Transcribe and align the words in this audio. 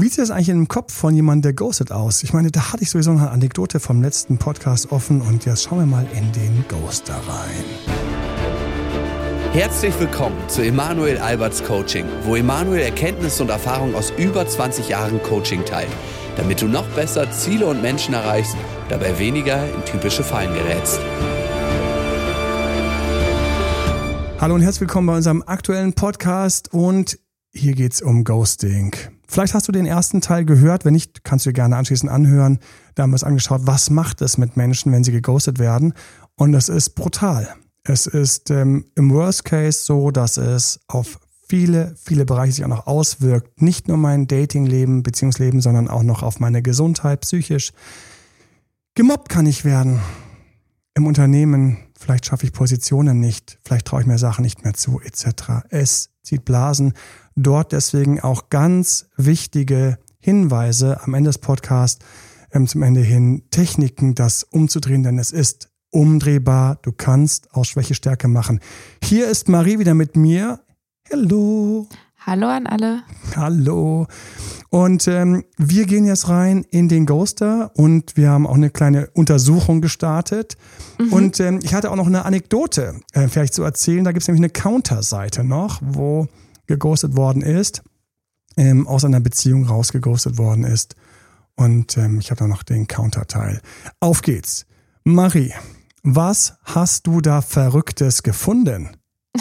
Wie 0.00 0.06
sieht 0.08 0.18
das 0.18 0.30
eigentlich 0.30 0.50
im 0.50 0.68
Kopf 0.68 0.94
von 0.94 1.12
jemandem, 1.12 1.42
der 1.42 1.52
ghostet 1.54 1.90
aus? 1.90 2.22
Ich 2.22 2.32
meine, 2.32 2.52
da 2.52 2.72
hatte 2.72 2.84
ich 2.84 2.90
sowieso 2.90 3.10
eine 3.10 3.32
Anekdote 3.32 3.80
vom 3.80 4.00
letzten 4.00 4.38
Podcast 4.38 4.92
offen 4.92 5.20
und 5.20 5.44
jetzt 5.44 5.64
schauen 5.64 5.80
wir 5.80 5.86
mal 5.86 6.06
in 6.14 6.30
den 6.30 6.64
Ghoster 6.68 7.14
rein. 7.14 7.64
Herzlich 9.52 9.98
willkommen 9.98 10.36
zu 10.46 10.62
Emanuel 10.64 11.18
Alberts 11.18 11.64
Coaching, 11.64 12.04
wo 12.22 12.36
Emanuel 12.36 12.80
Erkenntnisse 12.82 13.42
und 13.42 13.48
Erfahrung 13.48 13.96
aus 13.96 14.12
über 14.16 14.46
20 14.46 14.88
Jahren 14.88 15.20
Coaching 15.24 15.64
teilt, 15.64 15.90
damit 16.36 16.62
du 16.62 16.68
noch 16.68 16.86
besser 16.90 17.28
Ziele 17.32 17.66
und 17.66 17.82
Menschen 17.82 18.14
erreichst, 18.14 18.54
dabei 18.88 19.18
weniger 19.18 19.64
in 19.64 19.84
typische 19.84 20.22
Fallen 20.22 20.54
gerätst. 20.54 21.00
Hallo 24.40 24.54
und 24.54 24.60
herzlich 24.60 24.82
willkommen 24.82 25.08
bei 25.08 25.16
unserem 25.16 25.42
aktuellen 25.44 25.92
Podcast 25.92 26.72
und 26.72 27.18
hier 27.50 27.72
geht's 27.72 28.00
um 28.00 28.22
Ghosting. 28.22 29.17
Vielleicht 29.30 29.52
hast 29.52 29.68
du 29.68 29.72
den 29.72 29.86
ersten 29.86 30.20
Teil 30.22 30.44
gehört. 30.46 30.84
Wenn 30.84 30.94
nicht, 30.94 31.22
kannst 31.22 31.44
du 31.44 31.50
dir 31.50 31.54
gerne 31.54 31.76
anschließend 31.76 32.10
anhören. 32.10 32.58
Da 32.94 33.02
haben 33.02 33.10
wir 33.10 33.14
uns 33.14 33.24
angeschaut, 33.24 33.62
was 33.64 33.90
macht 33.90 34.22
es 34.22 34.38
mit 34.38 34.56
Menschen, 34.56 34.90
wenn 34.90 35.04
sie 35.04 35.12
geghostet 35.12 35.58
werden. 35.58 35.92
Und 36.34 36.54
es 36.54 36.68
ist 36.68 36.90
brutal. 36.90 37.48
Es 37.84 38.06
ist 38.06 38.50
ähm, 38.50 38.86
im 38.94 39.10
Worst 39.10 39.44
Case 39.44 39.82
so, 39.82 40.10
dass 40.10 40.38
es 40.38 40.80
auf 40.88 41.20
viele, 41.48 41.94
viele 42.02 42.24
Bereiche 42.24 42.52
sich 42.52 42.64
auch 42.64 42.68
noch 42.68 42.86
auswirkt. 42.86 43.60
Nicht 43.60 43.88
nur 43.88 43.96
mein 43.96 44.26
Datingleben, 44.26 45.02
Beziehungsleben, 45.02 45.60
sondern 45.60 45.88
auch 45.88 46.02
noch 46.02 46.22
auf 46.22 46.40
meine 46.40 46.62
Gesundheit, 46.62 47.20
psychisch. 47.22 47.72
Gemobbt 48.94 49.28
kann 49.28 49.46
ich 49.46 49.64
werden. 49.64 50.00
Im 50.94 51.06
Unternehmen, 51.06 51.78
vielleicht 51.98 52.26
schaffe 52.26 52.44
ich 52.44 52.52
Positionen 52.52 53.20
nicht, 53.20 53.58
vielleicht 53.64 53.86
traue 53.86 54.00
ich 54.00 54.06
mir 54.06 54.18
Sachen 54.18 54.42
nicht 54.42 54.64
mehr 54.64 54.74
zu, 54.74 55.00
etc. 55.00 55.64
Es 55.70 56.10
zieht 56.22 56.44
Blasen. 56.44 56.94
Dort 57.40 57.70
deswegen 57.70 58.18
auch 58.18 58.50
ganz 58.50 59.06
wichtige 59.16 59.98
Hinweise 60.18 61.00
am 61.04 61.14
Ende 61.14 61.28
des 61.28 61.38
Podcasts, 61.38 62.04
ähm, 62.52 62.66
zum 62.66 62.82
Ende 62.82 63.00
hin 63.00 63.44
Techniken, 63.52 64.16
das 64.16 64.42
umzudrehen, 64.42 65.04
denn 65.04 65.20
es 65.20 65.30
ist 65.30 65.68
umdrehbar. 65.92 66.78
Du 66.82 66.90
kannst 66.90 67.54
aus 67.54 67.68
Schwäche 67.68 67.94
Stärke 67.94 68.26
machen. 68.26 68.58
Hier 69.04 69.28
ist 69.28 69.48
Marie 69.48 69.78
wieder 69.78 69.94
mit 69.94 70.16
mir. 70.16 70.58
Hallo. 71.12 71.86
Hallo 72.26 72.48
an 72.48 72.66
alle. 72.66 73.02
Hallo. 73.36 74.08
Und 74.70 75.06
ähm, 75.06 75.44
wir 75.56 75.86
gehen 75.86 76.06
jetzt 76.06 76.28
rein 76.28 76.66
in 76.70 76.88
den 76.88 77.06
Ghoster 77.06 77.70
und 77.76 78.16
wir 78.16 78.30
haben 78.30 78.48
auch 78.48 78.56
eine 78.56 78.70
kleine 78.70 79.10
Untersuchung 79.14 79.80
gestartet. 79.80 80.56
Mhm. 80.98 81.12
Und 81.12 81.38
ähm, 81.38 81.60
ich 81.62 81.72
hatte 81.72 81.92
auch 81.92 81.96
noch 81.96 82.08
eine 82.08 82.24
Anekdote 82.24 83.00
äh, 83.12 83.28
vielleicht 83.28 83.54
zu 83.54 83.62
erzählen. 83.62 84.02
Da 84.02 84.10
gibt 84.10 84.22
es 84.22 84.28
nämlich 84.28 84.40
eine 84.40 84.50
Counterseite 84.50 85.44
noch, 85.44 85.80
wo 85.84 86.26
geghostet 86.68 87.16
worden 87.16 87.42
ist, 87.42 87.82
ähm, 88.56 88.86
aus 88.86 89.04
einer 89.04 89.20
Beziehung 89.20 89.66
rausgeghostet 89.66 90.38
worden 90.38 90.62
ist. 90.62 90.94
Und 91.56 91.96
ähm, 91.96 92.20
ich 92.20 92.30
habe 92.30 92.38
da 92.38 92.46
noch 92.46 92.62
den 92.62 92.86
Counterteil. 92.86 93.60
Auf 93.98 94.22
geht's. 94.22 94.66
Marie, 95.02 95.52
was 96.04 96.54
hast 96.62 97.08
du 97.08 97.20
da 97.20 97.42
Verrücktes 97.42 98.22
gefunden? 98.22 98.96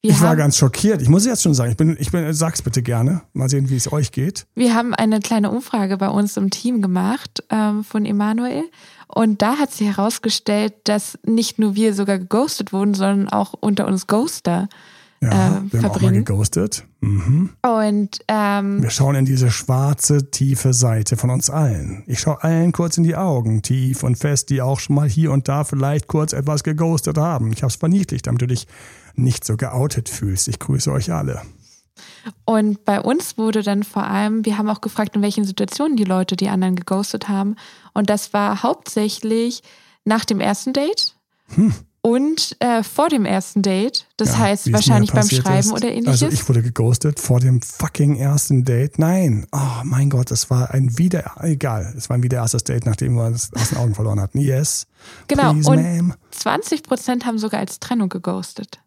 Wir 0.00 0.12
ich 0.12 0.22
war 0.22 0.36
ganz 0.36 0.56
schockiert. 0.56 1.02
Ich 1.02 1.08
muss 1.08 1.26
jetzt 1.26 1.42
schon 1.42 1.54
sagen, 1.54 1.72
ich 1.72 1.76
bin, 1.76 1.96
ich 1.98 2.12
bin, 2.12 2.32
sag's 2.32 2.62
bitte 2.62 2.82
gerne. 2.82 3.22
Mal 3.32 3.48
sehen, 3.48 3.68
wie 3.68 3.74
es 3.74 3.92
euch 3.92 4.12
geht. 4.12 4.46
Wir 4.54 4.72
haben 4.72 4.94
eine 4.94 5.18
kleine 5.18 5.50
Umfrage 5.50 5.96
bei 5.96 6.08
uns 6.08 6.36
im 6.36 6.50
Team 6.50 6.82
gemacht 6.82 7.42
ähm, 7.50 7.82
von 7.82 8.06
Emanuel. 8.06 8.62
Und 9.08 9.42
da 9.42 9.58
hat 9.58 9.72
sich 9.72 9.88
herausgestellt, 9.88 10.74
dass 10.84 11.18
nicht 11.26 11.58
nur 11.58 11.74
wir 11.74 11.94
sogar 11.94 12.18
geghostet 12.18 12.72
wurden, 12.72 12.94
sondern 12.94 13.28
auch 13.28 13.54
unter 13.58 13.88
uns 13.88 14.06
Ghoster. 14.06 14.68
Ja, 15.20 15.58
äh, 15.58 15.72
wir 15.72 15.82
haben 15.82 15.90
auch 15.90 16.00
mal 16.00 16.12
geghostet. 16.12 16.86
Mhm. 17.00 17.50
Und 17.62 18.20
ähm, 18.28 18.82
wir 18.82 18.90
schauen 18.90 19.16
in 19.16 19.24
diese 19.24 19.50
schwarze, 19.50 20.30
tiefe 20.30 20.72
Seite 20.72 21.16
von 21.16 21.30
uns 21.30 21.50
allen. 21.50 22.04
Ich 22.06 22.20
schaue 22.20 22.42
allen 22.42 22.72
kurz 22.72 22.96
in 22.98 23.04
die 23.04 23.16
Augen, 23.16 23.62
tief 23.62 24.02
und 24.02 24.16
fest, 24.16 24.50
die 24.50 24.62
auch 24.62 24.78
schon 24.80 24.94
mal 24.96 25.08
hier 25.08 25.32
und 25.32 25.48
da 25.48 25.64
vielleicht 25.64 26.06
kurz 26.06 26.32
etwas 26.32 26.62
geghostet 26.62 27.18
haben. 27.18 27.52
Ich 27.52 27.62
habe 27.62 27.70
es 27.70 27.76
verniedlicht, 27.76 28.26
damit 28.26 28.42
du 28.42 28.46
dich 28.46 28.66
nicht 29.14 29.44
so 29.44 29.56
geoutet 29.56 30.08
fühlst. 30.08 30.46
Ich 30.48 30.58
grüße 30.58 30.92
euch 30.92 31.12
alle. 31.12 31.42
Und 32.44 32.84
bei 32.84 33.00
uns 33.00 33.38
wurde 33.38 33.62
dann 33.62 33.82
vor 33.82 34.04
allem, 34.04 34.44
wir 34.44 34.56
haben 34.58 34.68
auch 34.68 34.80
gefragt, 34.80 35.16
in 35.16 35.22
welchen 35.22 35.44
Situationen 35.44 35.96
die 35.96 36.04
Leute 36.04 36.36
die 36.36 36.48
anderen 36.48 36.76
geghostet 36.76 37.28
haben. 37.28 37.56
Und 37.92 38.08
das 38.10 38.32
war 38.32 38.62
hauptsächlich 38.62 39.62
nach 40.04 40.24
dem 40.24 40.40
ersten 40.40 40.72
Date. 40.72 41.16
Hm 41.54 41.74
und 42.08 42.56
äh, 42.60 42.82
vor 42.82 43.08
dem 43.08 43.26
ersten 43.26 43.60
Date. 43.60 44.06
Das 44.16 44.30
ja, 44.30 44.38
heißt 44.38 44.72
wahrscheinlich 44.72 45.12
beim 45.12 45.28
Schreiben 45.28 45.58
ist. 45.58 45.72
oder 45.72 45.88
ähnliches. 45.90 46.22
Also 46.22 46.28
ich 46.28 46.48
wurde 46.48 46.62
geghostet 46.62 47.20
vor 47.20 47.38
dem 47.38 47.60
fucking 47.60 48.16
ersten 48.16 48.64
Date. 48.64 48.98
Nein, 48.98 49.46
oh 49.52 49.82
mein 49.84 50.08
Gott, 50.08 50.30
das 50.30 50.48
war 50.48 50.70
ein 50.70 50.96
wieder, 50.96 51.32
egal, 51.42 51.92
es 51.96 52.08
war 52.08 52.16
ein 52.16 52.22
wieder 52.22 52.38
erstes 52.38 52.64
Date, 52.64 52.86
nachdem 52.86 53.14
wir 53.14 53.28
es 53.28 53.52
aus 53.52 53.68
den 53.70 53.78
Augen 53.78 53.94
verloren 53.94 54.20
hatten. 54.20 54.38
Yes. 54.38 54.86
Genau, 55.26 55.52
please, 55.52 55.70
und 55.70 56.14
20 56.30 56.82
Prozent 56.82 57.26
haben 57.26 57.38
sogar 57.38 57.60
als 57.60 57.78
Trennung 57.78 58.08
geghostet. 58.08 58.80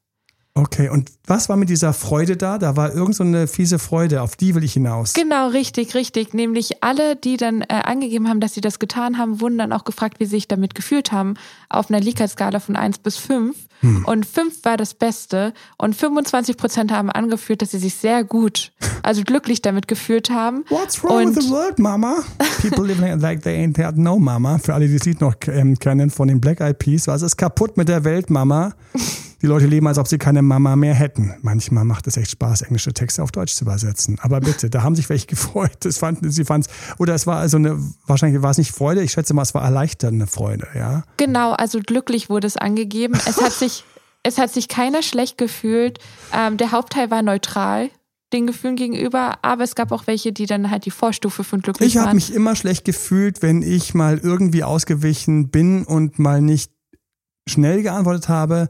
Okay, 0.53 0.89
und 0.89 1.09
was 1.25 1.47
war 1.47 1.55
mit 1.55 1.69
dieser 1.69 1.93
Freude 1.93 2.35
da? 2.35 2.57
Da 2.57 2.75
war 2.75 2.93
irgend 2.93 3.15
so 3.15 3.23
eine 3.23 3.47
fiese 3.47 3.79
Freude, 3.79 4.21
auf 4.21 4.35
die 4.35 4.53
will 4.53 4.65
ich 4.65 4.73
hinaus. 4.73 5.13
Genau, 5.13 5.47
richtig, 5.47 5.95
richtig. 5.95 6.33
Nämlich 6.33 6.83
alle, 6.83 7.15
die 7.15 7.37
dann 7.37 7.61
äh, 7.61 7.67
angegeben 7.85 8.27
haben, 8.27 8.41
dass 8.41 8.53
sie 8.53 8.59
das 8.59 8.77
getan 8.77 9.17
haben, 9.17 9.39
wurden 9.39 9.57
dann 9.57 9.71
auch 9.71 9.85
gefragt, 9.85 10.19
wie 10.19 10.25
sie 10.25 10.31
sich 10.31 10.49
damit 10.49 10.75
gefühlt 10.75 11.13
haben, 11.13 11.35
auf 11.69 11.89
einer 11.89 12.01
Likert-Skala 12.01 12.59
von 12.59 12.75
1 12.75 12.99
bis 12.99 13.15
5. 13.15 13.55
Hm. 13.79 14.03
Und 14.03 14.25
5 14.25 14.65
war 14.65 14.75
das 14.75 14.93
Beste. 14.93 15.53
Und 15.77 15.95
25 15.95 16.57
Prozent 16.57 16.91
haben 16.91 17.09
angeführt, 17.09 17.61
dass 17.61 17.71
sie 17.71 17.79
sich 17.79 17.95
sehr 17.95 18.25
gut, 18.25 18.73
also 19.03 19.23
glücklich 19.23 19.61
damit 19.61 19.87
gefühlt 19.87 20.31
haben. 20.31 20.65
What's 20.67 21.01
wrong 21.01 21.27
und 21.27 21.35
with 21.37 21.45
the 21.45 21.49
world, 21.49 21.79
Mama? 21.79 22.17
People 22.61 22.85
living 22.85 23.19
like 23.21 23.41
they 23.41 23.63
ain't 23.63 23.81
had 23.81 23.97
no 23.97 24.19
Mama. 24.19 24.57
Für 24.57 24.73
alle, 24.73 24.89
die 24.89 24.97
das 24.97 25.05
Lied 25.05 25.21
noch 25.21 25.35
ähm, 25.47 25.79
kennen 25.79 26.09
von 26.09 26.27
den 26.27 26.41
Black 26.41 26.59
Eyed 26.59 26.77
Peas. 26.77 27.07
Was 27.07 27.21
ist 27.21 27.37
kaputt 27.37 27.77
mit 27.77 27.87
der 27.87 28.03
Welt, 28.03 28.29
Mama? 28.29 28.73
Die 29.41 29.47
Leute 29.47 29.65
leben, 29.65 29.87
als 29.87 29.97
ob 29.97 30.07
sie 30.07 30.19
keine 30.19 30.43
Mama 30.43 30.75
mehr 30.75 30.93
hätten. 30.93 31.33
Manchmal 31.41 31.83
macht 31.83 32.05
es 32.05 32.15
echt 32.15 32.31
Spaß, 32.31 32.61
englische 32.61 32.93
Texte 32.93 33.23
auf 33.23 33.31
Deutsch 33.31 33.55
zu 33.55 33.63
übersetzen. 33.63 34.19
Aber 34.21 34.39
bitte, 34.39 34.69
da 34.69 34.83
haben 34.83 34.95
sich 34.95 35.09
welche 35.09 35.25
gefreut. 35.27 35.77
Das 35.79 35.97
fanden, 35.97 36.29
sie 36.29 36.45
fanden 36.45 36.67
oder 36.99 37.15
es 37.15 37.25
war 37.25 37.37
also 37.37 37.57
eine, 37.57 37.77
wahrscheinlich 38.05 38.41
war 38.43 38.51
es 38.51 38.59
nicht 38.59 38.71
Freude, 38.71 39.01
ich 39.01 39.11
schätze 39.11 39.33
mal, 39.33 39.41
es 39.41 39.55
war 39.55 39.63
erleichternde 39.63 40.27
Freude, 40.27 40.67
ja? 40.75 41.03
Genau, 41.17 41.53
also 41.53 41.79
glücklich 41.79 42.29
wurde 42.29 42.45
es 42.45 42.57
angegeben. 42.57 43.15
Es 43.27 43.41
hat 43.41 43.51
sich, 43.59 43.83
es 44.21 44.37
hat 44.37 44.53
sich 44.53 44.67
keiner 44.67 45.01
schlecht 45.01 45.39
gefühlt. 45.39 45.97
Ähm, 46.33 46.57
der 46.57 46.71
Hauptteil 46.71 47.09
war 47.09 47.23
neutral 47.23 47.89
den 48.33 48.47
Gefühlen 48.47 48.75
gegenüber, 48.75 49.39
aber 49.41 49.63
es 49.63 49.75
gab 49.75 49.91
auch 49.91 50.07
welche, 50.07 50.31
die 50.31 50.45
dann 50.45 50.69
halt 50.69 50.85
die 50.85 50.91
Vorstufe 50.91 51.43
von 51.43 51.61
glücklich 51.61 51.89
ich 51.89 51.95
waren. 51.95 52.03
Ich 52.03 52.07
habe 52.07 52.15
mich 52.15 52.33
immer 52.33 52.55
schlecht 52.55 52.85
gefühlt, 52.85 53.41
wenn 53.41 53.61
ich 53.61 53.93
mal 53.93 54.19
irgendwie 54.19 54.63
ausgewichen 54.63 55.49
bin 55.49 55.83
und 55.83 56.19
mal 56.19 56.41
nicht 56.41 56.71
schnell 57.47 57.81
geantwortet 57.81 58.29
habe 58.29 58.69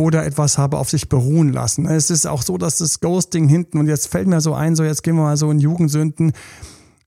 oder 0.00 0.24
etwas 0.24 0.56
habe 0.56 0.78
auf 0.78 0.88
sich 0.88 1.10
beruhen 1.10 1.52
lassen. 1.52 1.84
Es 1.84 2.08
ist 2.08 2.26
auch 2.26 2.40
so, 2.40 2.56
dass 2.56 2.78
das 2.78 3.00
Ghosting 3.00 3.48
hinten, 3.48 3.78
und 3.78 3.86
jetzt 3.86 4.08
fällt 4.08 4.28
mir 4.28 4.40
so 4.40 4.54
ein, 4.54 4.74
so 4.74 4.82
jetzt 4.82 5.02
gehen 5.02 5.14
wir 5.16 5.22
mal 5.22 5.36
so 5.36 5.50
in 5.50 5.58
Jugendsünden. 5.58 6.32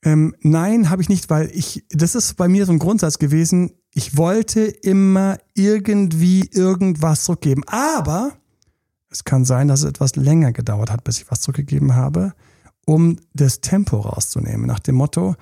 Ähm, 0.04 0.36
nein, 0.42 0.92
habe 0.92 1.02
ich 1.02 1.10
nicht, 1.10 1.30
weil 1.32 1.50
ich, 1.54 1.84
das 1.90 2.14
ist 2.14 2.38
bei 2.38 2.48
mir 2.48 2.68
so 2.68 2.72
ein 2.72 2.78
Grundsatz 2.78 3.18
gewesen, 3.18 3.72
ich 3.96 4.16
wollte 4.16 4.62
immer 4.62 5.38
irgendwie 5.56 6.48
irgendwas 6.52 7.24
zurückgeben. 7.24 7.64
Aber 7.66 8.34
es 9.10 9.24
kann 9.24 9.44
sein, 9.44 9.70
dass 9.70 9.80
es 9.80 9.90
etwas 9.90 10.16
länger 10.16 10.52
gedauert 10.52 10.92
hat, 10.92 11.04
bis 11.04 11.20
ich 11.20 11.32
was 11.32 11.42
zurückgegeben 11.42 11.96
habe, 11.96 12.34
um 12.86 13.18
das 13.34 13.60
Tempo 13.62 13.98
rauszunehmen. 13.98 14.68
Nach 14.68 14.80
dem 14.80 14.96
Motto, 14.96 15.36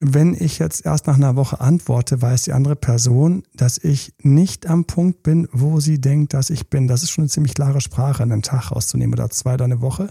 wenn 0.00 0.34
ich 0.34 0.58
jetzt 0.58 0.84
erst 0.84 1.06
nach 1.06 1.14
einer 1.16 1.36
Woche 1.36 1.60
antworte, 1.60 2.20
weiß 2.20 2.44
die 2.44 2.52
andere 2.52 2.76
Person, 2.76 3.44
dass 3.54 3.78
ich 3.78 4.12
nicht 4.22 4.66
am 4.66 4.84
Punkt 4.84 5.22
bin, 5.22 5.48
wo 5.52 5.80
sie 5.80 6.00
denkt, 6.00 6.34
dass 6.34 6.50
ich 6.50 6.68
bin. 6.68 6.86
Das 6.86 7.02
ist 7.02 7.10
schon 7.10 7.22
eine 7.22 7.30
ziemlich 7.30 7.54
klare 7.54 7.80
Sprache, 7.80 8.22
einen 8.22 8.42
Tag 8.42 8.72
rauszunehmen 8.72 9.14
oder 9.14 9.30
zwei 9.30 9.54
oder 9.54 9.64
eine 9.64 9.80
Woche, 9.80 10.10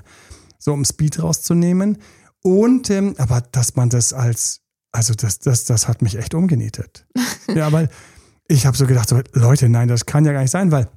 so 0.58 0.74
um 0.74 0.86
Speed 0.86 1.22
rauszunehmen. 1.22 2.00
Und, 2.42 2.90
ähm, 2.90 3.14
aber 3.18 3.42
dass 3.42 3.76
man 3.76 3.90
das 3.90 4.14
als, 4.14 4.62
also 4.92 5.14
das, 5.14 5.40
das, 5.40 5.66
das 5.66 5.88
hat 5.88 6.02
mich 6.02 6.18
echt 6.18 6.34
umgenietet. 6.34 7.06
ja, 7.54 7.72
weil 7.72 7.90
ich 8.48 8.66
habe 8.66 8.78
so 8.78 8.88
gedacht, 8.88 9.10
so, 9.10 9.22
Leute, 9.34 9.70
nein, 9.70 9.88
das 9.88 10.06
kann 10.06 10.26
ja 10.26 10.32
gar 10.32 10.42
nicht 10.42 10.52
sein, 10.52 10.72
weil 10.72 10.90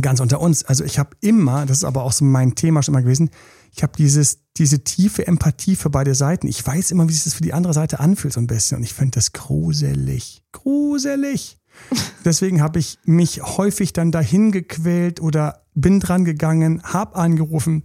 ganz 0.00 0.20
unter 0.20 0.40
uns, 0.40 0.64
also 0.64 0.84
ich 0.84 0.98
habe 0.98 1.10
immer, 1.20 1.66
das 1.66 1.78
ist 1.78 1.84
aber 1.84 2.02
auch 2.04 2.12
so 2.12 2.24
mein 2.24 2.54
Thema 2.54 2.82
schon 2.82 2.94
mal 2.94 3.02
gewesen, 3.02 3.30
ich 3.74 3.82
habe 3.82 3.94
dieses, 3.96 4.40
diese 4.56 4.84
tiefe 4.84 5.26
Empathie 5.26 5.76
für 5.76 5.88
beide 5.88 6.14
Seiten. 6.14 6.46
Ich 6.46 6.64
weiß 6.64 6.90
immer, 6.90 7.08
wie 7.08 7.12
sich 7.12 7.24
das 7.24 7.34
für 7.34 7.42
die 7.42 7.54
andere 7.54 7.72
Seite 7.72 8.00
anfühlt, 8.00 8.34
so 8.34 8.40
ein 8.40 8.46
bisschen. 8.46 8.78
Und 8.78 8.82
ich 8.84 8.92
finde 8.92 9.12
das 9.12 9.32
gruselig. 9.32 10.42
Gruselig. 10.52 11.58
Deswegen 12.24 12.60
habe 12.60 12.78
ich 12.78 12.98
mich 13.04 13.42
häufig 13.42 13.94
dann 13.94 14.12
dahin 14.12 14.52
gequält 14.52 15.20
oder 15.20 15.64
bin 15.74 16.00
dran 16.00 16.26
gegangen, 16.26 16.82
habe 16.82 17.16
angerufen, 17.16 17.84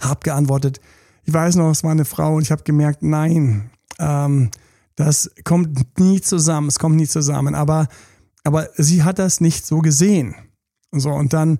habe 0.00 0.20
geantwortet. 0.22 0.80
Ich 1.24 1.34
weiß 1.34 1.56
noch, 1.56 1.70
es 1.70 1.84
war 1.84 1.90
eine 1.90 2.06
Frau 2.06 2.36
und 2.36 2.42
ich 2.42 2.50
habe 2.50 2.62
gemerkt, 2.62 3.02
nein, 3.02 3.70
ähm, 3.98 4.50
das 4.96 5.30
kommt 5.44 5.98
nie 6.00 6.22
zusammen, 6.22 6.68
es 6.68 6.78
kommt 6.78 6.96
nie 6.96 7.06
zusammen. 7.06 7.54
Aber, 7.54 7.88
aber 8.44 8.70
sie 8.78 9.02
hat 9.02 9.18
das 9.18 9.42
nicht 9.42 9.66
so 9.66 9.80
gesehen. 9.80 10.34
So, 10.90 11.10
und 11.10 11.34
dann 11.34 11.58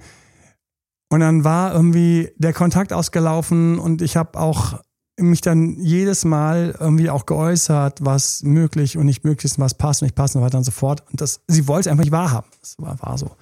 und 1.09 1.21
dann 1.21 1.45
war 1.45 1.75
irgendwie 1.75 2.31
der 2.37 2.53
Kontakt 2.53 2.93
ausgelaufen 2.93 3.79
und 3.79 4.03
ich 4.03 4.17
habe 4.17 4.39
auch 4.39 4.81
mich 5.21 5.41
dann 5.41 5.75
jedes 5.81 6.25
Mal 6.25 6.77
irgendwie 6.79 7.11
auch 7.11 7.27
geäußert, 7.27 8.05
was 8.05 8.43
möglich 8.43 8.97
und 8.97 9.07
nicht 9.07 9.25
möglich 9.25 9.47
ist, 9.47 9.59
was 9.59 9.75
passt 9.75 10.03
und 10.03 10.07
nicht 10.07 10.15
passt 10.15 10.37
und 10.37 10.43
weiter 10.43 10.59
und 10.59 10.65
so 10.65 10.71
fort. 10.71 11.03
Und 11.11 11.21
das, 11.21 11.41
sie 11.49 11.67
wollte 11.67 11.89
es 11.89 11.93
einfach 11.93 12.05
nicht 12.05 12.13
wahrhaben. 12.13 12.47
Das 12.61 12.77
war, 12.79 13.01
war 13.03 13.19
so. 13.19 13.37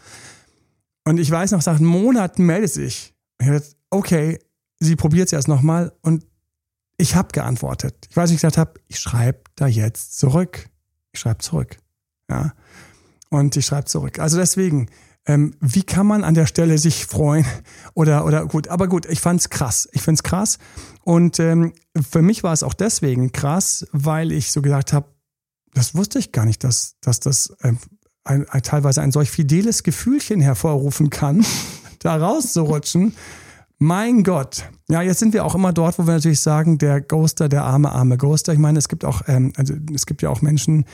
Und 1.04 1.18
ich 1.18 1.30
weiß 1.30 1.52
noch, 1.52 1.64
nach 1.64 1.78
Monaten 1.78 2.44
meldet 2.44 2.72
sich. 2.72 3.14
Ich 3.40 3.46
dachte, 3.46 3.66
okay, 3.90 4.38
sie 4.80 4.96
probiert 4.96 5.26
es 5.26 5.32
erst 5.32 5.48
nochmal 5.48 5.92
und 6.02 6.24
ich 6.98 7.14
habe 7.14 7.28
geantwortet. 7.32 8.06
Ich 8.08 8.16
weiß, 8.16 8.30
ich 8.30 8.36
gesagt 8.36 8.58
habe, 8.58 8.74
ich 8.88 8.98
schreibe 8.98 9.40
da 9.54 9.66
jetzt 9.66 10.18
zurück. 10.18 10.68
Ich 11.12 11.20
schreibe 11.20 11.38
zurück. 11.38 11.76
Ja. 12.30 12.54
Und 13.28 13.56
ich 13.56 13.66
schreibe 13.66 13.84
zurück. 13.84 14.18
Also 14.18 14.38
deswegen, 14.38 14.88
ähm, 15.26 15.54
wie 15.60 15.82
kann 15.82 16.06
man 16.06 16.24
an 16.24 16.34
der 16.34 16.46
Stelle 16.46 16.78
sich 16.78 17.06
freuen? 17.06 17.44
Oder, 17.94 18.26
oder 18.26 18.46
gut, 18.46 18.68
aber 18.68 18.88
gut, 18.88 19.06
ich 19.06 19.20
fand's 19.20 19.48
krass. 19.48 19.88
Ich 19.92 20.02
find's 20.02 20.22
krass. 20.22 20.58
Und 21.02 21.40
ähm, 21.40 21.72
für 21.98 22.20
mich 22.20 22.42
war 22.42 22.52
es 22.52 22.62
auch 22.62 22.74
deswegen 22.74 23.32
krass, 23.32 23.86
weil 23.92 24.32
ich 24.32 24.52
so 24.52 24.60
gesagt 24.60 24.92
habe, 24.92 25.06
das 25.72 25.94
wusste 25.94 26.18
ich 26.18 26.30
gar 26.32 26.44
nicht, 26.44 26.62
dass, 26.62 26.96
dass 27.00 27.20
das 27.20 27.56
ähm, 27.62 27.78
ein, 28.24 28.46
ein, 28.50 28.62
teilweise 28.62 29.00
ein 29.00 29.12
solch 29.12 29.30
fideles 29.30 29.82
Gefühlchen 29.82 30.40
hervorrufen 30.40 31.10
kann, 31.10 31.44
da 32.00 32.16
rauszurutschen. 32.16 33.14
Mein 33.78 34.24
Gott. 34.24 34.64
Ja, 34.88 35.02
jetzt 35.02 35.18
sind 35.18 35.32
wir 35.32 35.44
auch 35.44 35.54
immer 35.54 35.72
dort, 35.72 35.98
wo 35.98 36.06
wir 36.06 36.14
natürlich 36.14 36.40
sagen, 36.40 36.78
der 36.78 37.00
Ghoster, 37.00 37.48
der 37.48 37.64
arme, 37.64 37.92
arme 37.92 38.16
Ghoster. 38.18 38.52
Ich 38.52 38.58
meine, 38.58 38.78
es 38.78 38.88
gibt 38.88 39.04
auch, 39.04 39.22
ähm, 39.26 39.52
also 39.56 39.74
es 39.94 40.06
gibt 40.06 40.22
ja 40.22 40.28
auch 40.28 40.42
Menschen, 40.42 40.84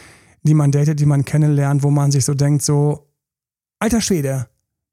die 0.43 0.55
man 0.55 0.73
datet, 0.73 1.01
die 1.01 1.07
man 1.07 1.25
kennenlernt, 1.25 1.83
wo 1.83 1.91
man 1.91 2.11
sich 2.11 2.25
so 2.25 2.35
denkt, 2.35 2.63
so, 2.63 3.12
alter 3.83 4.01
Schwede, 4.01 4.49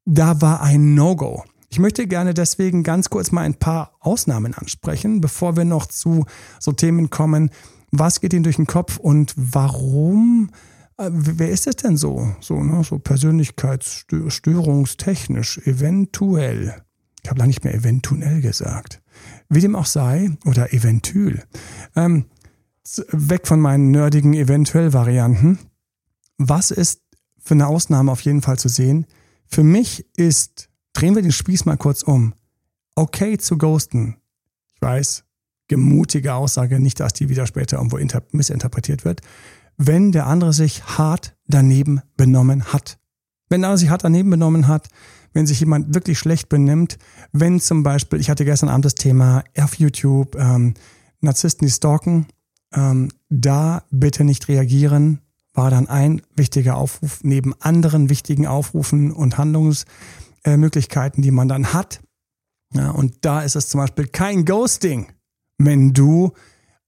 da 0.05 0.41
war 0.41 0.63
ein 0.63 0.95
No-Go. 0.95 1.43
Ich 1.69 1.77
möchte 1.77 2.07
gerne 2.07 2.33
deswegen 2.33 2.81
ganz 2.81 3.11
kurz 3.11 3.31
mal 3.31 3.43
ein 3.43 3.53
paar 3.53 3.93
Ausnahmen 3.99 4.55
ansprechen, 4.55 5.21
bevor 5.21 5.55
wir 5.55 5.63
noch 5.63 5.85
zu 5.85 6.25
so 6.59 6.71
Themen 6.71 7.11
kommen. 7.11 7.51
Was 7.91 8.19
geht 8.19 8.33
Ihnen 8.33 8.41
durch 8.41 8.55
den 8.55 8.65
Kopf 8.65 8.97
und 8.97 9.35
warum? 9.37 10.49
Äh, 10.97 11.11
wer 11.11 11.51
ist 11.51 11.67
es 11.67 11.75
denn 11.75 11.97
so? 11.97 12.33
So, 12.41 12.63
ne? 12.63 12.83
so 12.83 12.97
persönlichkeitsstörungstechnisch, 12.97 15.59
eventuell. 15.65 16.81
Ich 17.21 17.29
habe 17.29 17.37
lange 17.37 17.49
nicht 17.49 17.63
mehr 17.63 17.75
eventuell 17.75 18.41
gesagt. 18.41 19.03
Wie 19.49 19.61
dem 19.61 19.75
auch 19.75 19.85
sei, 19.85 20.31
oder 20.45 20.73
eventuell. 20.73 21.43
Ähm, 21.95 22.25
weg 23.11 23.45
von 23.45 23.59
meinen 23.59 23.91
nerdigen 23.91 24.33
Eventuell-Varianten. 24.33 25.59
Was 26.39 26.71
ist 26.71 27.03
für 27.49 27.55
eine 27.55 27.65
Ausnahme 27.65 28.11
auf 28.11 28.21
jeden 28.21 28.43
Fall 28.43 28.59
zu 28.59 28.69
sehen? 28.69 29.07
Für 29.47 29.63
mich 29.63 30.05
ist, 30.15 30.69
drehen 30.93 31.15
wir 31.15 31.23
den 31.23 31.31
Spieß 31.31 31.65
mal 31.65 31.77
kurz 31.77 32.03
um, 32.03 32.35
okay 32.93 33.39
zu 33.39 33.57
ghosten. 33.57 34.17
Ich 34.75 34.81
weiß, 34.83 35.23
gemutige 35.67 36.35
Aussage, 36.35 36.79
nicht, 36.79 36.99
dass 36.99 37.13
die 37.13 37.27
wieder 37.27 37.47
später 37.47 37.77
irgendwo 37.77 37.97
missinterpretiert 38.33 39.03
wird. 39.03 39.21
Wenn 39.77 40.11
der 40.11 40.27
andere 40.27 40.53
sich 40.53 40.83
hart 40.83 41.35
daneben 41.47 42.03
benommen 42.17 42.65
hat. 42.65 42.99
Wenn 43.49 43.61
der 43.61 43.69
andere 43.69 43.79
sich 43.79 43.89
hart 43.89 44.03
daneben 44.03 44.29
benommen 44.29 44.67
hat, 44.67 44.87
wenn 45.33 45.47
sich 45.47 45.59
jemand 45.59 45.95
wirklich 45.95 46.19
schlecht 46.19 46.49
benimmt, 46.49 46.99
wenn 47.31 47.59
zum 47.59 47.81
Beispiel, 47.81 48.19
ich 48.19 48.29
hatte 48.29 48.45
gestern 48.45 48.69
Abend 48.69 48.85
das 48.85 48.93
Thema 48.93 49.43
auf 49.57 49.73
YouTube, 49.73 50.35
ähm, 50.35 50.75
Narzissten, 51.19 51.65
die 51.65 51.73
stalken, 51.73 52.27
ähm, 52.73 53.09
da 53.29 53.85
bitte 53.89 54.23
nicht 54.23 54.49
reagieren, 54.49 55.21
war 55.59 55.69
dann 55.69 55.89
ein 55.89 56.21
wichtiger 56.37 56.77
Aufruf 56.77 57.19
neben 57.21 57.53
anderen 57.59 58.09
wichtigen 58.09 58.47
Aufrufen 58.47 59.11
und 59.11 59.37
Handlungsmöglichkeiten, 59.37 61.21
die 61.21 61.31
man 61.31 61.49
dann 61.49 61.73
hat. 61.73 61.99
Ja, 62.73 62.91
und 62.91 63.25
da 63.25 63.41
ist 63.41 63.57
es 63.57 63.67
zum 63.67 63.81
Beispiel 63.81 64.07
kein 64.07 64.45
Ghosting, 64.45 65.11
wenn 65.57 65.91
du 65.91 66.31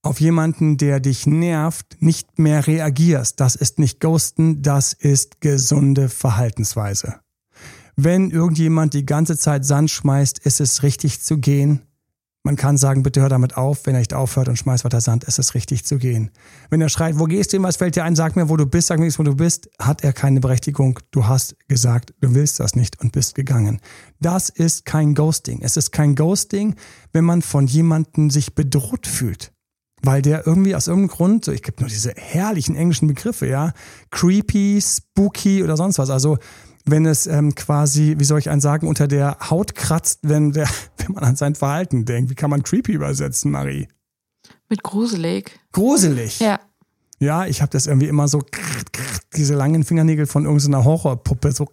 auf 0.00 0.22
jemanden, 0.22 0.78
der 0.78 1.00
dich 1.00 1.26
nervt, 1.26 1.98
nicht 2.00 2.38
mehr 2.38 2.66
reagierst. 2.66 3.40
Das 3.40 3.56
ist 3.56 3.78
nicht 3.78 4.00
Ghosten, 4.00 4.62
das 4.62 4.94
ist 4.94 5.42
gesunde 5.42 6.08
Verhaltensweise. 6.08 7.16
Wenn 7.96 8.30
irgendjemand 8.30 8.94
die 8.94 9.04
ganze 9.04 9.36
Zeit 9.36 9.66
Sand 9.66 9.90
schmeißt, 9.90 10.38
ist 10.38 10.62
es 10.62 10.82
richtig 10.82 11.20
zu 11.20 11.36
gehen. 11.36 11.82
Man 12.44 12.56
kann 12.56 12.76
sagen, 12.76 13.04
bitte 13.04 13.20
hör 13.20 13.28
damit 13.28 13.56
auf. 13.56 13.86
Wenn 13.86 13.94
er 13.94 14.00
nicht 14.00 14.14
aufhört 14.14 14.48
und 14.48 14.56
schmeißt 14.56 14.84
weiter 14.84 15.00
Sand, 15.00 15.22
ist 15.24 15.38
es 15.38 15.54
richtig 15.54 15.84
zu 15.84 15.98
gehen. 15.98 16.30
Wenn 16.70 16.80
er 16.80 16.88
schreit, 16.88 17.18
wo 17.18 17.24
gehst 17.24 17.52
du 17.52 17.56
hin, 17.56 17.62
was 17.62 17.76
fällt 17.76 17.94
dir 17.94 18.02
ein, 18.02 18.16
sag 18.16 18.34
mir, 18.34 18.48
wo 18.48 18.56
du 18.56 18.66
bist, 18.66 18.88
sag 18.88 18.98
mir, 18.98 19.16
wo 19.16 19.22
du 19.22 19.36
bist, 19.36 19.70
hat 19.78 20.02
er 20.02 20.12
keine 20.12 20.40
Berechtigung. 20.40 20.98
Du 21.12 21.26
hast 21.26 21.54
gesagt, 21.68 22.14
du 22.20 22.34
willst 22.34 22.58
das 22.58 22.74
nicht 22.74 23.00
und 23.00 23.12
bist 23.12 23.36
gegangen. 23.36 23.80
Das 24.18 24.48
ist 24.48 24.84
kein 24.84 25.14
Ghosting. 25.14 25.60
Es 25.62 25.76
ist 25.76 25.92
kein 25.92 26.16
Ghosting, 26.16 26.74
wenn 27.12 27.24
man 27.24 27.42
von 27.42 27.68
jemandem 27.68 28.28
sich 28.28 28.56
bedroht 28.56 29.06
fühlt. 29.06 29.52
Weil 30.04 30.20
der 30.20 30.44
irgendwie 30.44 30.74
aus 30.74 30.88
irgendeinem 30.88 31.16
Grund, 31.16 31.46
ich 31.46 31.62
gibt 31.62 31.78
nur 31.78 31.88
diese 31.88 32.12
herrlichen 32.16 32.74
englischen 32.74 33.06
Begriffe, 33.06 33.46
ja, 33.46 33.72
creepy, 34.10 34.80
spooky 34.82 35.62
oder 35.62 35.76
sonst 35.76 35.98
was. 35.98 36.10
Also 36.10 36.38
wenn 36.84 37.06
es 37.06 37.26
ähm, 37.26 37.54
quasi, 37.54 38.16
wie 38.18 38.24
soll 38.24 38.38
ich 38.38 38.50
einen 38.50 38.60
sagen, 38.60 38.88
unter 38.88 39.08
der 39.08 39.38
Haut 39.50 39.74
kratzt, 39.74 40.20
wenn, 40.22 40.52
der, 40.52 40.68
wenn 40.98 41.12
man 41.12 41.24
an 41.24 41.36
sein 41.36 41.54
Verhalten 41.54 42.04
denkt. 42.04 42.30
Wie 42.30 42.34
kann 42.34 42.50
man 42.50 42.62
creepy 42.62 42.92
übersetzen, 42.92 43.50
Marie? 43.50 43.88
Mit 44.68 44.82
gruselig. 44.82 45.58
Gruselig? 45.72 46.40
Ja. 46.40 46.60
Ja, 47.18 47.46
ich 47.46 47.62
habe 47.62 47.70
das 47.70 47.86
irgendwie 47.86 48.08
immer 48.08 48.26
so 48.26 48.42
diese 49.36 49.54
langen 49.54 49.84
Fingernägel 49.84 50.26
von 50.26 50.44
irgendeiner 50.44 50.84
Horrorpuppe 50.84 51.52
so. 51.52 51.68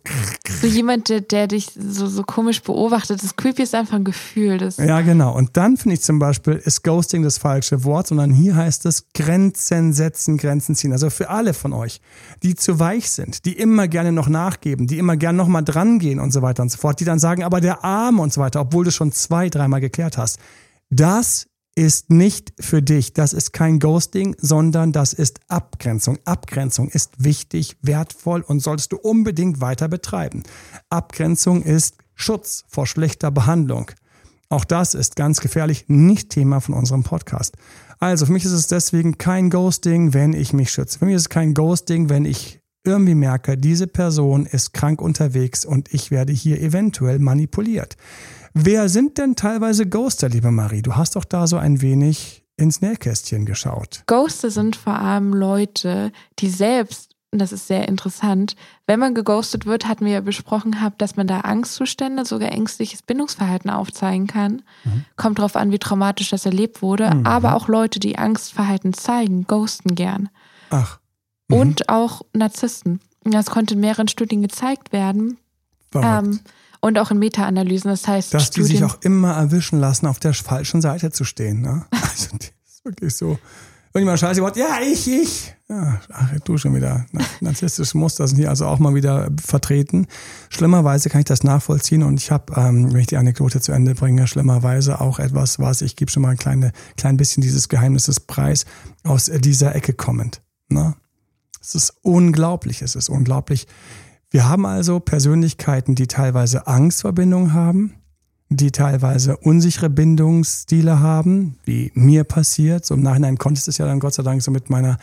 So 0.62 0.68
jemand, 0.68 1.10
der, 1.10 1.22
der 1.22 1.48
dich 1.48 1.72
so, 1.76 2.08
so 2.08 2.24
komisch 2.24 2.62
beobachtet. 2.62 3.24
Das 3.24 3.36
Creepy 3.36 3.64
ist 3.64 3.76
einfach 3.76 3.96
ein 3.96 4.04
Gefühl. 4.04 4.58
Das 4.58 4.78
ja, 4.78 5.02
genau. 5.02 5.36
Und 5.36 5.58
dann 5.58 5.78
finde 5.78 5.96
ich 5.96 6.02
zum 6.02 6.20
Beispiel, 6.20 6.54
ist 6.54 6.84
Ghosting 6.84 7.24
das 7.24 7.38
falsche 7.38 7.84
Wort, 7.84 8.08
sondern 8.08 8.32
hier 8.32 8.56
heißt 8.56 8.86
es 8.86 9.06
Grenzen 9.14 9.94
setzen, 9.94 10.38
Grenzen 10.38 10.76
ziehen. 10.76 10.92
Also 10.92 11.10
für 11.10 11.30
alle 11.30 11.54
von 11.54 11.74
euch, 11.74 12.02
die 12.44 12.56
zu 12.56 12.80
weich 12.80 13.10
sind, 13.10 13.46
die 13.46 13.54
immer 13.54 13.88
gerne 13.88 14.12
noch 14.12 14.30
nachgeben, 14.30 14.88
die 14.88 14.98
immer 14.98 15.18
gerne 15.18 15.38
noch 15.38 15.48
mal 15.48 15.62
dran 15.62 16.00
gehen 16.00 16.20
und 16.20 16.32
so 16.32 16.42
weiter 16.42 16.64
und 16.64 16.70
so 16.70 16.78
fort, 16.78 17.00
die 17.00 17.06
dann 17.06 17.20
sagen, 17.20 17.44
aber 17.44 17.62
der 17.62 17.84
Arm 17.84 18.20
und 18.20 18.34
so 18.34 18.42
weiter, 18.42 18.62
obwohl 18.62 18.86
du 18.86 18.92
schon 18.92 19.12
zwei, 19.12 19.50
dreimal 19.50 19.82
geklärt 19.82 20.18
hast. 20.18 20.40
Das 20.90 21.49
ist 21.80 22.10
nicht 22.10 22.52
für 22.60 22.82
dich. 22.82 23.14
Das 23.14 23.32
ist 23.32 23.54
kein 23.54 23.80
Ghosting, 23.80 24.36
sondern 24.38 24.92
das 24.92 25.14
ist 25.14 25.40
Abgrenzung. 25.48 26.20
Abgrenzung 26.26 26.90
ist 26.90 27.24
wichtig, 27.24 27.78
wertvoll 27.82 28.42
und 28.42 28.60
solltest 28.60 28.92
du 28.92 28.98
unbedingt 28.98 29.62
weiter 29.62 29.88
betreiben. 29.88 30.44
Abgrenzung 30.90 31.64
ist 31.64 31.96
Schutz 32.16 32.66
vor 32.68 32.86
schlechter 32.86 33.32
Behandlung. 33.32 33.92
Auch 34.50 34.66
das 34.66 34.94
ist 34.94 35.16
ganz 35.16 35.40
gefährlich, 35.40 35.86
nicht 35.88 36.32
Thema 36.32 36.60
von 36.60 36.76
unserem 36.76 37.04
Podcast. 37.04 37.56
Also 37.98 38.26
für 38.26 38.34
mich 38.34 38.44
ist 38.44 38.52
es 38.52 38.68
deswegen 38.68 39.18
kein 39.18 39.50
Ghosting, 39.50 40.14
wenn 40.14 40.34
ich 40.34 40.52
mich 40.52 40.72
schütze. 40.72 41.00
Für 41.00 41.06
mich 41.06 41.16
ist 41.16 41.22
es 41.22 41.30
kein 41.30 41.54
Ghosting, 41.54 42.10
wenn 42.10 42.26
ich 42.26 42.60
irgendwie 42.84 43.16
merke, 43.16 43.58
diese 43.58 43.88
Person 43.88 44.46
ist 44.46 44.74
krank 44.74 45.02
unterwegs 45.02 45.64
und 45.64 45.94
ich 45.94 46.12
werde 46.12 46.34
hier 46.34 46.60
eventuell 46.62 47.20
manipuliert. 47.20 47.96
Wer 48.54 48.90
sind 48.90 49.18
denn 49.18 49.36
teilweise 49.36 49.88
Ghoster, 49.88 50.30
liebe 50.30 50.52
Marie? 50.52 50.82
Du 50.82 50.96
hast 50.96 51.16
doch 51.16 51.26
da 51.26 51.48
so 51.48 51.58
ein 51.58 51.82
wenig 51.82 52.44
ins 52.58 52.82
Nähkästchen 52.82 53.46
geschaut. 53.46 54.04
Ghoster 54.08 54.52
sind 54.52 54.76
vor 54.76 55.00
allem 55.00 55.34
Leute, 55.34 56.12
die 56.40 56.50
selbst, 56.50 57.16
und 57.32 57.40
das 57.40 57.52
ist 57.52 57.68
sehr 57.68 57.88
interessant, 57.88 58.56
wenn 58.88 59.00
man 59.00 59.14
geghostet 59.14 59.66
wird, 59.66 59.88
hatten 59.88 60.06
wir 60.06 60.14
ja 60.14 60.22
besprochen 60.22 60.72
gehabt, 60.72 61.02
dass 61.02 61.16
man 61.16 61.28
da 61.28 61.42
Angstzustände, 61.42 62.26
sogar 62.26 62.52
ängstliches 62.52 63.02
Bindungsverhalten 63.04 63.70
aufzeigen 63.70 64.28
kann. 64.28 64.64
Mhm. 64.84 65.06
Kommt 65.16 65.40
darauf 65.40 65.56
an, 65.56 65.72
wie 65.72 65.80
traumatisch 65.80 66.32
das 66.32 66.46
erlebt 66.46 66.82
wurde. 66.82 67.14
Mhm. 67.14 67.26
Aber 67.26 67.56
auch 67.56 67.68
Leute, 67.68 68.00
die 68.00 68.18
Angstverhalten 68.18 68.94
zeigen, 68.94 69.46
ghosten 69.48 69.96
gern. 69.96 70.30
Ach. 70.70 71.00
Mhm. 71.48 71.58
Und 71.58 71.90
auch 71.90 72.24
Narzissten. 72.34 73.00
Das 73.24 73.48
konnte 73.48 73.76
in 73.76 73.80
mehreren 73.80 74.08
Studien 74.08 74.42
gezeigt 74.42 74.92
werden. 74.92 75.38
Ähm, 75.94 76.40
und 76.82 76.98
auch 76.98 77.12
in 77.12 77.20
Meta-Analysen. 77.20 77.90
Das 77.90 78.08
heißt, 78.08 78.34
dass 78.34 78.48
Studien 78.48 78.70
die 78.70 78.76
sich 78.78 78.84
auch 78.84 78.98
immer 79.02 79.34
erwischen 79.34 79.80
lassen, 79.80 80.08
auf 80.08 80.20
der 80.20 80.34
falschen 80.34 80.82
Seite 80.82 81.12
zu 81.12 81.24
stehen. 81.24 81.62
Ne? 81.62 81.86
Also 82.10 82.38
das 82.38 82.50
ist 82.66 82.86
wirklich 82.86 83.16
so. 83.16 83.38
Irgendjemand 83.94 84.20
scheiße 84.20 84.42
Wort, 84.42 84.56
ja, 84.56 84.80
ich, 84.84 85.08
ich. 85.08 85.56
Ja, 85.68 86.00
ach, 86.14 86.40
du 86.44 86.58
schon 86.58 86.76
wieder. 86.76 87.08
Narzisstisches 87.42 87.96
Muster 87.96 88.28
sind 88.28 88.38
hier 88.38 88.50
also 88.50 88.68
auch 88.68 88.78
mal 88.78 88.94
wieder 88.94 89.30
vertreten. 89.44 90.06
Schlimmerweise 90.50 91.10
kann 91.10 91.22
ich 91.22 91.26
das 91.26 91.44
nachvollziehen 91.44 92.04
und 92.04 92.20
ich 92.20 92.30
habe, 92.30 92.54
ähm, 92.56 92.94
wenn 92.94 93.00
ich 93.00 93.08
die 93.08 93.18
Anekdote 93.18 93.62
zu 93.62 93.72
Ende 93.72 93.96
bringe, 93.96 94.28
schlimmerweise 94.28 95.02
auch 95.02 95.18
etwas, 95.18 95.58
was 95.58 95.82
ich 95.82 95.96
gebe 95.96 96.12
schon 96.12 96.22
mal 96.22 96.30
ein 96.30 96.38
kleine, 96.38 96.72
klein 96.98 97.18
bisschen 97.18 97.42
dieses 97.42 97.68
Geheimnisses 97.68 98.20
Preis 98.20 98.66
aus 99.04 99.26
dieser 99.26 99.74
Ecke 99.74 99.94
kommend. 99.94 100.42
Ne? 100.68 100.96
Es 101.60 101.74
ist 101.74 101.94
unglaublich, 102.04 102.84
es 102.84 102.96
ist 102.96 103.10
unglaublich, 103.10 103.68
wir 104.32 104.48
haben 104.48 104.66
also 104.66 105.00
Persönlichkeiten, 105.00 105.96
die 105.96 106.08
teilweise 106.08 106.68
Angstverbindungen 106.68 107.54
haben, 107.54 107.96
die 108.50 108.72
teilweise 108.72 109.38
unsichere 109.38 109.90
Bindungsstile 109.90 111.00
haben, 111.00 111.58
wie 111.66 111.92
mir 111.96 112.24
passiert. 112.24 112.86
So 112.86 112.96
im 112.96 113.02
Nachhinein 113.02 113.38
konnte 113.38 113.60
ich 113.60 113.66
das 113.66 113.78
ja 113.78 113.86
dann 113.86 114.00
Gott 114.00 114.14
sei 114.14 114.24
Dank 114.24 114.42
so 114.42 114.52
mit 114.52 114.70
meiner 114.70 114.98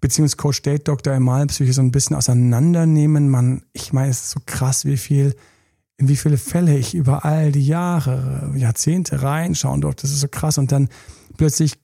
Beziehungscoach 0.00 0.62
Date 0.62 0.86
Dr. 0.88 1.14
Emal 1.14 1.46
Psyche 1.46 1.72
so 1.72 1.82
ein 1.82 1.92
bisschen 1.92 2.16
auseinandernehmen. 2.16 3.28
Man, 3.28 3.62
ich 3.72 3.92
meine, 3.92 4.10
es 4.10 4.22
ist 4.22 4.30
so 4.30 4.40
krass, 4.44 4.84
wie 4.84 4.96
viel 4.96 5.34
in 5.96 6.08
wie 6.08 6.16
viele 6.16 6.38
Fälle 6.38 6.76
ich 6.76 6.94
über 6.94 7.24
all 7.24 7.52
die 7.52 7.66
Jahre, 7.66 8.52
Jahrzehnte 8.56 9.22
reinschauen 9.22 9.80
durfte. 9.80 10.02
Das 10.02 10.10
ist 10.10 10.20
so 10.20 10.28
krass. 10.28 10.58
Und 10.58 10.72
dann 10.72 10.88
plötzlich 11.36 11.78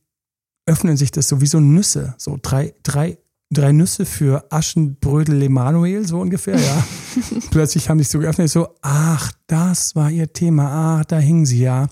öffnen 0.67 0.97
sich 0.97 1.11
das 1.13 1.29
so 1.29 1.41
wie 1.41 1.47
so 1.47 1.61
Nüsse, 1.61 2.15
so 2.19 2.39
drei, 2.41 2.75
drei, 2.83 3.19
drei 3.51 3.73
Nüsse 3.73 4.07
für 4.07 4.45
Aschenbrödel 4.51 5.43
Emanuel, 5.43 6.07
so 6.07 6.21
ungefähr, 6.21 6.59
ja. 6.59 6.85
plötzlich 7.51 7.89
haben 7.89 7.99
sich 7.99 8.09
so 8.09 8.21
geöffnet, 8.21 8.49
so, 8.49 8.69
ach, 8.81 9.33
das 9.47 9.97
war 9.97 10.11
ihr 10.11 10.33
Thema, 10.33 11.01
ach, 11.01 11.05
da 11.05 11.19
hingen 11.19 11.47
sie 11.47 11.61
ja. 11.61 11.89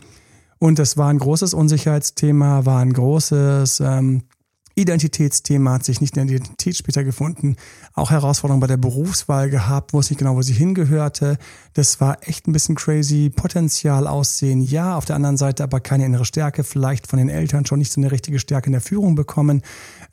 Und 0.61 0.79
das 0.79 0.97
war 0.97 1.09
ein 1.09 1.19
großes 1.19 1.55
Unsicherheitsthema, 1.55 2.65
war 2.65 2.81
ein 2.81 2.93
großes 2.93 3.81
ähm, 3.81 4.23
Identitätsthema, 4.79 5.73
hat 5.73 5.85
sich 5.85 6.01
nicht 6.01 6.17
in 6.17 6.27
der 6.27 6.37
Identität 6.37 6.77
später 6.77 7.05
gefunden, 7.05 7.57
auch 7.95 8.11
Herausforderungen 8.11 8.61
bei 8.61 8.67
der 8.67 8.77
Berufswahl 8.77 9.51
gehabt, 9.51 9.93
wusste 9.93 10.13
nicht 10.13 10.19
genau, 10.19 10.37
wo 10.37 10.43
sie 10.43 10.53
hingehörte. 10.53 11.37
Das 11.75 12.01
war 12.01 12.19
echt 12.23 12.47
ein 12.47 12.53
bisschen 12.53 12.77
crazy. 12.77 13.31
Potenzial 13.35 14.07
aussehen, 14.07 14.61
ja, 14.61 14.97
auf 14.97 15.05
der 15.05 15.17
anderen 15.17 15.37
Seite 15.37 15.65
aber 15.65 15.81
keine 15.81 16.07
innere 16.07 16.25
Stärke, 16.25 16.65
vielleicht 16.65 17.07
von 17.07 17.19
den 17.19 17.29
Eltern 17.29 17.67
schon 17.67 17.79
nicht 17.79 17.93
so 17.93 18.01
eine 18.01 18.13
richtige 18.13 18.39
Stärke 18.39 18.67
in 18.67 18.73
der 18.73 18.81
Führung 18.81 19.15
bekommen. 19.15 19.63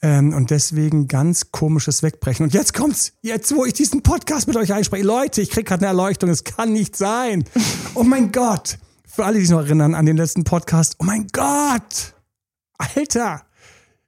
Ähm, 0.01 0.34
und 0.34 0.51
deswegen 0.51 1.07
ganz 1.07 1.51
komisches 1.51 2.03
Wegbrechen. 2.03 2.43
Und 2.45 2.53
jetzt 2.53 2.74
kommt's, 2.74 3.13
jetzt 3.22 3.55
wo 3.55 3.65
ich 3.65 3.74
diesen 3.74 4.01
Podcast 4.01 4.48
mit 4.48 4.57
euch 4.57 4.74
einspreche. 4.74 5.05
Leute, 5.05 5.41
ich 5.41 5.50
krieg 5.50 5.65
gerade 5.65 5.81
eine 5.81 5.88
Erleuchtung, 5.88 6.29
es 6.29 6.43
kann 6.43 6.74
nicht 6.74 6.95
sein. 6.95 7.43
Oh 7.98 8.03
mein 8.03 8.34
Gott. 8.34 8.77
Für 9.07 9.24
alle, 9.24 9.36
die 9.36 9.45
sich 9.45 9.51
noch 9.51 9.62
erinnern 9.62 9.95
an 9.95 10.05
den 10.05 10.17
letzten 10.17 10.43
Podcast. 10.43 10.98
Oh 11.00 11.05
mein 11.05 11.27
Gott. 11.31 12.13
Alter. 12.77 13.45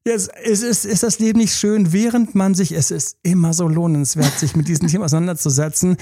Jetzt 0.08 0.30
ist, 0.42 0.64
ist, 0.64 0.86
ist 0.86 1.04
das 1.04 1.20
Leben 1.20 1.40
nicht 1.40 1.54
schön, 1.54 1.92
während 1.92 2.34
man 2.34 2.56
sich, 2.56 2.72
es 2.72 2.92
ist 2.92 3.18
immer 3.24 3.52
so 3.52 3.68
lohnenswert, 3.68 4.40
sich 4.40 4.56
mit 4.56 4.70
diesen 4.70 4.88
Themen 4.88 5.04
auseinanderzusetzen, 5.04 5.98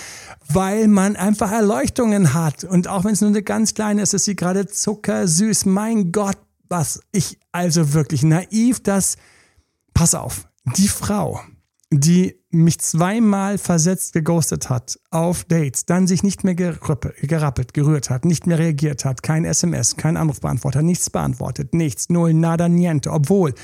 weil 0.48 0.88
man 0.88 1.16
einfach 1.16 1.52
Erleuchtungen 1.52 2.36
hat. 2.36 2.64
Und 2.66 2.88
auch 2.88 3.04
wenn 3.04 3.14
es 3.14 3.22
nur 3.22 3.32
eine 3.32 3.42
ganz 3.42 3.74
kleine 3.74 4.04
ist, 4.04 4.14
ist 4.14 4.26
sie 4.26 4.36
gerade 4.36 4.68
zuckersüß. 4.68 5.66
Mein 5.66 6.12
Gott, 6.12 6.38
was 6.70 7.00
ich 7.14 7.40
also 7.52 7.94
wirklich 7.94 8.22
naiv 8.22 8.84
das, 8.84 9.18
pass 9.96 10.14
auf, 10.14 10.48
die 10.78 10.88
Frau, 10.88 11.42
die 11.90 12.40
mich 12.52 12.80
zweimal 12.80 13.58
versetzt 13.58 14.14
geghostet 14.14 14.70
hat 14.70 15.00
auf 15.10 15.46
Dates, 15.46 15.88
dann 15.88 16.06
sich 16.06 16.22
nicht 16.22 16.44
mehr 16.44 16.54
gerappelt, 16.54 17.74
gerührt 17.74 18.12
hat, 18.12 18.24
nicht 18.24 18.46
mehr 18.46 18.60
reagiert 18.60 19.04
hat, 19.04 19.24
kein 19.24 19.46
SMS, 19.46 19.98
kein 19.98 20.16
Anrufbeantworter, 20.16 20.84
nichts 20.84 21.10
beantwortet, 21.10 21.74
nichts, 21.74 22.10
null, 22.10 22.36
nada, 22.36 22.70
niente, 22.70 23.12
obwohl 23.12 23.56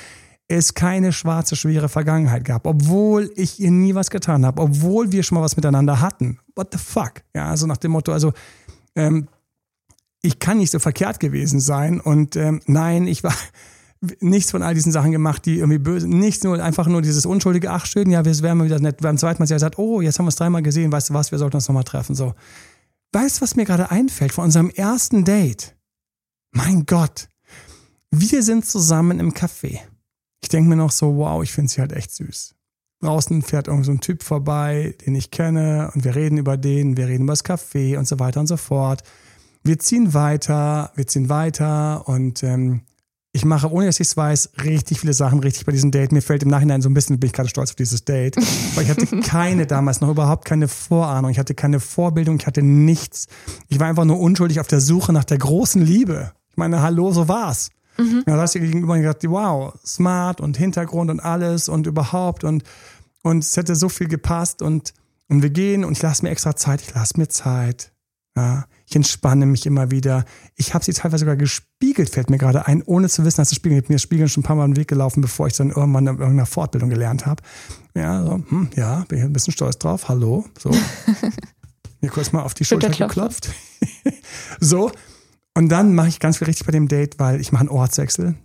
es 0.51 0.73
keine 0.73 1.13
schwarze, 1.13 1.55
schwere 1.55 1.87
Vergangenheit 1.87 2.43
gab, 2.43 2.67
obwohl 2.67 3.31
ich 3.35 3.59
ihr 3.59 3.71
nie 3.71 3.95
was 3.95 4.09
getan 4.09 4.45
habe, 4.45 4.61
obwohl 4.61 5.11
wir 5.11 5.23
schon 5.23 5.37
mal 5.37 5.41
was 5.41 5.55
miteinander 5.55 6.01
hatten. 6.01 6.39
What 6.55 6.73
the 6.73 6.77
fuck? 6.77 7.23
Ja, 7.33 7.47
also 7.47 7.67
nach 7.67 7.77
dem 7.77 7.91
Motto, 7.91 8.11
also 8.11 8.33
ähm, 8.95 9.29
ich 10.21 10.39
kann 10.39 10.57
nicht 10.57 10.71
so 10.71 10.79
verkehrt 10.79 11.21
gewesen 11.21 11.61
sein 11.61 12.01
und 12.01 12.35
ähm, 12.35 12.61
nein, 12.65 13.07
ich 13.07 13.23
war 13.23 13.33
nichts 14.19 14.51
von 14.51 14.61
all 14.61 14.73
diesen 14.73 14.91
Sachen 14.91 15.11
gemacht, 15.11 15.45
die 15.45 15.59
irgendwie 15.59 15.79
böse, 15.79 16.07
nichts 16.07 16.43
nur, 16.43 16.61
einfach 16.61 16.87
nur 16.87 17.01
dieses 17.01 17.25
unschuldige, 17.25 17.71
ach 17.71 17.85
schön, 17.85 18.11
ja, 18.11 18.25
wir 18.25 18.39
werden 18.41 18.63
wieder 18.63 18.79
nett. 18.79 18.97
Beim 18.97 19.17
zweiten 19.17 19.41
Mal 19.41 19.47
gesagt, 19.47 19.79
oh, 19.79 20.01
jetzt 20.01 20.19
haben 20.19 20.25
wir 20.25 20.29
es 20.29 20.35
dreimal 20.35 20.61
gesehen, 20.61 20.91
weißt 20.91 21.11
du 21.11 21.13
was, 21.13 21.31
wir 21.31 21.39
sollten 21.39 21.55
uns 21.55 21.67
nochmal 21.67 21.85
treffen, 21.85 22.13
so. 22.13 22.33
Weißt 23.13 23.37
du, 23.37 23.41
was 23.41 23.55
mir 23.55 23.65
gerade 23.65 23.89
einfällt 23.89 24.33
von 24.33 24.45
unserem 24.45 24.69
ersten 24.69 25.23
Date? 25.23 25.75
Mein 26.51 26.85
Gott. 26.85 27.29
Wir 28.09 28.43
sind 28.43 28.65
zusammen 28.65 29.19
im 29.19 29.33
Café. 29.33 29.79
Ich 30.41 30.49
denke 30.49 30.69
mir 30.69 30.75
noch 30.75 30.91
so, 30.91 31.17
wow, 31.17 31.43
ich 31.43 31.51
finde 31.51 31.71
sie 31.71 31.81
halt 31.81 31.93
echt 31.93 32.11
süß. 32.11 32.55
Draußen 33.01 33.41
fährt 33.41 33.67
irgend 33.67 33.85
so 33.85 33.91
ein 33.91 34.01
Typ 34.01 34.23
vorbei, 34.23 34.95
den 35.05 35.15
ich 35.15 35.31
kenne, 35.31 35.91
und 35.93 36.03
wir 36.03 36.15
reden 36.15 36.37
über 36.37 36.57
den, 36.57 36.97
wir 36.97 37.07
reden 37.07 37.23
über 37.23 37.33
das 37.33 37.45
Café 37.45 37.97
und 37.97 38.07
so 38.07 38.19
weiter 38.19 38.39
und 38.39 38.47
so 38.47 38.57
fort. 38.57 39.03
Wir 39.63 39.79
ziehen 39.79 40.13
weiter, 40.13 40.91
wir 40.95 41.07
ziehen 41.07 41.29
weiter 41.29 42.07
und 42.07 42.43
ähm, 42.43 42.81
ich 43.33 43.45
mache, 43.45 43.71
ohne 43.71 43.85
dass 43.85 43.99
ich 43.99 44.07
es 44.07 44.17
weiß, 44.17 44.51
richtig 44.63 44.99
viele 44.99 45.13
Sachen 45.13 45.39
richtig 45.39 45.65
bei 45.65 45.71
diesem 45.71 45.91
Date. 45.91 46.11
Mir 46.11 46.21
fällt 46.21 46.43
im 46.43 46.49
Nachhinein 46.49 46.81
so 46.81 46.89
ein 46.89 46.93
bisschen, 46.93 47.19
bin 47.19 47.27
ich 47.27 47.33
gerade 47.33 47.47
stolz 47.47 47.69
auf 47.69 47.75
dieses 47.75 48.03
Date, 48.03 48.35
weil 48.75 48.83
ich 48.83 48.89
hatte 48.89 49.05
keine 49.21 49.65
damals 49.65 50.01
noch 50.01 50.09
überhaupt 50.09 50.45
keine 50.45 50.67
Vorahnung, 50.67 51.31
ich 51.31 51.39
hatte 51.39 51.55
keine 51.55 51.79
Vorbildung, 51.79 52.37
ich 52.37 52.47
hatte 52.47 52.61
nichts. 52.61 53.27
Ich 53.69 53.79
war 53.79 53.87
einfach 53.87 54.05
nur 54.05 54.19
unschuldig 54.19 54.59
auf 54.59 54.67
der 54.67 54.81
Suche 54.81 55.13
nach 55.13 55.23
der 55.23 55.37
großen 55.37 55.81
Liebe. 55.81 56.33
Ich 56.49 56.57
meine, 56.57 56.81
hallo, 56.81 57.11
so 57.13 57.27
war's. 57.27 57.69
Mhm. 57.97 58.23
Ja, 58.27 58.35
da 58.35 58.41
hast 58.41 58.55
du 58.55 58.59
gegenüber 58.59 58.97
gedacht, 58.97 59.17
wow, 59.23 59.73
smart 59.85 60.41
und 60.41 60.57
Hintergrund 60.57 61.11
und 61.11 61.19
alles 61.19 61.69
und 61.69 61.87
überhaupt 61.87 62.43
und, 62.43 62.63
und 63.23 63.39
es 63.39 63.55
hätte 63.57 63.75
so 63.75 63.89
viel 63.89 64.07
gepasst 64.07 64.61
und, 64.61 64.93
und 65.27 65.43
wir 65.43 65.49
gehen 65.49 65.83
und 65.83 65.93
ich 65.93 66.01
lasse 66.01 66.23
mir 66.23 66.31
extra 66.31 66.55
Zeit, 66.55 66.81
ich 66.81 66.93
lasse 66.93 67.19
mir 67.19 67.27
Zeit. 67.27 67.91
Ja, 68.35 68.65
ich 68.85 68.95
entspanne 68.95 69.45
mich 69.45 69.65
immer 69.65 69.91
wieder. 69.91 70.23
Ich 70.55 70.73
habe 70.73 70.85
sie 70.85 70.93
teilweise 70.93 71.21
sogar 71.21 71.35
gespiegelt, 71.35 72.09
fällt 72.09 72.29
mir 72.29 72.37
gerade 72.37 72.65
ein, 72.65 72.81
ohne 72.83 73.09
zu 73.09 73.25
wissen, 73.25 73.41
dass 73.41 73.49
sie 73.49 73.55
spiegeln. 73.55 73.81
Ich 73.81 73.89
mir 73.89 73.99
Spiegeln 73.99 74.29
schon 74.29 74.41
ein 74.41 74.45
paar 74.45 74.55
Mal 74.55 74.67
den 74.67 74.77
Weg 74.77 74.87
gelaufen, 74.87 75.19
bevor 75.19 75.47
ich 75.47 75.53
dann 75.53 75.69
irgendwann 75.69 76.07
in 76.07 76.17
irgendeiner 76.17 76.45
Fortbildung 76.45 76.89
gelernt 76.89 77.25
habe. 77.25 77.43
Ja, 77.93 78.23
so, 78.23 78.41
hm, 78.47 78.69
ja, 78.75 79.03
bin 79.09 79.17
ich 79.17 79.25
ein 79.25 79.33
bisschen 79.33 79.51
stolz 79.51 79.77
drauf. 79.77 80.07
Hallo, 80.07 80.45
so. 80.57 80.71
mir 82.01 82.09
kurz 82.09 82.31
mal 82.31 82.43
auf 82.43 82.53
die 82.53 82.63
Schulter 82.63 82.89
geklopft. 82.89 83.49
so, 84.61 84.91
und 85.53 85.69
dann 85.69 85.93
mache 85.95 86.07
ich 86.07 86.19
ganz 86.19 86.37
viel 86.37 86.45
richtig 86.45 86.65
bei 86.65 86.71
dem 86.71 86.87
Date, 86.87 87.19
weil 87.19 87.41
ich 87.41 87.51
mache 87.51 87.61
einen 87.61 87.69
Ortswechsel. 87.69 88.35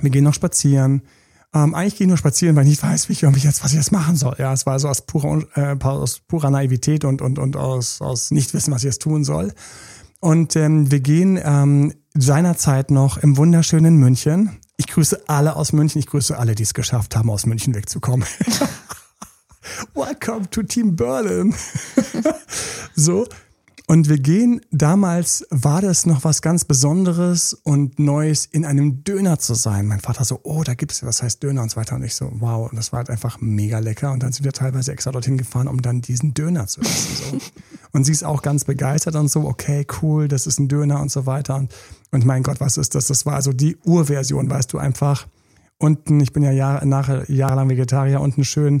Wir 0.00 0.10
gehen 0.10 0.24
noch 0.24 0.34
spazieren. 0.34 1.02
Ähm, 1.54 1.74
eigentlich 1.74 1.96
gehe 1.96 2.06
ich 2.06 2.08
nur 2.08 2.16
spazieren, 2.16 2.56
weil 2.56 2.64
ich 2.64 2.70
nicht 2.70 2.82
weiß, 2.82 3.08
wie 3.08 3.12
ich 3.12 3.22
irgendwie 3.22 3.42
jetzt, 3.42 3.62
was 3.62 3.72
ich 3.72 3.78
jetzt 3.78 3.92
machen 3.92 4.16
soll. 4.16 4.36
Ja, 4.38 4.52
es 4.52 4.64
war 4.64 4.78
so 4.78 4.88
aus 4.88 5.02
purer, 5.02 5.42
äh, 5.54 5.76
aus 5.84 6.20
purer 6.20 6.50
Naivität 6.50 7.04
und, 7.04 7.20
und, 7.20 7.38
und 7.38 7.56
aus, 7.56 8.00
aus 8.00 8.30
Nichtwissen, 8.30 8.72
was 8.72 8.82
ich 8.82 8.86
jetzt 8.86 9.02
tun 9.02 9.24
soll. 9.24 9.52
Und 10.20 10.56
ähm, 10.56 10.90
wir 10.90 11.00
gehen 11.00 11.38
ähm, 11.42 11.92
seinerzeit 12.14 12.90
noch 12.90 13.18
im 13.18 13.36
wunderschönen 13.36 13.96
München. 13.96 14.58
Ich 14.76 14.86
grüße 14.86 15.28
alle 15.28 15.56
aus 15.56 15.72
München. 15.72 15.98
Ich 15.98 16.06
grüße 16.06 16.38
alle, 16.38 16.54
die 16.54 16.62
es 16.62 16.74
geschafft 16.74 17.16
haben, 17.16 17.28
aus 17.30 17.44
München 17.44 17.74
wegzukommen. 17.74 18.26
Welcome 19.94 20.48
to 20.50 20.62
Team 20.62 20.96
Berlin. 20.96 21.54
so, 22.94 23.26
und 23.92 24.08
wir 24.08 24.18
gehen, 24.18 24.62
damals 24.70 25.46
war 25.50 25.82
das 25.82 26.06
noch 26.06 26.24
was 26.24 26.40
ganz 26.40 26.64
Besonderes 26.64 27.52
und 27.52 27.98
Neues, 27.98 28.46
in 28.46 28.64
einem 28.64 29.04
Döner 29.04 29.38
zu 29.38 29.52
sein. 29.52 29.86
Mein 29.86 30.00
Vater 30.00 30.24
so, 30.24 30.40
oh, 30.44 30.62
da 30.64 30.72
gibt 30.72 30.92
es 30.92 31.04
was 31.04 31.22
heißt 31.22 31.42
Döner 31.42 31.60
und 31.60 31.70
so 31.70 31.76
weiter. 31.76 31.96
Und 31.96 32.02
ich 32.02 32.14
so, 32.14 32.30
wow. 32.36 32.70
Und 32.70 32.78
das 32.78 32.92
war 32.92 33.00
halt 33.00 33.10
einfach 33.10 33.42
mega 33.42 33.80
lecker. 33.80 34.10
Und 34.10 34.22
dann 34.22 34.32
sind 34.32 34.46
wir 34.46 34.52
teilweise 34.52 34.92
extra 34.92 35.12
dorthin 35.12 35.36
gefahren, 35.36 35.68
um 35.68 35.82
dann 35.82 36.00
diesen 36.00 36.32
Döner 36.32 36.68
zu 36.68 36.80
essen. 36.80 37.16
So. 37.16 37.38
Und 37.92 38.04
sie 38.04 38.12
ist 38.12 38.24
auch 38.24 38.40
ganz 38.40 38.64
begeistert 38.64 39.14
und 39.14 39.28
so, 39.28 39.42
okay, 39.42 39.86
cool, 40.00 40.26
das 40.26 40.46
ist 40.46 40.58
ein 40.58 40.68
Döner 40.68 40.98
und 41.02 41.10
so 41.10 41.26
weiter. 41.26 41.56
Und, 41.56 41.74
und 42.12 42.24
mein 42.24 42.42
Gott, 42.42 42.58
was 42.58 42.78
ist 42.78 42.94
das? 42.94 43.08
Das 43.08 43.26
war 43.26 43.34
also 43.34 43.52
die 43.52 43.76
Urversion, 43.84 44.48
weißt 44.48 44.72
du, 44.72 44.78
einfach 44.78 45.26
unten, 45.76 46.18
ich 46.20 46.32
bin 46.32 46.42
ja 46.42 46.52
Jahr, 46.52 46.82
nachher 46.86 47.30
jahrelang 47.30 47.68
Vegetarier, 47.68 48.22
unten 48.22 48.44
schön 48.44 48.80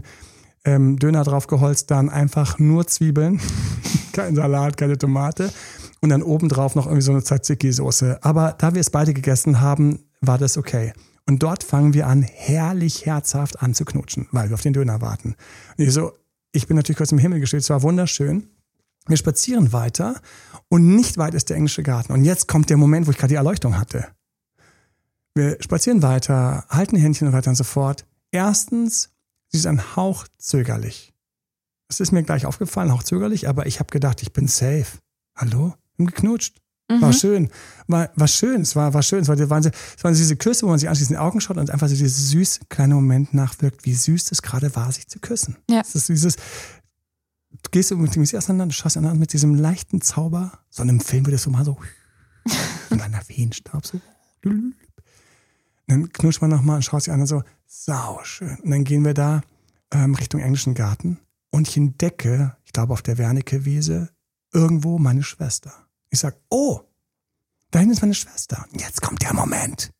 ähm, 0.64 0.98
Döner 0.98 1.24
drauf 1.24 1.46
geholzt, 1.46 1.90
dann 1.90 2.08
einfach 2.08 2.58
nur 2.58 2.86
Zwiebeln, 2.86 3.40
kein 4.12 4.34
Salat, 4.34 4.76
keine 4.76 4.98
Tomate 4.98 5.52
und 6.00 6.10
dann 6.10 6.22
obendrauf 6.22 6.74
noch 6.74 6.86
irgendwie 6.86 7.02
so 7.02 7.12
eine 7.12 7.22
Tzatziki-Soße. 7.22 8.18
Aber 8.22 8.54
da 8.58 8.74
wir 8.74 8.80
es 8.80 8.90
beide 8.90 9.14
gegessen 9.14 9.60
haben, 9.60 10.00
war 10.20 10.38
das 10.38 10.58
okay. 10.58 10.92
Und 11.26 11.42
dort 11.42 11.62
fangen 11.62 11.94
wir 11.94 12.08
an, 12.08 12.22
herrlich 12.22 13.06
herzhaft 13.06 13.62
anzuknutschen, 13.62 14.28
weil 14.32 14.48
wir 14.48 14.54
auf 14.54 14.62
den 14.62 14.72
Döner 14.72 15.00
warten. 15.00 15.36
Und 15.78 15.84
ich 15.84 15.92
so, 15.92 16.12
ich 16.52 16.66
bin 16.66 16.76
natürlich 16.76 16.96
kurz 16.96 17.12
im 17.12 17.18
Himmel 17.18 17.40
gestellt, 17.40 17.62
es 17.62 17.70
war 17.70 17.82
wunderschön. 17.82 18.48
Wir 19.06 19.16
spazieren 19.16 19.72
weiter 19.72 20.20
und 20.68 20.94
nicht 20.94 21.18
weit 21.18 21.34
ist 21.34 21.50
der 21.50 21.56
englische 21.56 21.82
Garten. 21.82 22.12
Und 22.12 22.24
jetzt 22.24 22.48
kommt 22.48 22.70
der 22.70 22.76
Moment, 22.76 23.06
wo 23.06 23.10
ich 23.10 23.18
gerade 23.18 23.30
die 23.32 23.36
Erleuchtung 23.36 23.78
hatte. 23.78 24.08
Wir 25.34 25.56
spazieren 25.60 26.02
weiter, 26.02 26.64
halten 26.68 26.96
Händchen 26.96 27.28
und 27.28 27.32
weiter 27.32 27.50
und 27.50 27.56
so 27.56 27.64
fort. 27.64 28.04
Erstens 28.30 29.11
Sie 29.52 29.58
ist 29.58 29.66
ein 29.66 29.96
Hauch 29.96 30.26
zögerlich. 30.38 31.12
Es 31.88 32.00
ist 32.00 32.10
mir 32.10 32.22
gleich 32.22 32.46
aufgefallen, 32.46 32.90
Hauch 32.90 33.02
zögerlich, 33.02 33.48
aber 33.48 33.66
ich 33.66 33.78
habe 33.78 33.92
gedacht, 33.92 34.22
ich 34.22 34.32
bin 34.32 34.48
safe. 34.48 34.98
Hallo? 35.36 35.74
Und 35.98 36.06
geknutscht. 36.06 36.62
War 36.88 37.08
mhm. 37.08 37.12
schön. 37.12 37.50
War, 37.86 38.10
war 38.16 38.28
schön. 38.28 38.62
Es 38.62 38.76
war, 38.76 38.92
war 38.92 39.02
schön. 39.02 39.20
Es, 39.20 39.28
war, 39.28 39.38
waren, 39.50 39.64
es 39.64 40.04
waren 40.04 40.14
diese 40.14 40.36
Küsse, 40.36 40.66
wo 40.66 40.70
man 40.70 40.78
sich 40.78 40.88
anschließend 40.88 41.16
in 41.16 41.20
die 41.20 41.26
Augen 41.26 41.40
schaut 41.40 41.56
und 41.56 41.70
einfach 41.70 41.88
so 41.88 41.94
dieses 41.94 42.30
süß 42.30 42.60
kleine 42.68 42.94
Moment 42.94 43.34
nachwirkt, 43.34 43.84
wie 43.84 43.94
süß 43.94 44.32
es 44.32 44.42
gerade 44.42 44.74
war, 44.74 44.90
sich 44.92 45.06
zu 45.06 45.18
küssen. 45.20 45.56
Ja. 45.70 45.80
Es 45.80 45.94
ist 45.94 46.08
dieses, 46.08 46.36
du 46.36 47.70
gehst 47.70 47.92
mit 47.92 48.14
dem 48.14 48.22
auseinander, 48.22 48.66
du 48.66 48.72
schaust 48.72 48.96
einander 48.96 49.18
mit 49.18 49.32
diesem 49.32 49.54
leichten 49.54 50.00
Zauber. 50.00 50.58
So 50.70 50.82
in 50.82 50.90
einem 50.90 51.00
Film 51.00 51.26
würde 51.26 51.36
es 51.36 51.42
so 51.42 51.50
mal 51.50 51.64
so 51.64 51.78
in 52.90 53.00
einer 53.00 53.20
Wehenstaub 53.28 53.86
so. 53.86 54.00
Und 55.92 56.02
dann 56.02 56.12
knutscht 56.12 56.40
man 56.40 56.50
nochmal 56.50 56.76
und 56.76 56.82
schaut 56.82 57.02
sich 57.02 57.12
an 57.12 57.20
und 57.20 57.26
so, 57.26 57.42
sau 57.66 58.20
schön. 58.24 58.56
Und 58.62 58.70
dann 58.70 58.84
gehen 58.84 59.04
wir 59.04 59.14
da 59.14 59.42
ähm, 59.92 60.14
Richtung 60.14 60.40
englischen 60.40 60.74
Garten 60.74 61.18
und 61.50 61.68
ich 61.68 61.76
entdecke, 61.76 62.56
ich 62.64 62.72
glaube 62.72 62.92
auf 62.92 63.02
der 63.02 63.18
Wernicke-Wiese, 63.18 64.10
irgendwo 64.52 64.98
meine 64.98 65.22
Schwester. 65.22 65.72
Ich 66.10 66.20
sag, 66.20 66.36
oh, 66.50 66.80
da 67.70 67.78
hinten 67.78 67.94
ist 67.94 68.02
meine 68.02 68.14
Schwester. 68.14 68.66
Jetzt 68.72 69.02
kommt 69.02 69.22
der 69.22 69.34
Moment. 69.34 69.90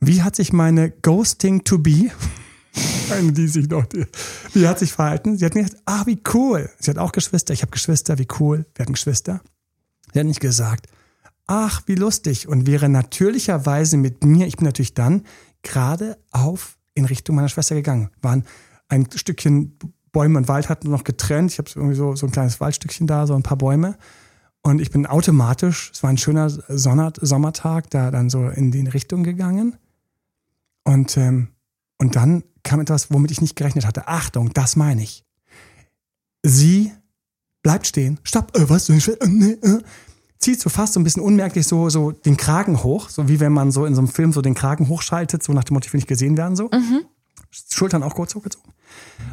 Wie 0.00 0.22
hat 0.22 0.36
sich 0.36 0.52
meine 0.52 0.90
Ghosting 0.90 1.64
to 1.64 1.78
be 1.78 2.10
Eine, 3.10 3.32
die 3.32 3.48
sich 3.48 3.68
noch, 3.68 3.86
die 4.54 4.68
hat 4.68 4.78
sich 4.78 4.92
verhalten. 4.92 5.38
Sie 5.38 5.44
hat 5.46 5.54
mir 5.54 5.62
gesagt, 5.62 5.82
ah, 5.86 6.04
wie 6.06 6.20
cool. 6.34 6.70
Sie 6.78 6.90
hat 6.90 6.98
auch 6.98 7.12
Geschwister. 7.12 7.54
Ich 7.54 7.62
habe 7.62 7.70
Geschwister, 7.70 8.18
wie 8.18 8.28
cool. 8.38 8.66
Wir 8.74 8.82
hatten 8.82 8.92
Geschwister. 8.92 9.40
Sie 10.12 10.18
hat 10.18 10.26
nicht 10.26 10.40
gesagt, 10.40 10.88
ach, 11.46 11.82
wie 11.86 11.94
lustig. 11.94 12.48
Und 12.48 12.66
wäre 12.66 12.88
natürlicherweise 12.88 13.96
mit 13.96 14.24
mir, 14.24 14.46
ich 14.46 14.56
bin 14.56 14.66
natürlich 14.66 14.94
dann 14.94 15.22
gerade 15.62 16.18
auf 16.30 16.78
in 16.94 17.04
Richtung 17.04 17.36
meiner 17.36 17.48
Schwester 17.48 17.74
gegangen. 17.74 18.10
Waren 18.22 18.44
ein 18.88 19.06
Stückchen 19.14 19.78
Bäume 20.12 20.38
und 20.38 20.48
Wald 20.48 20.68
hatten 20.68 20.90
noch 20.90 21.04
getrennt. 21.04 21.52
Ich 21.52 21.58
habe 21.58 21.68
irgendwie 21.74 21.94
so, 21.94 22.16
so 22.16 22.26
ein 22.26 22.32
kleines 22.32 22.58
Waldstückchen 22.58 23.06
da, 23.06 23.26
so 23.26 23.34
ein 23.34 23.42
paar 23.42 23.58
Bäume. 23.58 23.98
Und 24.62 24.80
ich 24.80 24.90
bin 24.90 25.06
automatisch, 25.06 25.90
es 25.92 26.02
war 26.02 26.10
ein 26.10 26.18
schöner 26.18 26.48
Sommertag, 26.48 27.90
da 27.90 28.10
dann 28.10 28.30
so 28.30 28.48
in 28.48 28.70
die 28.70 28.88
Richtung 28.88 29.22
gegangen. 29.22 29.76
Und, 30.84 31.16
ähm, 31.16 31.48
und 31.98 32.16
dann 32.16 32.44
kam 32.62 32.80
etwas, 32.80 33.10
womit 33.10 33.30
ich 33.30 33.40
nicht 33.40 33.56
gerechnet 33.56 33.86
hatte. 33.86 34.08
Achtung, 34.08 34.52
das 34.54 34.74
meine 34.74 35.02
ich. 35.02 35.24
Sie 36.42 36.92
bleibt 37.62 37.86
stehen. 37.86 38.18
Stopp, 38.22 38.56
äh, 38.56 38.68
was? 38.70 38.88
Äh, 38.88 39.16
nee, 39.26 39.52
äh. 39.52 39.82
Zieht 40.38 40.60
so 40.60 40.68
fast 40.68 40.92
so 40.92 41.00
ein 41.00 41.04
bisschen 41.04 41.22
unmerklich 41.22 41.66
so, 41.66 41.88
so 41.88 42.12
den 42.12 42.36
Kragen 42.36 42.82
hoch, 42.82 43.08
so 43.08 43.28
wie 43.28 43.40
wenn 43.40 43.52
man 43.52 43.70
so 43.70 43.86
in 43.86 43.94
so 43.94 44.00
einem 44.00 44.08
Film 44.08 44.32
so 44.32 44.42
den 44.42 44.54
Kragen 44.54 44.88
hochschaltet, 44.88 45.42
so 45.42 45.52
nach 45.52 45.64
dem 45.64 45.74
Motto, 45.74 45.86
ich 45.86 45.92
will 45.92 45.98
nicht 45.98 46.08
gesehen 46.08 46.36
werden, 46.36 46.56
so. 46.56 46.68
Mhm. 46.72 47.06
Schultern 47.50 48.02
auch 48.02 48.14
kurz 48.14 48.34
hochgezogen. 48.34 48.72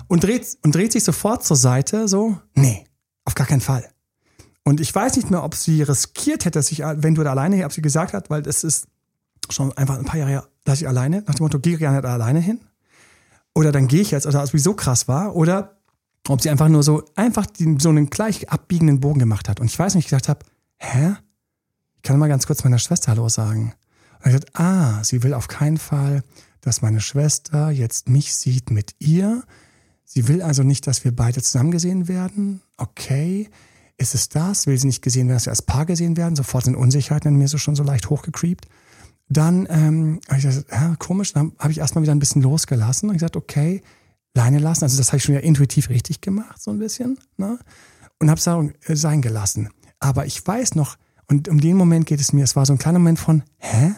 Und 0.08 0.24
dreht, 0.24 0.58
und 0.64 0.74
dreht 0.76 0.92
sich 0.92 1.04
sofort 1.04 1.44
zur 1.44 1.58
Seite, 1.58 2.08
so. 2.08 2.38
Nee, 2.56 2.86
auf 3.26 3.36
gar 3.36 3.48
keinen 3.48 3.62
Fall. 3.62 3.88
Und 4.64 4.80
ich 4.80 4.94
weiß 4.94 5.18
nicht 5.18 5.30
mehr, 5.30 5.44
ob 5.44 5.56
sie 5.56 5.82
riskiert 5.82 6.46
hätte, 6.46 6.60
dass 6.60 6.72
ich, 6.72 6.80
wenn 6.80 7.16
du 7.16 7.24
da 7.24 7.32
alleine, 7.32 7.66
ob 7.66 7.74
sie 7.74 7.82
gesagt 7.82 8.14
hat, 8.14 8.30
weil 8.30 8.42
das 8.42 8.64
ist 8.64 8.88
schon 9.50 9.74
einfach 9.78 9.98
ein 9.98 10.06
paar 10.06 10.20
Jahre 10.20 10.32
her, 10.32 10.48
dass 10.64 10.80
ich 10.80 10.88
alleine, 10.88 11.24
nach 11.28 11.36
dem 11.36 11.44
Motto, 11.44 11.60
geh 11.60 11.76
gerne 11.76 12.02
da 12.02 12.14
alleine 12.14 12.40
hin. 12.40 12.62
Oder 13.54 13.72
dann 13.72 13.88
gehe 13.88 14.02
ich 14.02 14.12
jetzt, 14.12 14.26
oder 14.26 14.40
als 14.40 14.54
wie 14.54 14.60
so 14.60 14.74
krass 14.74 15.08
war. 15.08 15.36
Oder 15.36 15.78
ob 16.30 16.42
sie 16.42 16.50
einfach 16.50 16.70
nur 16.70 16.82
so, 16.82 17.04
einfach 17.16 17.46
die, 17.46 17.78
so 17.80 17.90
einen 17.90 18.10
gleich 18.10 18.50
abbiegenden 18.50 19.02
Bogen 19.02 19.20
gemacht 19.20 19.50
hat. 19.50 19.60
Und 19.60 19.66
ich 19.66 19.78
weiß 19.78 19.96
nicht, 19.96 20.06
ich 20.06 20.10
gesagt 20.10 20.30
habe, 20.30 20.46
hä? 20.84 21.16
Ich 21.96 22.02
kann 22.04 22.20
mal 22.20 22.28
ganz 22.28 22.46
kurz 22.46 22.64
meiner 22.64 22.80
Schwester 22.80 23.12
Hallo 23.12 23.30
sagen. 23.30 23.74
Und 24.20 24.32
ich 24.32 24.34
gesagt, 24.34 24.60
ah, 24.60 25.04
sie 25.04 25.24
will 25.24 25.34
auf 25.34 25.48
keinen 25.48 25.78
Fall, 25.78 26.24
dass 26.62 26.82
meine 26.82 27.02
Schwester 27.02 27.72
jetzt 27.72 28.10
mich 28.10 28.34
sieht 28.34 28.72
mit 28.72 28.96
ihr. 29.00 29.44
Sie 30.04 30.28
will 30.28 30.42
also 30.42 30.64
nicht, 30.64 30.86
dass 30.88 31.04
wir 31.04 31.16
beide 31.16 31.42
zusammen 31.42 31.72
gesehen 31.72 32.08
werden. 32.08 32.62
Okay. 32.78 33.50
Ist 33.98 34.16
es 34.16 34.30
das? 34.30 34.68
Will 34.68 34.78
sie 34.78 34.88
nicht 34.88 35.02
gesehen 35.02 35.28
werden, 35.28 35.38
dass 35.38 35.46
wir 35.46 35.52
als 35.52 35.62
Paar 35.62 35.86
gesehen 35.86 36.18
werden? 36.18 36.36
Sofort 36.36 36.66
sind 36.66 36.76
Unsicherheiten 36.76 37.34
in 37.34 37.38
mir 37.38 37.48
so 37.48 37.58
schon 37.58 37.76
so 37.76 37.84
leicht 37.84 38.10
hochgecreept. 38.10 38.68
Dann 39.30 39.68
ähm, 39.70 40.20
habe 40.28 40.40
ich 40.40 40.46
gesagt, 40.46 40.72
ja, 40.72 40.96
komisch, 40.98 41.34
dann 41.34 41.54
habe 41.60 41.72
ich 41.72 41.78
erstmal 41.78 42.04
wieder 42.04 42.14
ein 42.14 42.20
bisschen 42.20 42.42
losgelassen 42.42 43.10
und 43.10 43.16
gesagt, 43.16 43.38
okay, 43.38 43.82
Leine 44.36 44.60
lassen. 44.60 44.84
Also 44.84 44.98
das 44.98 45.10
habe 45.10 45.18
ich 45.18 45.24
schon 45.24 45.36
ja 45.36 45.42
intuitiv 45.42 45.90
richtig 45.90 46.22
gemacht, 46.22 46.62
so 46.62 46.72
ein 46.72 46.80
bisschen. 46.80 47.18
Ne? 47.38 47.60
Und 48.20 48.30
habe 48.30 48.40
es 48.40 49.02
sein 49.02 49.22
gelassen. 49.22 49.70
Aber 50.04 50.26
ich 50.26 50.46
weiß 50.46 50.76
noch, 50.76 50.98
und 51.30 51.48
um 51.48 51.62
den 51.62 51.78
Moment 51.78 52.06
geht 52.06 52.20
es 52.20 52.34
mir, 52.34 52.44
es 52.44 52.58
war 52.58 52.66
so 52.66 52.74
ein 52.74 52.78
kleiner 52.78 53.00
Moment 53.00 53.20
von, 53.20 53.42
hä? 53.58 53.94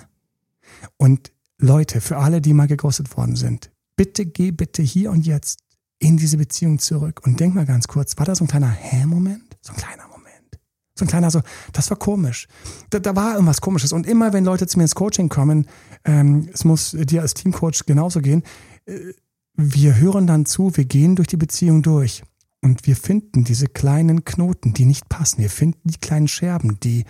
Und 0.97 1.31
Leute, 1.57 1.99
für 1.99 2.17
alle, 2.17 2.41
die 2.41 2.53
mal 2.53 2.67
geghostet 2.67 3.17
worden 3.17 3.35
sind, 3.35 3.71
bitte 3.95 4.27
geh 4.27 4.51
bitte 4.51 4.83
hier 4.83 5.09
und 5.09 5.25
jetzt 5.25 5.61
in 5.97 6.17
diese 6.17 6.37
Beziehung 6.37 6.77
zurück 6.77 7.21
und 7.25 7.39
denk 7.39 7.55
mal 7.55 7.65
ganz 7.65 7.87
kurz, 7.87 8.19
war 8.19 8.25
da 8.27 8.35
so 8.35 8.43
ein 8.43 8.47
kleiner 8.47 8.69
Hä-Moment? 8.69 9.57
So 9.61 9.73
ein 9.73 9.77
kleiner 9.77 10.07
Moment. 10.07 10.59
So 10.93 11.05
ein 11.05 11.07
kleiner, 11.07 11.31
so, 11.31 11.41
das 11.73 11.89
war 11.89 11.97
komisch. 11.97 12.47
Da, 12.91 12.99
da 12.99 13.15
war 13.15 13.33
irgendwas 13.33 13.59
Komisches. 13.59 13.91
Und 13.91 14.05
immer, 14.05 14.31
wenn 14.31 14.45
Leute 14.45 14.67
zu 14.67 14.77
mir 14.77 14.83
ins 14.83 14.93
Coaching 14.93 15.29
kommen, 15.29 15.65
ähm, 16.03 16.47
es 16.53 16.65
muss 16.65 16.91
dir 16.91 17.23
als 17.23 17.33
Teamcoach 17.33 17.87
genauso 17.87 18.21
gehen, 18.21 18.43
äh, 18.85 18.99
wir 19.55 19.97
hören 19.97 20.27
dann 20.27 20.45
zu, 20.45 20.77
wir 20.77 20.85
gehen 20.85 21.15
durch 21.15 21.29
die 21.29 21.37
Beziehung 21.37 21.81
durch. 21.81 22.21
Und 22.65 22.87
wir 22.87 22.95
finden 22.95 23.43
diese 23.43 23.67
kleinen 23.67 24.25
Knoten, 24.25 24.73
die 24.73 24.85
nicht 24.85 25.07
passen. 25.07 25.37
Wir 25.37 25.51
finden 25.51 25.87
die 25.87 25.99
kleinen 25.99 26.27
Scherben, 26.27 26.79
die, 26.79 27.05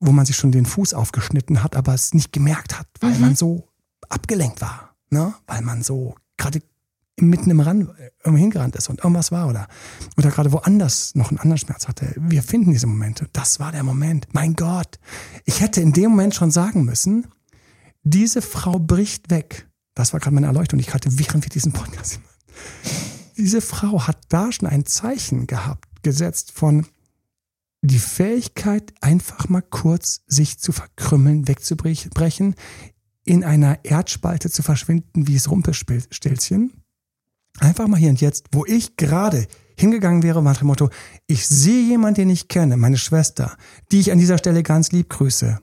wo 0.00 0.12
man 0.12 0.24
sich 0.24 0.34
schon 0.34 0.50
den 0.50 0.64
Fuß 0.64 0.94
aufgeschnitten 0.94 1.62
hat, 1.62 1.76
aber 1.76 1.92
es 1.92 2.14
nicht 2.14 2.32
gemerkt 2.32 2.78
hat, 2.78 2.86
weil 3.00 3.12
mhm. 3.12 3.20
man 3.20 3.36
so 3.36 3.68
abgelenkt 4.08 4.62
war. 4.62 4.96
Ne? 5.10 5.34
Weil 5.46 5.60
man 5.60 5.82
so 5.82 6.14
gerade 6.38 6.62
mitten 7.20 7.50
im 7.50 7.60
Rand 7.60 7.90
irgendwo 8.24 8.40
hingerannt 8.40 8.76
ist 8.76 8.88
und 8.88 9.00
irgendwas 9.00 9.30
war 9.30 9.48
oder, 9.48 9.68
oder 10.16 10.30
gerade 10.30 10.52
woanders 10.52 11.14
noch 11.14 11.28
einen 11.28 11.38
anderen 11.38 11.58
Schmerz 11.58 11.86
hatte. 11.86 12.14
Wir 12.16 12.42
finden 12.42 12.72
diese 12.72 12.86
Momente. 12.86 13.28
Das 13.34 13.60
war 13.60 13.72
der 13.72 13.82
Moment. 13.82 14.26
Mein 14.32 14.54
Gott. 14.54 14.98
Ich 15.44 15.60
hätte 15.60 15.82
in 15.82 15.92
dem 15.92 16.12
Moment 16.12 16.34
schon 16.34 16.50
sagen 16.50 16.86
müssen, 16.86 17.26
diese 18.04 18.40
Frau 18.40 18.78
bricht 18.78 19.28
weg. 19.28 19.68
Das 19.94 20.14
war 20.14 20.20
gerade 20.20 20.34
meine 20.34 20.46
Erleuchtung. 20.46 20.80
Ich 20.80 20.94
hatte 20.94 21.10
während 21.18 21.44
wir 21.44 21.50
diesen 21.50 21.72
Podcast 21.72 22.20
Diese 23.38 23.60
Frau 23.60 24.06
hat 24.06 24.18
da 24.28 24.52
schon 24.52 24.68
ein 24.68 24.84
Zeichen 24.84 25.46
gehabt, 25.46 26.02
gesetzt 26.02 26.52
von 26.52 26.86
die 27.80 28.00
Fähigkeit, 28.00 28.92
einfach 29.00 29.48
mal 29.48 29.62
kurz 29.62 30.22
sich 30.26 30.58
zu 30.58 30.72
verkrümmeln, 30.72 31.46
wegzubrechen, 31.46 32.56
in 33.24 33.44
einer 33.44 33.84
Erdspalte 33.84 34.50
zu 34.50 34.62
verschwinden, 34.62 35.28
wie 35.28 35.36
es 35.36 35.50
Rumpelstilzchen 35.50 36.72
Einfach 37.60 37.88
mal 37.88 37.98
hier 37.98 38.10
und 38.10 38.20
jetzt, 38.20 38.46
wo 38.52 38.64
ich 38.64 38.96
gerade 38.96 39.46
hingegangen 39.76 40.22
wäre, 40.22 40.42
nach 40.42 40.58
dem 40.58 40.68
Motto, 40.68 40.90
ich 41.26 41.46
sehe 41.46 41.88
jemanden, 41.88 42.22
den 42.22 42.30
ich 42.30 42.48
kenne, 42.48 42.76
meine 42.76 42.98
Schwester, 42.98 43.56
die 43.90 44.00
ich 44.00 44.12
an 44.12 44.18
dieser 44.18 44.38
Stelle 44.38 44.62
ganz 44.62 44.92
lieb 44.92 45.08
grüße. 45.10 45.58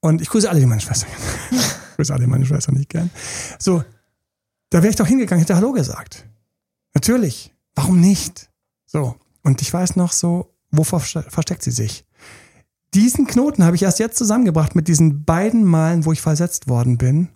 Und 0.00 0.20
ich 0.20 0.28
grüße 0.28 0.48
alle, 0.48 0.60
die 0.60 0.66
meine 0.66 0.80
Schwester 0.80 1.06
kennen. 1.06 1.62
ich 1.62 1.96
grüße 1.96 2.12
alle, 2.12 2.24
die 2.24 2.30
meine 2.30 2.46
Schwester 2.46 2.72
nicht 2.72 2.88
kennen. 2.88 3.10
So, 3.58 3.84
da 4.70 4.78
wäre 4.78 4.90
ich 4.90 4.96
doch 4.96 5.06
hingegangen, 5.06 5.40
hätte 5.40 5.56
Hallo 5.56 5.72
gesagt. 5.72 6.26
Natürlich. 6.94 7.54
Warum 7.74 8.00
nicht? 8.00 8.50
So. 8.86 9.16
Und 9.42 9.62
ich 9.62 9.72
weiß 9.72 9.96
noch 9.96 10.12
so, 10.12 10.54
wovor 10.70 11.00
versteckt 11.00 11.62
sie 11.62 11.70
sich? 11.70 12.04
Diesen 12.94 13.26
Knoten 13.26 13.64
habe 13.64 13.76
ich 13.76 13.82
erst 13.82 14.00
jetzt 14.00 14.18
zusammengebracht 14.18 14.74
mit 14.74 14.88
diesen 14.88 15.24
beiden 15.24 15.64
Malen, 15.64 16.04
wo 16.04 16.12
ich 16.12 16.20
versetzt 16.20 16.68
worden 16.68 16.98
bin. 16.98 17.28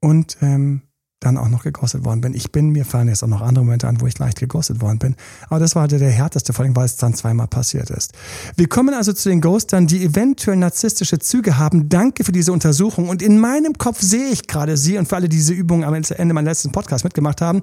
Und 0.00 0.38
ähm, 0.40 0.82
dann 1.24 1.36
auch 1.36 1.48
noch 1.48 1.62
geghostet 1.62 2.04
worden 2.04 2.20
bin. 2.20 2.34
Ich 2.34 2.52
bin, 2.52 2.70
mir 2.70 2.84
fallen 2.84 3.08
jetzt 3.08 3.22
auch 3.22 3.28
noch 3.28 3.42
andere 3.42 3.64
Momente 3.64 3.88
an, 3.88 4.00
wo 4.00 4.06
ich 4.06 4.18
leicht 4.18 4.40
geghostet 4.40 4.80
worden 4.80 4.98
bin. 4.98 5.16
Aber 5.48 5.60
das 5.60 5.76
war 5.76 5.88
der, 5.88 5.98
der 5.98 6.10
härteste, 6.10 6.52
vor 6.52 6.64
allem, 6.64 6.74
weil 6.74 6.86
es 6.86 6.96
dann 6.96 7.14
zweimal 7.14 7.46
passiert 7.46 7.90
ist. 7.90 8.12
Wir 8.56 8.68
kommen 8.68 8.94
also 8.94 9.12
zu 9.12 9.28
den 9.28 9.40
Ghostern, 9.40 9.86
die 9.86 10.04
eventuell 10.04 10.56
narzisstische 10.56 11.18
Züge 11.18 11.58
haben. 11.58 11.88
Danke 11.88 12.24
für 12.24 12.32
diese 12.32 12.52
Untersuchung. 12.52 13.08
Und 13.08 13.22
in 13.22 13.38
meinem 13.38 13.74
Kopf 13.78 14.00
sehe 14.00 14.28
ich 14.28 14.46
gerade 14.46 14.76
sie 14.76 14.98
und 14.98 15.08
für 15.08 15.16
alle, 15.16 15.28
die 15.28 15.36
diese 15.36 15.52
Übung 15.54 15.84
am 15.84 15.94
Ende 15.94 16.34
meines 16.34 16.48
letzten 16.48 16.72
Podcasts 16.72 17.04
mitgemacht 17.04 17.40
haben. 17.40 17.60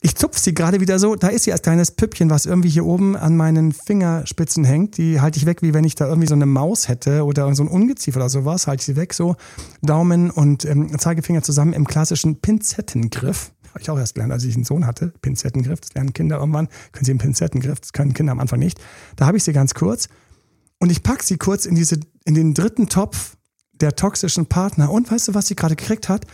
Ich 0.00 0.14
zupfe 0.16 0.38
sie 0.38 0.54
gerade 0.54 0.80
wieder 0.80 0.98
so. 0.98 1.16
Da 1.16 1.28
ist 1.28 1.44
sie 1.44 1.52
als 1.52 1.62
kleines 1.62 1.90
Püppchen, 1.90 2.30
was 2.30 2.46
irgendwie 2.46 2.68
hier 2.68 2.84
oben 2.84 3.16
an 3.16 3.36
meinen 3.36 3.72
Fingerspitzen 3.72 4.64
hängt. 4.64 4.96
Die 4.96 5.20
halte 5.20 5.38
ich 5.38 5.46
weg, 5.46 5.62
wie 5.62 5.74
wenn 5.74 5.84
ich 5.84 5.94
da 5.94 6.06
irgendwie 6.06 6.28
so 6.28 6.34
eine 6.34 6.46
Maus 6.46 6.88
hätte 6.88 7.24
oder 7.24 7.52
so 7.54 7.62
ein 7.62 7.68
Ungeziefer 7.68 8.18
oder 8.18 8.28
sowas. 8.28 8.66
Halte 8.66 8.80
ich 8.80 8.86
sie 8.86 8.96
weg, 8.96 9.14
so 9.14 9.36
Daumen 9.82 10.30
und 10.30 10.64
ähm, 10.64 10.96
Zeigefinger 10.98 11.42
zusammen 11.42 11.72
im 11.72 11.86
klassischen 11.86 12.36
Pinzetten 12.40 12.95
Pinzettengriff. 12.96 13.52
Habe 13.70 13.80
ich 13.80 13.90
auch 13.90 13.98
erst 13.98 14.14
gelernt, 14.14 14.32
als 14.32 14.44
ich 14.44 14.54
einen 14.54 14.64
Sohn 14.64 14.86
hatte. 14.86 15.12
Pinzettengriff, 15.20 15.80
das 15.80 15.94
lernen 15.94 16.12
Kinder 16.12 16.38
irgendwann. 16.38 16.68
Können 16.92 17.04
sie 17.04 17.12
einen 17.12 17.18
Pinzettengriff, 17.18 17.80
das 17.80 17.92
können 17.92 18.14
Kinder 18.14 18.32
am 18.32 18.40
Anfang 18.40 18.58
nicht. 18.58 18.80
Da 19.16 19.26
habe 19.26 19.36
ich 19.36 19.44
sie 19.44 19.52
ganz 19.52 19.74
kurz. 19.74 20.08
Und 20.78 20.90
ich 20.90 21.02
packe 21.02 21.24
sie 21.24 21.36
kurz 21.36 21.66
in, 21.66 21.74
diese, 21.74 22.00
in 22.24 22.34
den 22.34 22.54
dritten 22.54 22.88
Topf 22.88 23.36
der 23.72 23.94
toxischen 23.94 24.46
Partner. 24.46 24.90
Und 24.90 25.10
weißt 25.10 25.28
du, 25.28 25.34
was 25.34 25.46
sie 25.48 25.56
gerade 25.56 25.76
gekriegt 25.76 26.08
hat? 26.08 26.26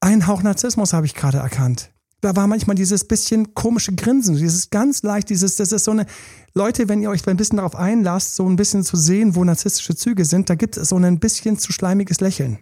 Ein 0.00 0.26
Hauch 0.26 0.42
Narzissmus 0.42 0.92
habe 0.92 1.06
ich 1.06 1.14
gerade 1.14 1.38
erkannt. 1.38 1.90
Da 2.20 2.34
war 2.34 2.48
manchmal 2.48 2.74
dieses 2.74 3.04
bisschen 3.04 3.54
komische 3.54 3.94
Grinsen, 3.94 4.36
dieses 4.36 4.70
ganz 4.70 5.04
leicht, 5.04 5.30
dieses, 5.30 5.54
das 5.54 5.70
ist 5.70 5.84
so 5.84 5.92
eine, 5.92 6.04
Leute, 6.52 6.88
wenn 6.88 7.00
ihr 7.00 7.10
euch 7.10 7.24
ein 7.28 7.36
bisschen 7.36 7.58
darauf 7.58 7.76
einlasst, 7.76 8.34
so 8.34 8.48
ein 8.48 8.56
bisschen 8.56 8.82
zu 8.82 8.96
sehen, 8.96 9.36
wo 9.36 9.44
narzisstische 9.44 9.94
Züge 9.94 10.24
sind, 10.24 10.50
da 10.50 10.56
gibt 10.56 10.76
es 10.76 10.88
so 10.88 10.96
ein 10.96 11.20
bisschen 11.20 11.58
zu 11.58 11.72
schleimiges 11.72 12.20
Lächeln. 12.20 12.58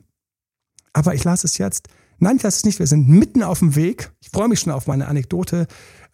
Aber 0.93 1.15
ich 1.15 1.25
lasse 1.25 1.47
es 1.47 1.57
jetzt. 1.57 1.89
Nein, 2.19 2.39
lasse 2.43 2.59
es 2.59 2.65
nicht. 2.65 2.79
Wir 2.79 2.87
sind 2.87 3.09
mitten 3.09 3.43
auf 3.43 3.59
dem 3.59 3.77
Weg. 3.77 4.13
Ich 4.21 4.31
freue 4.31 4.49
mich 4.49 4.61
schon 4.61 4.73
auf 4.73 4.87
meine 4.87 5.09
Anekdote. 5.09 5.67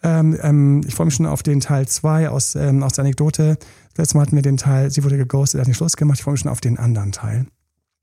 Ähm, 0.03 0.37
ähm, 0.43 0.81
ich 0.87 0.95
freue 0.95 1.07
mich 1.07 1.15
schon 1.15 1.27
auf 1.27 1.43
den 1.43 1.61
Teil 1.61 1.87
2 1.87 2.29
aus, 2.29 2.55
ähm, 2.55 2.83
aus 2.83 2.95
der 2.95 3.05
Anekdote. 3.05 3.57
Letztes 3.97 4.15
Mal 4.15 4.23
hatten 4.23 4.37
wir 4.37 4.43
den 4.43 4.57
Teil, 4.57 4.91
sie 4.91 5.05
wurde 5.05 5.17
geghostet, 5.17 5.61
hat 5.61 5.69
nicht 5.69 5.77
Schluss 5.77 5.97
gemacht. 5.97 6.19
Ich 6.19 6.25
freue 6.25 6.33
mich 6.33 6.41
schon 6.41 6.51
auf 6.51 6.61
den 6.61 6.79
anderen 6.79 7.13
Teil. 7.13 7.47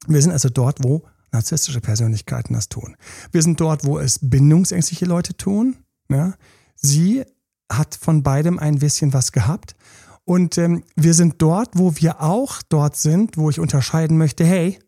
Wir 0.08 0.22
sind 0.22 0.32
also 0.32 0.50
dort, 0.50 0.84
wo 0.84 1.04
narzisstische 1.32 1.82
Persönlichkeiten 1.82 2.54
das 2.54 2.70
tun. 2.70 2.96
Wir 3.32 3.42
sind 3.42 3.60
dort, 3.60 3.86
wo 3.86 4.00
es 4.00 4.20
bindungsängstliche 4.22 5.06
Leute 5.06 5.36
tun. 5.36 5.78
Ja? 6.10 6.34
Sie 6.76 7.24
hat 7.72 7.96
von 7.96 8.24
beidem 8.24 8.60
ein 8.60 8.80
bisschen 8.80 9.14
was 9.14 9.32
gehabt. 9.32 9.76
Und 10.24 10.58
ähm, 10.58 10.84
wir 10.96 11.14
sind 11.14 11.42
dort, 11.42 11.72
wo 11.74 11.96
wir 11.96 12.22
auch 12.22 12.62
dort 12.70 12.96
sind, 12.96 13.38
wo 13.38 13.50
ich 13.50 13.60
unterscheiden 13.60 14.18
möchte, 14.18 14.46
hey, 14.46 14.80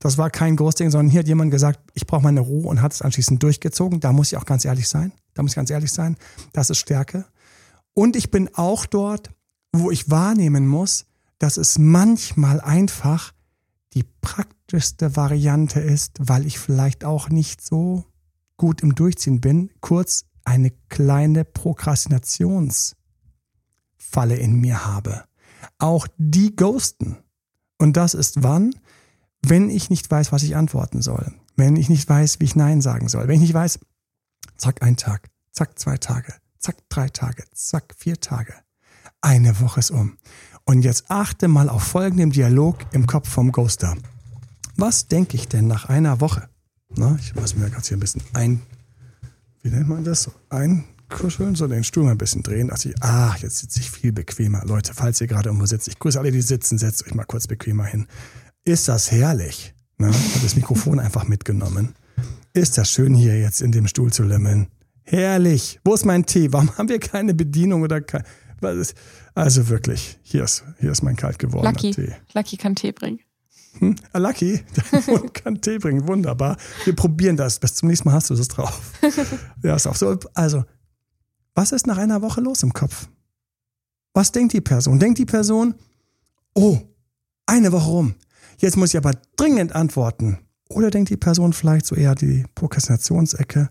das 0.00 0.16
war 0.16 0.30
kein 0.30 0.56
Ghosting, 0.56 0.90
sondern 0.90 1.10
hier 1.10 1.20
hat 1.20 1.28
jemand 1.28 1.50
gesagt, 1.50 1.78
ich 1.92 2.06
brauche 2.06 2.22
meine 2.22 2.40
Ruhe 2.40 2.66
und 2.66 2.80
hat 2.80 2.92
es 2.92 3.02
anschließend 3.02 3.42
durchgezogen. 3.42 4.00
Da 4.00 4.12
muss 4.12 4.32
ich 4.32 4.38
auch 4.38 4.46
ganz 4.46 4.64
ehrlich 4.64 4.88
sein. 4.88 5.12
Da 5.34 5.42
muss 5.42 5.52
ich 5.52 5.56
ganz 5.56 5.68
ehrlich 5.68 5.92
sein. 5.92 6.16
Das 6.54 6.70
ist 6.70 6.78
Stärke. 6.78 7.26
Und 7.92 8.16
ich 8.16 8.30
bin 8.30 8.48
auch 8.54 8.86
dort, 8.86 9.30
wo 9.72 9.90
ich 9.90 10.10
wahrnehmen 10.10 10.66
muss, 10.66 11.04
dass 11.38 11.58
es 11.58 11.78
manchmal 11.78 12.62
einfach 12.62 13.32
die 13.92 14.04
praktischste 14.22 15.16
Variante 15.16 15.80
ist, 15.80 16.16
weil 16.18 16.46
ich 16.46 16.58
vielleicht 16.58 17.04
auch 17.04 17.28
nicht 17.28 17.60
so 17.60 18.06
gut 18.56 18.80
im 18.80 18.94
Durchziehen 18.94 19.42
bin, 19.42 19.70
kurz 19.80 20.24
eine 20.44 20.70
kleine 20.88 21.44
Prokrastinationsfalle 21.44 22.94
in 24.38 24.54
mir 24.60 24.86
habe. 24.86 25.24
Auch 25.78 26.06
die 26.16 26.56
ghosten. 26.56 27.18
Und 27.76 27.98
das 27.98 28.14
ist 28.14 28.42
wann? 28.42 28.74
Wenn 29.42 29.70
ich 29.70 29.90
nicht 29.90 30.10
weiß, 30.10 30.32
was 30.32 30.42
ich 30.42 30.56
antworten 30.56 31.02
soll. 31.02 31.32
Wenn 31.56 31.76
ich 31.76 31.88
nicht 31.88 32.08
weiß, 32.08 32.40
wie 32.40 32.44
ich 32.44 32.56
Nein 32.56 32.80
sagen 32.80 33.08
soll. 33.08 33.28
Wenn 33.28 33.36
ich 33.36 33.40
nicht 33.40 33.54
weiß, 33.54 33.80
zack, 34.56 34.82
ein 34.82 34.96
Tag, 34.96 35.28
zack, 35.52 35.78
zwei 35.78 35.96
Tage, 35.96 36.34
zack, 36.58 36.76
drei 36.88 37.08
Tage, 37.08 37.44
zack, 37.52 37.94
vier 37.96 38.20
Tage. 38.20 38.54
Eine 39.20 39.60
Woche 39.60 39.80
ist 39.80 39.90
um. 39.90 40.18
Und 40.64 40.82
jetzt 40.82 41.10
achte 41.10 41.48
mal 41.48 41.68
auf 41.68 41.82
folgenden 41.82 42.30
Dialog 42.30 42.78
im 42.92 43.06
Kopf 43.06 43.28
vom 43.28 43.52
Ghoster. 43.52 43.96
Was 44.76 45.08
denke 45.08 45.36
ich 45.36 45.48
denn 45.48 45.66
nach 45.66 45.86
einer 45.86 46.20
Woche? 46.20 46.48
Na, 46.96 47.16
ich 47.20 47.34
muss 47.34 47.54
mir 47.54 47.70
gerade 47.70 47.86
hier 47.86 47.96
ein 47.96 48.00
bisschen 48.00 48.22
ein, 48.32 48.62
wie 49.62 49.68
nennt 49.68 49.88
man 49.88 50.04
das? 50.04 50.30
Einkuscheln, 50.48 51.54
so 51.54 51.66
den 51.66 51.84
Stuhl 51.84 52.04
mal 52.04 52.12
ein 52.12 52.18
bisschen 52.18 52.42
drehen. 52.42 52.68
Dachte 52.68 52.90
ich, 52.90 53.02
ah, 53.02 53.36
jetzt 53.40 53.58
sitze 53.58 53.80
ich 53.80 53.90
viel 53.90 54.12
bequemer. 54.12 54.64
Leute, 54.64 54.94
falls 54.94 55.20
ihr 55.20 55.26
gerade 55.26 55.50
irgendwo 55.50 55.66
sitzt, 55.66 55.88
ich 55.88 55.98
grüße 55.98 56.18
alle, 56.18 56.32
die 56.32 56.40
sitzen, 56.40 56.78
setzt 56.78 57.06
euch 57.06 57.14
mal 57.14 57.24
kurz 57.24 57.46
bequemer 57.46 57.84
hin. 57.84 58.06
Ist 58.64 58.88
das 58.88 59.10
herrlich? 59.10 59.74
Ne? 59.98 60.08
Habe 60.08 60.40
das 60.42 60.56
Mikrofon 60.56 61.00
einfach 61.00 61.26
mitgenommen. 61.26 61.94
Ist 62.52 62.78
das 62.78 62.90
schön 62.90 63.14
hier 63.14 63.38
jetzt 63.38 63.62
in 63.62 63.72
dem 63.72 63.86
Stuhl 63.86 64.12
zu 64.12 64.22
limmeln? 64.22 64.68
Herrlich. 65.02 65.80
Wo 65.84 65.94
ist 65.94 66.04
mein 66.04 66.26
Tee? 66.26 66.52
Warum 66.52 66.76
haben 66.76 66.88
wir 66.88 67.00
keine 67.00 67.34
Bedienung 67.34 67.82
oder 67.82 68.00
kein, 68.00 68.22
also 69.34 69.68
wirklich, 69.68 70.18
hier 70.22 70.44
ist, 70.44 70.64
hier 70.78 70.90
ist 70.90 71.02
mein 71.02 71.16
kalt 71.16 71.38
gewordener 71.38 71.72
Lucky. 71.72 71.90
Tee. 71.92 72.12
Lucky 72.34 72.56
kann 72.56 72.74
Tee 72.74 72.92
bringen. 72.92 73.20
Hm? 73.78 73.96
Ah, 74.12 74.18
Lucky, 74.18 74.62
kann 75.32 75.60
Tee 75.60 75.78
bringen. 75.78 76.06
Wunderbar. 76.06 76.56
Wir 76.84 76.94
probieren 76.94 77.36
das. 77.36 77.58
Bis 77.58 77.74
zum 77.74 77.88
nächsten 77.88 78.08
Mal 78.08 78.14
hast 78.14 78.30
du 78.30 78.34
das 78.34 78.48
drauf. 78.48 78.80
ja, 79.62 79.76
ist 79.76 79.86
auch 79.86 79.94
so. 79.94 80.18
Also, 80.34 80.64
was 81.54 81.72
ist 81.72 81.86
nach 81.86 81.98
einer 81.98 82.20
Woche 82.22 82.40
los 82.40 82.62
im 82.62 82.72
Kopf? 82.72 83.08
Was 84.12 84.32
denkt 84.32 84.52
die 84.52 84.60
Person? 84.60 84.98
Denkt 84.98 85.18
die 85.18 85.26
Person, 85.26 85.74
oh, 86.54 86.78
eine 87.46 87.70
Woche 87.72 87.88
rum. 87.88 88.14
Jetzt 88.60 88.76
muss 88.76 88.90
ich 88.90 88.98
aber 88.98 89.12
dringend 89.36 89.74
antworten. 89.74 90.38
Oder 90.68 90.90
denkt 90.90 91.08
die 91.08 91.16
Person 91.16 91.54
vielleicht 91.54 91.86
so 91.86 91.96
eher 91.96 92.14
die 92.14 92.44
Prokrastinationsecke, 92.54 93.70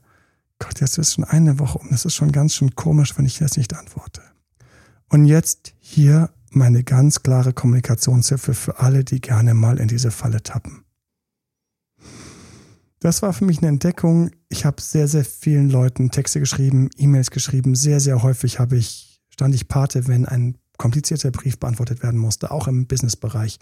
Gott, 0.58 0.82
jetzt 0.82 0.98
ist 0.98 1.14
schon 1.14 1.24
eine 1.24 1.60
Woche 1.60 1.78
um. 1.78 1.88
Das 1.92 2.06
ist 2.06 2.16
schon 2.16 2.32
ganz 2.32 2.56
schön 2.56 2.76
komisch, 2.76 3.18
wenn 3.18 3.26
ich 3.26 3.40
jetzt 3.40 3.56
nicht 3.56 3.74
antworte. 3.76 4.22
Und 5.08 5.26
jetzt 5.26 5.74
hier 5.80 6.32
meine 6.52 6.84
ganz 6.84 7.22
klare 7.22 7.54
Kommunikationshilfe 7.54 8.54
für 8.54 8.80
alle, 8.80 9.04
die 9.04 9.22
gerne 9.22 9.54
mal 9.54 9.80
in 9.80 9.88
diese 9.88 10.12
Falle 10.12 10.42
tappen. 10.42 10.84
Das 13.00 13.22
war 13.22 13.32
für 13.32 13.46
mich 13.46 13.60
eine 13.60 13.68
Entdeckung. 13.68 14.32
Ich 14.50 14.66
habe 14.66 14.82
sehr, 14.82 15.08
sehr 15.08 15.24
vielen 15.24 15.70
Leuten 15.70 16.10
Texte 16.10 16.40
geschrieben, 16.40 16.90
E-Mails 16.98 17.32
geschrieben. 17.32 17.76
Sehr, 17.76 18.00
sehr 18.00 18.24
häufig 18.24 18.60
habe 18.60 18.76
ich, 18.76 19.22
stand 19.30 19.54
ich 19.54 19.68
Pate, 19.68 20.08
wenn 20.08 20.26
ein 20.26 20.58
komplizierter 20.78 21.32
Brief 21.32 21.60
beantwortet 21.60 22.02
werden 22.02 22.20
musste, 22.20 22.52
auch 22.52 22.68
im 22.68 22.88
Businessbereich. 22.88 23.60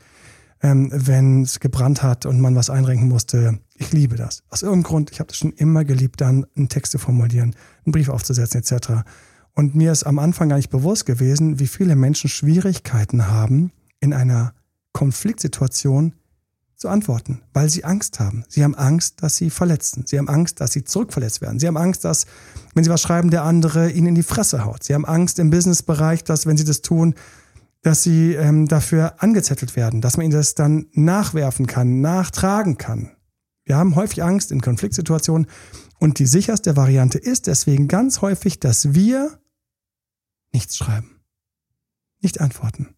Ähm, 0.62 0.90
wenn 0.92 1.44
es 1.44 1.60
gebrannt 1.60 2.02
hat 2.02 2.26
und 2.26 2.40
man 2.40 2.56
was 2.56 2.72
einrenken 2.72 3.08
musste. 3.08 3.60
Ich 3.76 3.92
liebe 3.92 4.16
das. 4.16 4.42
Aus 4.50 4.64
irgendeinem 4.64 4.84
Grund, 4.84 5.12
ich 5.12 5.20
habe 5.20 5.28
das 5.28 5.38
schon 5.38 5.54
immer 5.54 5.86
geliebt, 5.86 6.20
dann 6.20 6.48
einen 6.56 6.68
Text 6.68 6.94
zu 6.94 6.98
formulieren, 6.98 7.56
einen 7.86 7.92
Brief 7.92 8.10
aufzusetzen 8.10 8.62
etc. 8.62 9.04
Und 9.54 9.76
mir 9.76 9.92
ist 9.92 10.04
am 10.04 10.18
Anfang 10.18 10.50
gar 10.50 10.56
nicht 10.56 10.72
bewusst 10.72 11.06
gewesen, 11.06 11.60
wie 11.60 11.68
viele 11.68 11.96
Menschen 11.96 12.30
Schwierigkeiten 12.30 13.28
haben, 13.28 13.72
in 14.00 14.14
einer 14.14 14.54
Konfliktsituation 14.94 16.14
zu 16.76 16.90
antworten, 16.90 17.42
weil 17.54 17.70
sie 17.70 17.84
Angst 17.84 18.20
haben. 18.20 18.44
Sie 18.48 18.64
haben 18.64 18.76
Angst, 18.76 19.24
dass 19.24 19.36
sie 19.36 19.50
verletzen. 19.50 20.06
Sie 20.06 20.18
haben 20.18 20.30
Angst, 20.30 20.62
dass 20.62 20.72
sie 20.72 20.84
zurückverletzt 20.84 21.42
werden. 21.42 21.60
Sie 21.60 21.68
haben 21.68 21.78
Angst, 21.78 22.06
dass, 22.06 22.28
wenn 22.76 22.84
sie 22.84 22.92
was 22.92 23.02
schreiben, 23.02 23.32
der 23.32 23.44
andere 23.44 23.90
ihnen 23.90 24.08
in 24.08 24.16
die 24.16 24.24
Fresse 24.24 24.64
haut. 24.64 24.84
Sie 24.84 24.94
haben 24.94 25.06
Angst 25.06 25.40
im 25.40 25.50
Businessbereich, 25.50 26.24
dass, 26.24 26.46
wenn 26.46 26.58
sie 26.58 26.66
das 26.66 26.82
tun, 26.82 27.16
dass 27.82 28.04
sie 28.04 28.34
ähm, 28.34 28.68
dafür 28.68 29.22
angezettelt 29.22 29.76
werden, 29.76 30.02
dass 30.02 30.18
man 30.18 30.26
ihnen 30.26 30.34
das 30.34 30.56
dann 30.56 30.88
nachwerfen 30.94 31.68
kann, 31.68 32.02
nachtragen 32.02 32.78
kann. 32.78 33.12
Wir 33.64 33.78
haben 33.78 33.96
häufig 33.96 34.24
Angst 34.24 34.52
in 34.52 34.62
Konfliktsituationen 34.62 35.48
und 36.00 36.20
die 36.20 36.26
sicherste 36.26 36.76
Variante 36.76 37.18
ist 37.18 37.48
deswegen 37.48 37.88
ganz 37.88 38.22
häufig, 38.22 38.60
dass 38.60 38.94
wir 38.94 39.40
nichts 40.54 40.78
schreiben. 40.78 41.20
Nicht 42.22 42.40
antworten. 42.42 42.96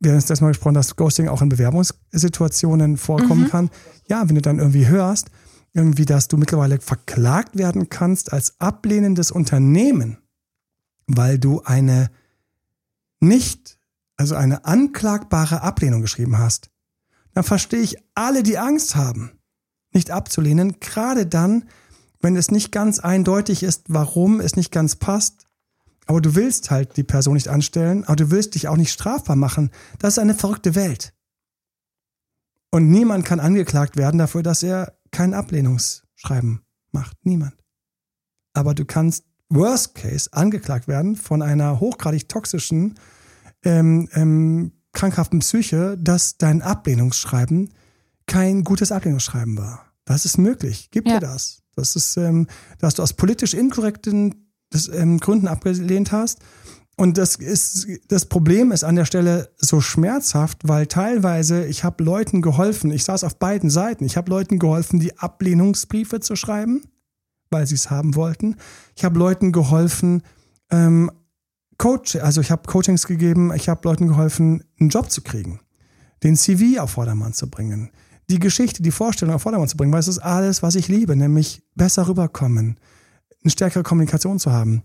Wir 0.00 0.12
haben 0.12 0.24
das 0.26 0.40
mal 0.40 0.48
gesprochen, 0.48 0.74
dass 0.74 0.96
Ghosting 0.96 1.28
auch 1.28 1.42
in 1.42 1.48
Bewerbungssituationen 1.48 2.96
vorkommen 2.96 3.44
mhm. 3.44 3.48
kann. 3.48 3.70
Ja, 4.08 4.28
wenn 4.28 4.34
du 4.34 4.42
dann 4.42 4.58
irgendwie 4.58 4.86
hörst, 4.86 5.30
irgendwie, 5.72 6.04
dass 6.04 6.28
du 6.28 6.36
mittlerweile 6.36 6.78
verklagt 6.78 7.58
werden 7.58 7.88
kannst 7.88 8.32
als 8.32 8.60
ablehnendes 8.60 9.30
Unternehmen, 9.30 10.18
weil 11.06 11.38
du 11.38 11.62
eine 11.64 12.10
nicht, 13.20 13.78
also 14.16 14.34
eine 14.34 14.64
anklagbare 14.64 15.62
Ablehnung 15.62 16.02
geschrieben 16.02 16.38
hast, 16.38 16.70
dann 17.32 17.44
verstehe 17.44 17.80
ich 17.80 17.96
alle, 18.14 18.42
die 18.42 18.58
Angst 18.58 18.94
haben, 18.96 19.32
nicht 19.92 20.10
abzulehnen, 20.10 20.78
gerade 20.80 21.26
dann, 21.26 21.68
wenn 22.20 22.36
es 22.36 22.50
nicht 22.50 22.72
ganz 22.72 23.00
eindeutig 23.00 23.62
ist, 23.62 23.84
warum 23.88 24.40
es 24.40 24.56
nicht 24.56 24.70
ganz 24.70 24.96
passt 24.96 25.44
aber 26.06 26.20
du 26.20 26.34
willst 26.34 26.70
halt 26.70 26.96
die 26.96 27.04
Person 27.04 27.34
nicht 27.34 27.48
anstellen, 27.48 28.04
aber 28.04 28.16
du 28.16 28.30
willst 28.30 28.54
dich 28.54 28.68
auch 28.68 28.76
nicht 28.76 28.92
strafbar 28.92 29.36
machen. 29.36 29.70
Das 29.98 30.14
ist 30.14 30.18
eine 30.18 30.34
verrückte 30.34 30.74
Welt. 30.74 31.14
Und 32.70 32.90
niemand 32.90 33.24
kann 33.24 33.40
angeklagt 33.40 33.96
werden 33.96 34.18
dafür, 34.18 34.42
dass 34.42 34.62
er 34.62 34.98
kein 35.10 35.32
Ablehnungsschreiben 35.32 36.60
macht. 36.92 37.16
Niemand. 37.24 37.54
Aber 38.52 38.74
du 38.74 38.84
kannst 38.84 39.24
worst 39.48 39.94
case 39.94 40.28
angeklagt 40.32 40.88
werden 40.88 41.16
von 41.16 41.40
einer 41.40 41.80
hochgradig 41.80 42.28
toxischen, 42.28 42.98
ähm, 43.64 44.08
ähm, 44.14 44.72
krankhaften 44.92 45.40
Psyche, 45.40 45.98
dass 45.98 46.38
dein 46.38 46.62
Ablehnungsschreiben 46.62 47.70
kein 48.26 48.64
gutes 48.64 48.92
Ablehnungsschreiben 48.92 49.58
war. 49.58 49.86
Das 50.04 50.24
ist 50.24 50.38
möglich. 50.38 50.88
Gib 50.90 51.06
ja. 51.06 51.14
dir 51.14 51.20
das. 51.20 51.62
Das 51.76 51.96
ist, 51.96 52.16
ähm, 52.16 52.46
dass 52.78 52.94
du 52.94 53.02
aus 53.02 53.12
politisch 53.14 53.54
inkorrekten 53.54 54.50
das, 54.70 54.88
ähm, 54.88 55.18
Gründen 55.18 55.48
abgelehnt 55.48 56.12
hast. 56.12 56.40
Und 56.96 57.18
das 57.18 57.36
ist, 57.36 57.88
das 58.08 58.26
Problem 58.26 58.70
ist 58.70 58.84
an 58.84 58.94
der 58.94 59.04
Stelle 59.04 59.50
so 59.56 59.80
schmerzhaft, 59.80 60.58
weil 60.62 60.86
teilweise 60.86 61.66
ich 61.66 61.82
habe 61.82 62.04
Leuten 62.04 62.40
geholfen, 62.40 62.92
ich 62.92 63.02
saß 63.02 63.24
auf 63.24 63.36
beiden 63.38 63.68
Seiten, 63.68 64.04
ich 64.04 64.16
habe 64.16 64.30
Leuten 64.30 64.60
geholfen, 64.60 65.00
die 65.00 65.18
Ablehnungsbriefe 65.18 66.20
zu 66.20 66.36
schreiben, 66.36 66.82
weil 67.50 67.66
sie 67.66 67.74
es 67.74 67.90
haben 67.90 68.14
wollten. 68.14 68.56
Ich 68.94 69.04
habe 69.04 69.18
Leuten 69.18 69.50
geholfen, 69.50 70.22
ähm, 70.70 71.10
Coach, 71.78 72.16
also 72.16 72.40
ich 72.40 72.50
habe 72.50 72.62
Coachings 72.66 73.06
gegeben, 73.06 73.52
ich 73.54 73.68
habe 73.68 73.86
Leuten 73.88 74.08
geholfen, 74.08 74.64
einen 74.78 74.90
Job 74.90 75.10
zu 75.10 75.22
kriegen, 75.22 75.60
den 76.22 76.36
CV 76.36 76.80
auf 76.80 76.92
Vordermann 76.92 77.32
zu 77.32 77.50
bringen, 77.50 77.90
die 78.30 78.38
Geschichte, 78.38 78.82
die 78.82 78.90
Vorstellung 78.90 79.34
auf 79.34 79.42
Vordermann 79.42 79.68
zu 79.68 79.76
bringen, 79.76 79.92
weil 79.92 80.00
es 80.00 80.08
ist 80.08 80.18
alles, 80.18 80.62
was 80.62 80.74
ich 80.74 80.88
liebe, 80.88 81.16
nämlich 81.16 81.62
besser 81.74 82.08
rüberkommen, 82.08 82.78
eine 83.42 83.50
stärkere 83.50 83.82
Kommunikation 83.82 84.38
zu 84.38 84.52
haben. 84.52 84.82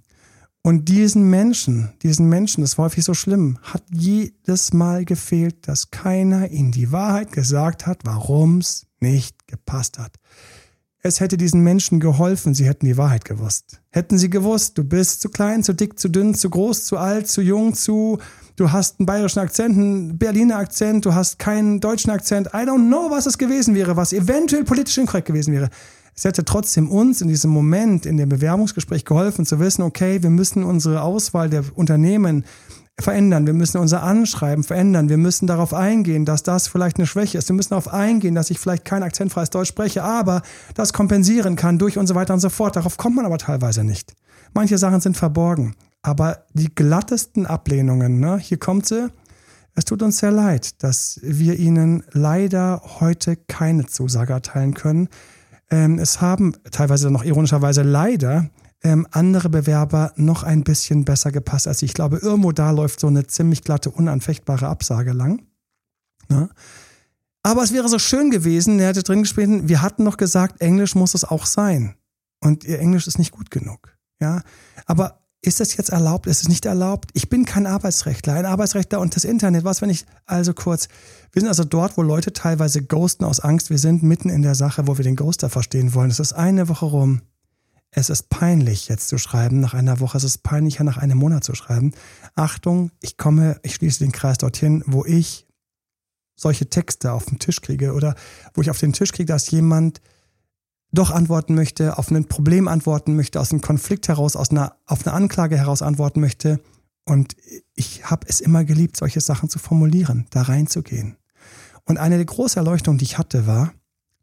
Und 0.61 0.89
diesen 0.89 1.29
Menschen, 1.29 1.93
diesen 2.03 2.27
Menschen, 2.27 2.61
das 2.61 2.77
war 2.77 2.85
häufig 2.85 3.05
so 3.05 3.13
schlimm, 3.13 3.57
hat 3.61 3.83
jedes 3.91 4.73
Mal 4.73 5.05
gefehlt, 5.05 5.67
dass 5.67 5.89
keiner 5.89 6.49
ihnen 6.51 6.71
die 6.71 6.91
Wahrheit 6.91 7.31
gesagt 7.31 7.87
hat, 7.87 8.01
warum 8.03 8.57
es 8.57 8.85
nicht 8.99 9.47
gepasst 9.47 9.97
hat. 9.99 10.17
Es 11.01 11.21
hätte 11.21 11.37
diesen 11.37 11.61
Menschen 11.61 12.01
geholfen, 12.01 12.53
sie 12.53 12.65
hätten 12.65 12.85
die 12.85 12.97
Wahrheit 12.97 13.23
gewusst. 13.23 13.79
Hätten 13.89 14.17
sie 14.17 14.29
gewusst, 14.29 14.77
du 14.77 14.83
bist 14.83 15.21
zu 15.21 15.29
klein, 15.29 15.63
zu 15.63 15.73
dick, 15.73 15.97
zu 15.97 16.09
dünn, 16.09 16.35
zu 16.35 16.49
groß, 16.49 16.83
zu 16.83 16.97
alt, 16.97 17.29
zu 17.29 17.41
jung, 17.41 17.73
zu, 17.73 18.19
du 18.57 18.71
hast 18.73 18.99
einen 18.99 19.05
bayerischen 19.05 19.39
Akzent, 19.39 19.77
einen 19.77 20.17
Berliner 20.17 20.57
Akzent, 20.57 21.05
du 21.05 21.13
hast 21.13 21.39
keinen 21.39 21.79
deutschen 21.79 22.11
Akzent. 22.11 22.47
I 22.47 22.65
don't 22.65 22.87
know, 22.87 23.09
was 23.09 23.27
es 23.27 23.37
gewesen 23.37 23.75
wäre, 23.75 23.95
was 23.95 24.11
eventuell 24.11 24.65
politisch 24.65 24.97
inkorrekt 24.97 25.27
gewesen 25.27 25.53
wäre 25.53 25.69
es 26.19 26.25
hätte 26.25 26.43
trotzdem 26.43 26.89
uns 26.89 27.21
in 27.21 27.29
diesem 27.29 27.49
Moment, 27.49 28.05
in 28.05 28.17
dem 28.17 28.27
Bewerbungsgespräch 28.27 29.05
geholfen 29.05 29.45
zu 29.45 29.57
wissen, 29.61 29.83
okay, 29.83 30.21
wir 30.21 30.29
müssen 30.29 30.65
unsere 30.65 31.01
Auswahl 31.01 31.49
der 31.49 31.63
Unternehmen 31.75 32.43
verändern. 33.01 33.45
Wir 33.45 33.53
müssen 33.53 33.77
unser 33.77 34.03
Anschreiben 34.03 34.63
verändern. 34.63 35.09
Wir 35.09 35.17
müssen 35.17 35.47
darauf 35.47 35.73
eingehen, 35.73 36.25
dass 36.25 36.43
das 36.43 36.67
vielleicht 36.67 36.97
eine 36.97 37.07
Schwäche 37.07 37.37
ist. 37.37 37.49
Wir 37.49 37.55
müssen 37.55 37.69
darauf 37.69 37.93
eingehen, 37.93 38.35
dass 38.35 38.49
ich 38.49 38.59
vielleicht 38.59 38.85
kein 38.85 39.03
akzentfreies 39.03 39.49
Deutsch 39.49 39.69
spreche, 39.69 40.03
aber 40.03 40.41
das 40.75 40.93
kompensieren 40.93 41.55
kann 41.55 41.77
durch 41.77 41.97
und 41.97 42.07
so 42.07 42.15
weiter 42.15 42.33
und 42.33 42.39
so 42.39 42.49
fort. 42.49 42.75
Darauf 42.75 42.97
kommt 42.97 43.15
man 43.15 43.25
aber 43.25 43.37
teilweise 43.37 43.83
nicht. 43.83 44.13
Manche 44.53 44.77
Sachen 44.77 45.01
sind 45.01 45.17
verborgen. 45.17 45.75
Aber 46.01 46.45
die 46.53 46.73
glattesten 46.73 47.45
Ablehnungen, 47.45 48.19
ne, 48.19 48.37
hier 48.37 48.57
kommt 48.57 48.85
sie. 48.85 49.09
Es 49.75 49.85
tut 49.85 50.01
uns 50.01 50.17
sehr 50.17 50.31
leid, 50.31 50.83
dass 50.83 51.19
wir 51.23 51.57
Ihnen 51.57 52.03
leider 52.11 52.81
heute 52.99 53.35
keine 53.35 53.85
Zusage 53.85 54.33
erteilen 54.33 54.73
können. 54.73 55.09
Ähm, 55.69 55.99
es 55.99 56.21
haben 56.21 56.53
teilweise 56.71 57.11
noch 57.11 57.23
ironischerweise 57.23 57.83
leider 57.83 58.49
ähm, 58.83 59.07
andere 59.11 59.49
Bewerber 59.49 60.13
noch 60.15 60.43
ein 60.43 60.63
bisschen 60.63 61.05
besser 61.05 61.31
gepasst 61.31 61.67
als 61.67 61.81
ich. 61.81 61.89
Ich 61.89 61.93
glaube, 61.93 62.17
irgendwo 62.17 62.51
da 62.51 62.71
läuft 62.71 62.99
so 62.99 63.07
eine 63.07 63.27
ziemlich 63.27 63.63
glatte, 63.63 63.91
unanfechtbare 63.91 64.67
Absage 64.67 65.11
lang. 65.11 65.41
Ne? 66.29 66.49
Aber 67.43 67.63
es 67.63 67.73
wäre 67.73 67.89
so 67.89 67.99
schön 67.99 68.31
gewesen, 68.31 68.79
er 68.79 68.89
hätte 68.89 69.03
drin 69.03 69.23
gespielt, 69.23 69.67
wir 69.67 69.81
hatten 69.81 70.03
noch 70.03 70.17
gesagt, 70.17 70.61
Englisch 70.61 70.95
muss 70.95 71.13
es 71.13 71.23
auch 71.23 71.45
sein. 71.45 71.95
und 72.41 72.63
ihr 72.63 72.79
Englisch 72.79 73.07
ist 73.07 73.19
nicht 73.19 73.31
gut 73.31 73.51
genug. 73.51 73.97
Ja, 74.21 74.41
aber 74.85 75.19
ist 75.41 75.61
das 75.61 75.75
jetzt 75.75 75.89
erlaubt? 75.89 76.27
Ist 76.27 76.41
es 76.41 76.49
nicht 76.49 76.65
erlaubt? 76.65 77.11
Ich 77.13 77.29
bin 77.29 77.45
kein 77.45 77.65
Arbeitsrechtler. 77.65 78.33
Ein 78.33 78.45
Arbeitsrechtler 78.45 78.99
und 78.99 79.15
das 79.15 79.23
Internet. 79.23 79.63
Was, 79.63 79.81
wenn 79.81 79.89
ich 79.89 80.05
also 80.25 80.53
kurz, 80.53 80.89
wir 81.31 81.41
sind 81.41 81.47
also 81.47 81.63
dort, 81.63 81.97
wo 81.97 82.01
Leute 82.01 82.33
teilweise 82.33 82.83
ghosten 82.83 83.23
aus 83.23 83.39
Angst. 83.39 83.69
Wir 83.69 83.77
sind 83.77 84.03
mitten 84.03 84.29
in 84.29 84.41
der 84.41 84.55
Sache, 84.55 84.87
wo 84.87 84.97
wir 84.97 85.05
den 85.05 85.15
Ghoster 85.15 85.49
verstehen 85.49 85.93
wollen. 85.93 86.11
Es 86.11 86.19
ist 86.19 86.33
eine 86.33 86.67
Woche 86.67 86.85
rum. 86.85 87.21
Es 87.91 88.09
ist 88.09 88.29
peinlich, 88.29 88.87
jetzt 88.87 89.07
zu 89.07 89.17
schreiben. 89.17 89.59
Nach 89.59 89.73
einer 89.73 89.99
Woche 89.99 90.17
es 90.17 90.23
ist 90.23 90.43
peinlicher, 90.43 90.83
nach 90.83 90.97
einem 90.97 91.17
Monat 91.17 91.43
zu 91.43 91.55
schreiben. 91.55 91.93
Achtung, 92.35 92.91
ich 93.01 93.17
komme, 93.17 93.59
ich 93.63 93.75
schließe 93.75 93.99
den 94.03 94.11
Kreis 94.11 94.37
dorthin, 94.37 94.83
wo 94.85 95.05
ich 95.05 95.47
solche 96.35 96.69
Texte 96.69 97.11
auf 97.11 97.25
den 97.25 97.39
Tisch 97.39 97.61
kriege 97.61 97.93
oder 97.93 98.15
wo 98.53 98.61
ich 98.61 98.69
auf 98.69 98.79
den 98.79 98.93
Tisch 98.93 99.11
kriege, 99.11 99.25
dass 99.25 99.51
jemand 99.51 100.01
doch 100.91 101.11
antworten 101.11 101.53
möchte, 101.53 101.97
auf 101.97 102.09
ein 102.09 102.25
Problem 102.25 102.67
antworten 102.67 103.15
möchte, 103.15 103.39
aus 103.39 103.51
einem 103.51 103.61
Konflikt 103.61 104.07
heraus, 104.07 104.35
aus 104.35 104.51
einer, 104.51 104.75
auf 104.85 105.05
eine 105.05 105.15
Anklage 105.15 105.57
heraus 105.57 105.81
antworten 105.81 106.19
möchte. 106.19 106.59
Und 107.05 107.35
ich 107.75 108.09
habe 108.09 108.25
es 108.27 108.39
immer 108.39 108.63
geliebt, 108.63 108.97
solche 108.97 109.21
Sachen 109.21 109.49
zu 109.49 109.59
formulieren, 109.59 110.27
da 110.29 110.43
reinzugehen. 110.43 111.17
Und 111.85 111.97
eine 111.97 112.17
der 112.17 112.25
großen 112.25 112.59
Erleuchtungen, 112.59 112.99
die 112.99 113.05
ich 113.05 113.17
hatte, 113.17 113.47
war, 113.47 113.73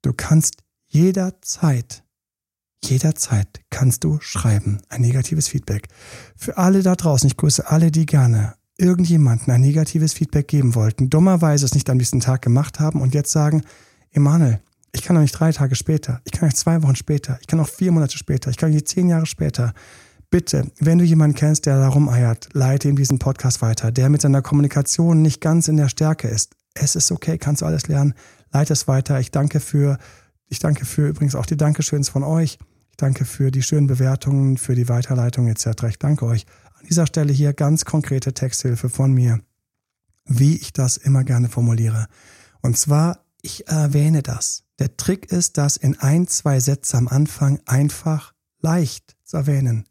du 0.02 0.12
kannst 0.12 0.62
jederzeit, 0.86 2.04
jederzeit 2.84 3.60
kannst 3.70 4.04
du 4.04 4.18
schreiben, 4.20 4.80
ein 4.88 5.00
negatives 5.00 5.48
Feedback. 5.48 5.88
Für 6.36 6.58
alle 6.58 6.82
da 6.82 6.94
draußen, 6.94 7.26
ich 7.26 7.36
grüße 7.36 7.68
alle, 7.68 7.90
die 7.90 8.06
gerne 8.06 8.54
irgendjemanden 8.78 9.52
ein 9.52 9.60
negatives 9.60 10.12
Feedback 10.12 10.48
geben 10.48 10.74
wollten, 10.74 11.10
dummerweise 11.10 11.64
es 11.64 11.74
nicht 11.74 11.88
am 11.88 11.96
nächsten 11.96 12.20
Tag 12.20 12.42
gemacht 12.42 12.78
haben 12.78 13.00
und 13.00 13.14
jetzt 13.14 13.32
sagen, 13.32 13.62
Emanuel, 14.10 14.60
ich 14.92 15.02
kann 15.02 15.16
doch 15.16 15.22
nicht 15.22 15.38
drei 15.38 15.52
Tage 15.52 15.74
später, 15.74 16.20
ich 16.24 16.32
kann 16.32 16.48
nicht 16.48 16.58
zwei 16.58 16.82
Wochen 16.82 16.96
später, 16.96 17.38
ich 17.40 17.46
kann 17.46 17.60
auch 17.60 17.68
vier 17.68 17.92
Monate 17.92 18.18
später, 18.18 18.50
ich 18.50 18.56
kann 18.56 18.70
nicht 18.70 18.88
zehn 18.88 19.08
Jahre 19.08 19.26
später. 19.26 19.72
Bitte, 20.28 20.70
wenn 20.80 20.98
du 20.98 21.04
jemanden 21.04 21.36
kennst, 21.36 21.66
der 21.66 21.78
da 21.78 21.88
rumeiert, 21.88 22.48
leite 22.52 22.88
ihm 22.88 22.96
diesen 22.96 23.18
Podcast 23.18 23.62
weiter, 23.62 23.92
der 23.92 24.08
mit 24.08 24.20
seiner 24.20 24.42
Kommunikation 24.42 25.22
nicht 25.22 25.40
ganz 25.40 25.68
in 25.68 25.76
der 25.76 25.88
Stärke 25.88 26.28
ist. 26.28 26.54
Es 26.74 26.96
ist 26.96 27.12
okay, 27.12 27.38
kannst 27.38 27.62
du 27.62 27.66
alles 27.66 27.88
lernen, 27.88 28.14
leite 28.52 28.72
es 28.72 28.88
weiter. 28.88 29.20
Ich 29.20 29.30
danke 29.30 29.60
für, 29.60 29.98
ich 30.48 30.58
danke 30.58 30.84
für 30.84 31.08
übrigens 31.08 31.34
auch 31.34 31.46
die 31.46 31.56
Dankeschöns 31.56 32.08
von 32.08 32.22
euch. 32.22 32.58
Ich 32.90 32.96
danke 32.96 33.24
für 33.24 33.50
die 33.50 33.62
schönen 33.62 33.86
Bewertungen, 33.86 34.56
für 34.56 34.74
die 34.74 34.88
Weiterleitung 34.88 35.48
etc. 35.48 35.66
Ich 35.88 35.98
danke 35.98 36.24
euch. 36.26 36.46
An 36.78 36.86
dieser 36.88 37.06
Stelle 37.06 37.32
hier 37.32 37.52
ganz 37.52 37.84
konkrete 37.84 38.32
Texthilfe 38.32 38.88
von 38.88 39.12
mir, 39.12 39.40
wie 40.24 40.56
ich 40.56 40.72
das 40.72 40.96
immer 40.96 41.24
gerne 41.24 41.48
formuliere. 41.48 42.06
Und 42.62 42.78
zwar, 42.78 43.24
ich 43.42 43.68
erwähne 43.68 44.22
das. 44.22 44.64
Der 44.78 44.96
Trick 44.96 45.32
ist, 45.32 45.58
das 45.58 45.76
in 45.76 45.98
ein, 45.98 46.26
zwei 46.26 46.60
Sätze 46.60 46.96
am 46.96 47.08
Anfang 47.08 47.60
einfach 47.66 48.34
leicht 48.60 49.16
zu 49.24 49.36
erwähnen. 49.38 49.84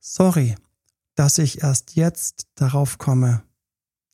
Sorry, 0.00 0.54
dass 1.14 1.38
ich 1.38 1.62
erst 1.62 1.96
jetzt 1.96 2.46
darauf 2.54 2.98
komme. 2.98 3.42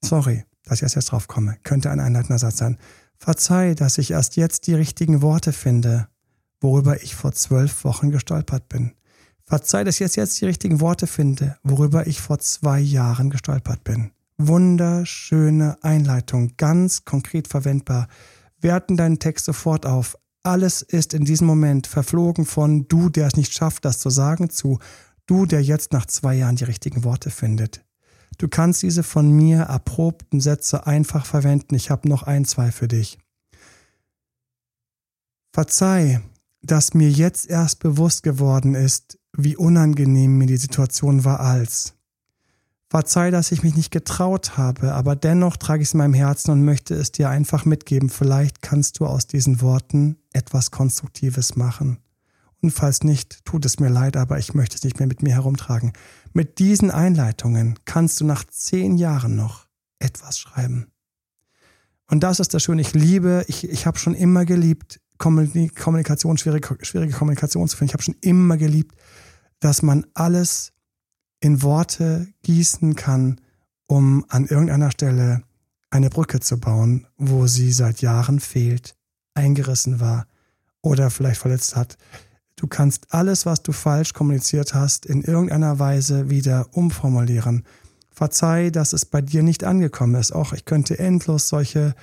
Sorry, 0.03 0.45
dass 0.65 0.79
ich 0.79 0.83
erst 0.83 0.97
jetzt 0.97 1.13
drauf 1.13 1.29
komme. 1.29 1.57
Könnte 1.63 1.91
ein 1.91 2.01
einleitender 2.01 2.39
Satz 2.39 2.59
sein. 2.59 2.79
Verzeih, 3.19 3.75
dass 3.75 3.99
ich 3.99 4.11
erst 4.11 4.37
jetzt 4.37 4.67
die 4.67 4.75
richtigen 4.75 5.23
Worte 5.23 5.53
finde, 5.53 6.09
worüber 6.61 7.03
ich 7.03 7.15
vor 7.15 7.33
zwölf 7.33 7.85
Wochen 7.85 8.11
gestolpert 8.11 8.69
bin. 8.69 8.93
Verzeih, 9.45 9.85
dass 9.85 9.97
ich 9.97 10.01
jetzt, 10.01 10.17
jetzt 10.17 10.41
die 10.41 10.47
richtigen 10.47 10.81
Worte 10.81 11.07
finde, 11.07 11.57
worüber 11.63 12.07
ich 12.07 12.21
vor 12.21 12.39
zwei 12.39 12.81
Jahren 12.81 13.31
gestolpert 13.31 13.85
bin. 13.85 14.11
Wunderschöne 14.39 15.77
Einleitung, 15.83 16.57
ganz 16.57 17.05
konkret 17.05 17.47
verwendbar 17.49 18.09
werten 18.65 18.97
deinen 18.97 19.21
Text 19.21 19.45
sofort 19.45 19.87
auf. 19.87 20.17
Alles 20.43 20.83
ist 20.83 21.15
in 21.15 21.25
diesem 21.25 21.47
Moment 21.47 21.87
verflogen 21.87 22.47
von 22.47 22.89
du, 22.89 23.11
der 23.11 23.29
es 23.29 23.37
nicht 23.37 23.53
schafft, 23.53 23.85
das 23.85 24.01
zu 24.01 24.11
sagen, 24.11 24.51
zu 24.51 24.81
du, 25.27 25.47
der 25.47 25.63
jetzt 25.63 25.93
nach 25.93 26.07
zwei 26.07 26.35
Jahren 26.35 26.57
die 26.57 26.65
richtigen 26.65 27.05
Worte 27.05 27.31
findet. 27.31 27.84
Du 28.37 28.49
kannst 28.49 28.83
diese 28.83 29.03
von 29.03 29.31
mir 29.31 29.63
erprobten 29.63 30.41
Sätze 30.41 30.87
einfach 30.87 31.27
verwenden. 31.27 31.75
Ich 31.75 31.91
habe 31.91 32.09
noch 32.09 32.23
ein, 32.23 32.45
zwei 32.45 32.73
für 32.73 32.89
dich. 32.89 33.19
Verzeih, 35.53 36.21
dass 36.63 36.95
mir 36.95 37.11
jetzt 37.11 37.49
erst 37.49 37.79
bewusst 37.79 38.23
geworden 38.23 38.75
ist, 38.75 39.19
wie 39.37 39.57
unangenehm 39.57 40.39
mir 40.39 40.47
die 40.47 40.57
Situation 40.57 41.25
war 41.25 41.41
als. 41.41 41.95
Verzeih, 42.89 43.31
dass 43.31 43.51
ich 43.51 43.63
mich 43.63 43.75
nicht 43.75 43.91
getraut 43.91 44.57
habe, 44.57 44.95
aber 44.95 45.17
dennoch 45.17 45.57
trage 45.57 45.83
ich 45.83 45.89
es 45.89 45.95
in 45.95 45.99
meinem 45.99 46.15
Herzen 46.15 46.53
und 46.53 46.65
möchte 46.65 46.95
es 46.95 47.11
dir 47.11 47.29
einfach 47.29 47.65
mitgeben. 47.65 48.09
Vielleicht 48.09 48.63
kannst 48.63 49.01
du 49.01 49.07
aus 49.07 49.27
diesen 49.27 49.61
Worten 49.61 50.17
etwas 50.33 50.71
Konstruktives 50.71 51.57
machen. 51.57 51.99
Und 52.65 52.71
falls 52.71 53.05
nicht, 53.05 53.45
tut 53.45 53.67
es 53.67 53.79
mir 53.79 53.91
leid, 53.91 54.17
aber 54.17 54.39
ich 54.39 54.55
möchte 54.55 54.75
es 54.75 54.85
nicht 54.85 54.99
mehr 54.99 55.07
mit 55.07 55.23
mir 55.23 55.35
herumtragen. 55.35 55.93
Mit 56.33 56.59
diesen 56.59 56.91
Einleitungen 56.91 57.79
kannst 57.85 58.23
du 58.23 58.25
nach 58.25 58.43
zehn 58.45 58.97
Jahren 58.97 59.37
noch 59.37 59.67
etwas 59.99 60.39
schreiben. 60.39 60.87
Und 62.09 62.21
das 62.21 62.41
ist 62.41 62.55
das 62.55 62.63
Schöne. 62.63 62.81
Ich 62.81 62.95
liebe, 62.95 63.45
ich, 63.49 63.69
ich 63.69 63.85
habe 63.85 63.99
schon 63.99 64.15
immer 64.15 64.47
geliebt, 64.47 64.99
Kommunikation, 65.19 66.39
schwierige, 66.39 66.79
schwierige 66.81 67.13
Kommunikation 67.13 67.69
zu 67.69 67.77
finden. 67.77 67.91
Ich 67.91 67.93
habe 67.93 68.03
schon 68.03 68.17
immer 68.23 68.57
geliebt, 68.57 68.97
dass 69.61 69.83
man 69.83 70.07
alles 70.15 70.73
in 71.41 71.61
Worte 71.61 72.29
gießen 72.45 72.97
kann, 72.97 73.43
um 73.89 74.25
an 74.31 74.47
irgendeiner 74.47 74.91
Stelle 74.91 75.43
eine 75.91 76.09
Brücke 76.09 76.41
zu 76.41 76.59
bauen, 76.59 77.09
wo 77.19 77.47
sie 77.47 77.73
seit 77.73 78.01
Jahren 78.01 78.41
fehlt, 78.41 78.97
eingerissen 79.35 80.01
war 80.01 80.27
oder 80.81 81.11
vielleicht 81.11 81.43
verletzt 81.43 81.77
hat. 81.77 81.99
Du 82.65 82.69
kannst 82.69 83.13
alles, 83.13 83.45
was 83.45 83.63
du 83.63 83.73
falsch 83.73 84.15
kommuniziert 84.15 84.73
hast, 84.73 85.05
in 85.05 85.21
irgendeiner 85.21 85.79
Weise 85.79 86.31
wieder 86.31 86.67
umformulieren. 86.73 87.63
Verzeih, 88.11 88.71
dass 88.71 88.95
es 88.95 89.05
bei 89.05 89.21
dir 89.21 89.43
nicht 89.43 89.65
angekommen 89.65 90.15
ist. 90.15 90.33
Auch 90.33 90.55
ich 90.55 90.65
könnte 90.65 90.99
endlos 90.99 91.51
solche 91.51 91.95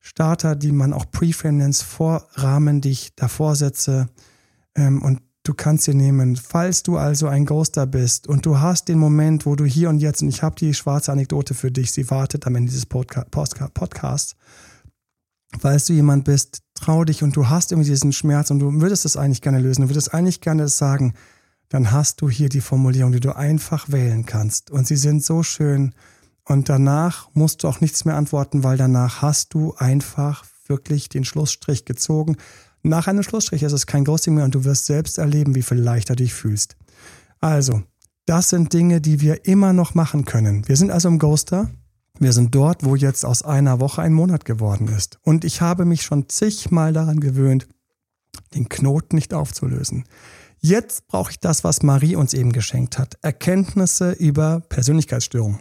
Starter, 0.00 0.56
die 0.56 0.72
man 0.72 0.94
auch 0.94 1.04
Preframe 1.10 1.58
nennt, 1.58 1.76
vorrahmen, 1.76 2.80
die 2.80 2.92
ich 2.92 3.14
davor 3.14 3.56
setze. 3.56 4.08
Ähm, 4.74 5.02
und 5.02 5.20
Du 5.42 5.52
kannst 5.54 5.84
sie 5.84 5.94
nehmen. 5.94 6.34
Falls 6.34 6.82
du 6.82 6.96
also 6.96 7.28
ein 7.28 7.44
Ghoster 7.44 7.86
bist 7.86 8.26
und 8.26 8.46
du 8.46 8.58
hast 8.58 8.88
den 8.88 8.98
Moment, 8.98 9.44
wo 9.44 9.54
du 9.54 9.64
hier 9.64 9.90
und 9.90 9.98
jetzt, 9.98 10.22
und 10.22 10.28
ich 10.28 10.42
habe 10.42 10.56
die 10.56 10.72
schwarze 10.72 11.12
Anekdote 11.12 11.54
für 11.54 11.70
dich, 11.70 11.92
sie 11.92 12.10
wartet 12.10 12.46
am 12.46 12.56
Ende 12.56 12.70
dieses 12.70 12.86
Podcasts. 12.86 14.34
Falls 15.58 15.86
du 15.86 15.92
jemand 15.92 16.24
bist, 16.24 16.60
trau 16.74 17.04
dich 17.04 17.22
und 17.22 17.36
du 17.36 17.48
hast 17.48 17.72
irgendwie 17.72 17.90
diesen 17.90 18.12
Schmerz 18.12 18.50
und 18.50 18.58
du 18.58 18.80
würdest 18.80 19.04
es 19.04 19.16
eigentlich 19.16 19.42
gerne 19.42 19.60
lösen, 19.60 19.82
du 19.82 19.88
würdest 19.88 20.12
eigentlich 20.12 20.40
gerne 20.40 20.68
sagen, 20.68 21.14
dann 21.68 21.90
hast 21.92 22.20
du 22.20 22.28
hier 22.28 22.48
die 22.48 22.60
Formulierung, 22.60 23.12
die 23.12 23.20
du 23.20 23.34
einfach 23.34 23.90
wählen 23.90 24.26
kannst. 24.26 24.70
Und 24.70 24.86
sie 24.86 24.96
sind 24.96 25.24
so 25.24 25.42
schön. 25.42 25.94
Und 26.44 26.68
danach 26.68 27.28
musst 27.32 27.62
du 27.62 27.68
auch 27.68 27.80
nichts 27.80 28.04
mehr 28.04 28.16
antworten, 28.16 28.62
weil 28.62 28.76
danach 28.76 29.22
hast 29.22 29.52
du 29.54 29.74
einfach 29.74 30.44
wirklich 30.66 31.08
den 31.08 31.24
Schlussstrich 31.24 31.84
gezogen. 31.84 32.36
Nach 32.82 33.08
einem 33.08 33.24
Schlussstrich 33.24 33.64
ist 33.64 33.72
es 33.72 33.86
kein 33.86 34.04
Ghosting 34.04 34.34
mehr 34.34 34.44
und 34.44 34.54
du 34.54 34.64
wirst 34.64 34.86
selbst 34.86 35.18
erleben, 35.18 35.56
wie 35.56 35.62
viel 35.62 35.78
leichter 35.78 36.14
du 36.14 36.22
dich 36.22 36.34
fühlst. 36.34 36.76
Also, 37.40 37.82
das 38.26 38.50
sind 38.50 38.72
Dinge, 38.72 39.00
die 39.00 39.20
wir 39.20 39.46
immer 39.46 39.72
noch 39.72 39.94
machen 39.94 40.24
können. 40.24 40.66
Wir 40.68 40.76
sind 40.76 40.90
also 40.90 41.08
im 41.08 41.18
Ghoster. 41.18 41.70
Wir 42.18 42.32
sind 42.32 42.54
dort, 42.54 42.84
wo 42.84 42.96
jetzt 42.96 43.24
aus 43.24 43.42
einer 43.42 43.80
Woche 43.80 44.02
ein 44.02 44.12
Monat 44.12 44.44
geworden 44.44 44.88
ist. 44.88 45.18
Und 45.22 45.44
ich 45.44 45.60
habe 45.60 45.84
mich 45.84 46.02
schon 46.02 46.28
zigmal 46.28 46.92
daran 46.92 47.20
gewöhnt, 47.20 47.66
den 48.54 48.68
Knoten 48.68 49.16
nicht 49.16 49.34
aufzulösen. 49.34 50.04
Jetzt 50.58 51.06
brauche 51.06 51.32
ich 51.32 51.40
das, 51.40 51.64
was 51.64 51.82
Marie 51.82 52.16
uns 52.16 52.34
eben 52.34 52.52
geschenkt 52.52 52.98
hat. 52.98 53.18
Erkenntnisse 53.22 54.12
über 54.12 54.60
Persönlichkeitsstörung. 54.68 55.60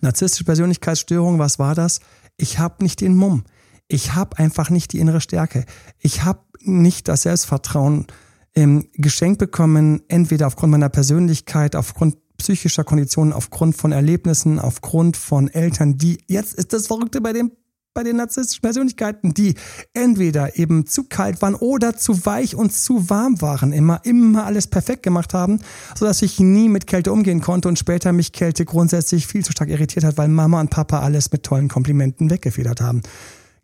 Narzisstische 0.00 0.44
Persönlichkeitsstörung, 0.44 1.38
was 1.38 1.58
war 1.58 1.74
das? 1.74 2.00
Ich 2.36 2.58
habe 2.58 2.82
nicht 2.82 3.00
den 3.00 3.14
Mumm 3.14 3.44
ich 3.88 4.14
habe 4.14 4.38
einfach 4.38 4.70
nicht 4.70 4.92
die 4.92 4.98
innere 4.98 5.20
Stärke. 5.20 5.64
Ich 6.00 6.24
habe 6.24 6.40
nicht 6.60 7.08
das 7.08 7.22
Selbstvertrauen 7.22 8.06
ähm, 8.54 8.88
geschenkt 8.94 9.38
bekommen, 9.38 10.02
entweder 10.08 10.46
aufgrund 10.46 10.72
meiner 10.72 10.88
Persönlichkeit, 10.88 11.76
aufgrund 11.76 12.16
psychischer 12.36 12.84
Konditionen, 12.84 13.32
aufgrund 13.32 13.76
von 13.76 13.92
Erlebnissen, 13.92 14.58
aufgrund 14.58 15.16
von 15.16 15.48
Eltern, 15.48 15.98
die, 15.98 16.18
jetzt 16.26 16.54
ist 16.54 16.72
das 16.72 16.86
Verrückte 16.86 17.20
bei 17.20 17.32
dem 17.32 17.52
bei 17.96 18.04
den 18.04 18.16
narzisstischen 18.16 18.60
Persönlichkeiten, 18.60 19.32
die 19.32 19.54
entweder 19.94 20.58
eben 20.58 20.86
zu 20.86 21.04
kalt 21.04 21.40
waren 21.40 21.54
oder 21.54 21.96
zu 21.96 22.26
weich 22.26 22.54
und 22.54 22.72
zu 22.72 23.08
warm 23.08 23.40
waren, 23.40 23.72
immer, 23.72 24.02
immer 24.04 24.44
alles 24.44 24.66
perfekt 24.66 25.02
gemacht 25.02 25.32
haben, 25.32 25.60
sodass 25.98 26.20
ich 26.20 26.38
nie 26.38 26.68
mit 26.68 26.86
Kälte 26.86 27.10
umgehen 27.10 27.40
konnte 27.40 27.68
und 27.68 27.78
später 27.78 28.12
mich 28.12 28.32
Kälte 28.32 28.66
grundsätzlich 28.66 29.26
viel 29.26 29.44
zu 29.44 29.52
stark 29.52 29.70
irritiert 29.70 30.04
hat, 30.04 30.18
weil 30.18 30.28
Mama 30.28 30.60
und 30.60 30.68
Papa 30.68 31.00
alles 31.00 31.32
mit 31.32 31.42
tollen 31.42 31.68
Komplimenten 31.68 32.28
weggefedert 32.28 32.82
haben. 32.82 33.00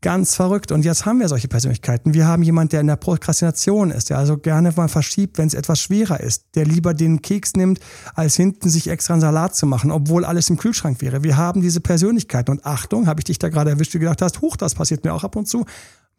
Ganz 0.02 0.34
verrückt. 0.34 0.72
Und 0.72 0.84
jetzt 0.84 1.06
haben 1.06 1.20
wir 1.20 1.28
solche 1.28 1.46
Persönlichkeiten. 1.46 2.12
Wir 2.12 2.26
haben 2.26 2.42
jemanden, 2.42 2.70
der 2.70 2.80
in 2.80 2.88
der 2.88 2.96
Prokrastination 2.96 3.92
ist, 3.92 4.10
der 4.10 4.18
also 4.18 4.36
gerne 4.36 4.72
mal 4.76 4.88
verschiebt, 4.88 5.38
wenn 5.38 5.46
es 5.46 5.54
etwas 5.54 5.78
schwerer 5.80 6.18
ist, 6.18 6.56
der 6.56 6.66
lieber 6.66 6.92
den 6.92 7.22
Keks 7.22 7.52
nimmt, 7.54 7.78
als 8.16 8.34
hinten 8.34 8.68
sich 8.68 8.88
extra 8.88 9.14
einen 9.14 9.20
Salat 9.20 9.54
zu 9.54 9.64
machen, 9.64 9.92
obwohl 9.92 10.24
alles 10.24 10.50
im 10.50 10.56
Kühlschrank 10.56 11.00
wäre. 11.00 11.22
Wir 11.22 11.36
haben 11.36 11.62
diese 11.62 11.80
Persönlichkeiten. 11.80 12.50
Und 12.50 12.66
Achtung, 12.66 13.06
habe 13.06 13.20
ich 13.20 13.24
dich 13.24 13.38
da 13.38 13.48
gerade 13.48 13.70
erwischt, 13.70 13.94
du 13.94 14.00
gedacht 14.00 14.20
hast, 14.22 14.40
huch, 14.40 14.56
das 14.56 14.74
passiert 14.74 15.04
mir 15.04 15.14
auch 15.14 15.22
ab 15.22 15.36
und 15.36 15.46
zu. 15.46 15.66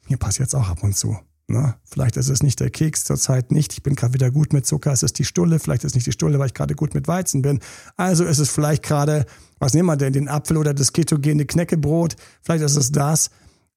Mir 0.07 0.17
passiert 0.17 0.47
es 0.47 0.55
auch 0.55 0.69
ab 0.69 0.81
und 0.81 0.95
zu. 0.95 1.17
Na, 1.47 1.75
vielleicht 1.83 2.15
ist 2.15 2.29
es 2.29 2.41
nicht 2.41 2.61
der 2.61 2.69
Keks, 2.69 3.03
zurzeit 3.03 3.51
nicht. 3.51 3.73
Ich 3.73 3.83
bin 3.83 3.95
gerade 3.95 4.13
wieder 4.13 4.31
gut 4.31 4.53
mit 4.53 4.65
Zucker. 4.65 4.93
Es 4.93 5.03
ist 5.03 5.19
die 5.19 5.25
Stulle. 5.25 5.59
Vielleicht 5.59 5.83
ist 5.83 5.91
es 5.91 5.95
nicht 5.95 6.07
die 6.07 6.13
Stulle, 6.13 6.39
weil 6.39 6.47
ich 6.47 6.53
gerade 6.53 6.73
gut 6.73 6.93
mit 6.93 7.09
Weizen 7.09 7.41
bin. 7.41 7.59
Also 7.97 8.23
ist 8.23 8.39
es 8.39 8.49
vielleicht 8.49 8.81
gerade, 8.81 9.25
was 9.59 9.73
nehmen 9.73 9.87
wir 9.87 9.97
denn, 9.97 10.13
den 10.13 10.29
Apfel 10.29 10.55
oder 10.55 10.73
das 10.73 10.93
ketogene 10.93 11.45
Knäckebrot? 11.45 12.15
Vielleicht 12.43 12.63
ist 12.63 12.77
es 12.77 12.93
das. 12.93 13.29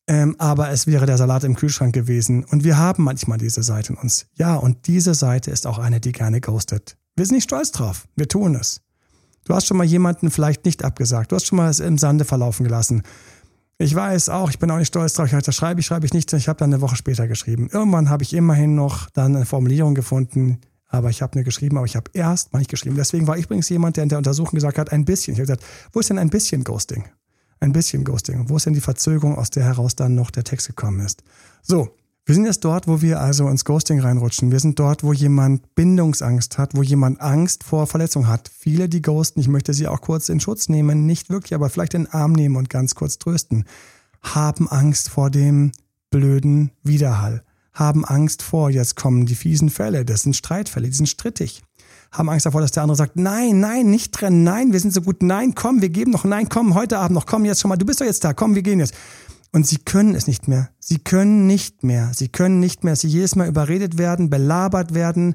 Ähm, 0.08 0.36
aber 0.38 0.70
es 0.70 0.86
wäre 0.86 1.06
der 1.06 1.18
Salat 1.18 1.44
im 1.44 1.56
Kühlschrank 1.56 1.94
gewesen. 1.94 2.44
Und 2.44 2.62
wir 2.62 2.78
haben 2.78 3.02
manchmal 3.02 3.38
diese 3.38 3.62
Seite 3.62 3.92
in 3.92 3.98
uns. 3.98 4.26
Ja, 4.34 4.54
und 4.54 4.86
diese 4.86 5.14
Seite 5.14 5.50
ist 5.50 5.66
auch 5.66 5.78
eine, 5.78 6.00
die 6.00 6.12
gerne 6.12 6.40
ghostet. 6.40 6.96
Wir 7.16 7.26
sind 7.26 7.34
nicht 7.34 7.44
stolz 7.44 7.72
drauf. 7.72 8.06
Wir 8.14 8.28
tun 8.28 8.54
es. 8.54 8.82
Du 9.44 9.54
hast 9.54 9.66
schon 9.66 9.76
mal 9.76 9.84
jemanden 9.84 10.30
vielleicht 10.30 10.64
nicht 10.64 10.84
abgesagt. 10.84 11.32
Du 11.32 11.36
hast 11.36 11.46
schon 11.46 11.56
mal 11.56 11.70
es 11.70 11.80
im 11.80 11.98
Sande 11.98 12.24
verlaufen 12.24 12.64
gelassen. 12.64 13.02
Ich 13.78 13.94
weiß 13.94 14.28
auch, 14.30 14.50
ich 14.50 14.58
bin 14.58 14.70
auch 14.70 14.78
nicht 14.78 14.88
stolz 14.88 15.14
drauf. 15.14 15.32
Ich 15.32 15.42
das 15.42 15.54
schreibe 15.54 15.80
ich, 15.80 15.86
schreibe 15.86 16.06
ich 16.06 16.14
nicht. 16.14 16.32
Ich 16.32 16.48
habe 16.48 16.58
dann 16.58 16.72
eine 16.72 16.82
Woche 16.82 16.96
später 16.96 17.28
geschrieben. 17.28 17.68
Irgendwann 17.70 18.08
habe 18.08 18.22
ich 18.22 18.32
immerhin 18.32 18.74
noch 18.74 19.10
dann 19.10 19.36
eine 19.36 19.44
Formulierung 19.44 19.94
gefunden, 19.94 20.60
aber 20.88 21.10
ich 21.10 21.20
habe 21.20 21.34
eine 21.34 21.44
geschrieben, 21.44 21.76
aber 21.76 21.86
ich 21.86 21.96
habe 21.96 22.10
erst 22.14 22.52
mal 22.52 22.60
nicht 22.60 22.70
geschrieben. 22.70 22.96
Deswegen 22.96 23.26
war 23.26 23.36
ich 23.36 23.44
übrigens 23.44 23.68
jemand, 23.68 23.96
der 23.96 24.04
in 24.04 24.08
der 24.08 24.18
Untersuchung 24.18 24.54
gesagt 24.54 24.78
hat, 24.78 24.92
ein 24.92 25.04
bisschen. 25.04 25.34
Ich 25.34 25.40
habe 25.40 25.46
gesagt, 25.46 25.64
wo 25.92 26.00
ist 26.00 26.10
denn 26.10 26.18
ein 26.18 26.30
bisschen 26.30 26.64
Ghosting? 26.64 27.04
Ein 27.60 27.72
bisschen 27.72 28.04
Ghosting. 28.04 28.48
Wo 28.48 28.56
ist 28.56 28.66
denn 28.66 28.74
die 28.74 28.80
Verzögerung, 28.80 29.36
aus 29.36 29.50
der 29.50 29.64
heraus 29.64 29.96
dann 29.96 30.14
noch 30.14 30.30
der 30.30 30.44
Text 30.44 30.68
gekommen 30.68 31.00
ist? 31.00 31.22
So, 31.62 31.90
wir 32.28 32.34
sind 32.34 32.44
jetzt 32.44 32.64
dort, 32.64 32.88
wo 32.88 33.02
wir 33.02 33.20
also 33.20 33.48
ins 33.48 33.64
Ghosting 33.64 34.00
reinrutschen. 34.00 34.50
Wir 34.50 34.58
sind 34.58 34.78
dort, 34.80 35.04
wo 35.04 35.12
jemand 35.12 35.76
Bindungsangst 35.76 36.58
hat, 36.58 36.76
wo 36.76 36.82
jemand 36.82 37.20
Angst 37.20 37.62
vor 37.62 37.86
Verletzung 37.86 38.26
hat. 38.26 38.50
Viele, 38.52 38.88
die 38.88 39.00
ghosten, 39.00 39.38
ich 39.38 39.46
möchte 39.46 39.72
sie 39.72 39.86
auch 39.86 40.00
kurz 40.00 40.28
in 40.28 40.40
Schutz 40.40 40.68
nehmen, 40.68 41.06
nicht 41.06 41.30
wirklich, 41.30 41.54
aber 41.54 41.70
vielleicht 41.70 41.94
in 41.94 42.04
den 42.04 42.12
Arm 42.12 42.32
nehmen 42.32 42.56
und 42.56 42.68
ganz 42.68 42.96
kurz 42.96 43.18
trösten, 43.18 43.64
haben 44.22 44.68
Angst 44.68 45.08
vor 45.08 45.30
dem 45.30 45.70
blöden 46.10 46.72
Widerhall. 46.82 47.44
Haben 47.72 48.04
Angst 48.04 48.42
vor, 48.42 48.70
jetzt 48.70 48.96
kommen 48.96 49.26
die 49.26 49.36
fiesen 49.36 49.70
Fälle, 49.70 50.04
das 50.04 50.22
sind 50.22 50.34
Streitfälle, 50.34 50.88
die 50.88 50.94
sind 50.94 51.08
strittig. 51.08 51.62
Haben 52.12 52.28
Angst 52.30 52.46
davor, 52.46 52.60
dass 52.60 52.72
der 52.72 52.82
andere 52.82 52.96
sagt, 52.96 53.16
nein, 53.16 53.60
nein, 53.60 53.90
nicht 53.90 54.12
trennen, 54.12 54.44
nein, 54.44 54.72
wir 54.72 54.80
sind 54.80 54.92
so 54.92 55.02
gut, 55.02 55.22
nein, 55.22 55.54
komm, 55.54 55.82
wir 55.82 55.88
geben 55.88 56.10
noch, 56.10 56.24
nein, 56.24 56.48
komm, 56.48 56.74
heute 56.74 56.98
Abend 56.98 57.14
noch, 57.14 57.26
komm 57.26 57.44
jetzt 57.44 57.60
schon 57.60 57.68
mal, 57.68 57.76
du 57.76 57.86
bist 57.86 58.00
doch 58.00 58.06
jetzt 58.06 58.24
da, 58.24 58.32
komm, 58.32 58.54
wir 58.54 58.62
gehen 58.62 58.80
jetzt. 58.80 58.94
Und 59.52 59.66
sie 59.66 59.78
können 59.78 60.14
es 60.14 60.26
nicht 60.26 60.48
mehr. 60.48 60.70
Sie 60.78 60.98
können 60.98 61.46
nicht 61.46 61.82
mehr. 61.82 62.10
Sie 62.14 62.28
können 62.28 62.60
nicht 62.60 62.84
mehr. 62.84 62.94
Sie 62.94 63.08
jedes 63.08 63.36
Mal 63.36 63.48
überredet 63.48 63.96
werden, 63.96 64.28
belabert 64.28 64.92
werden, 64.92 65.34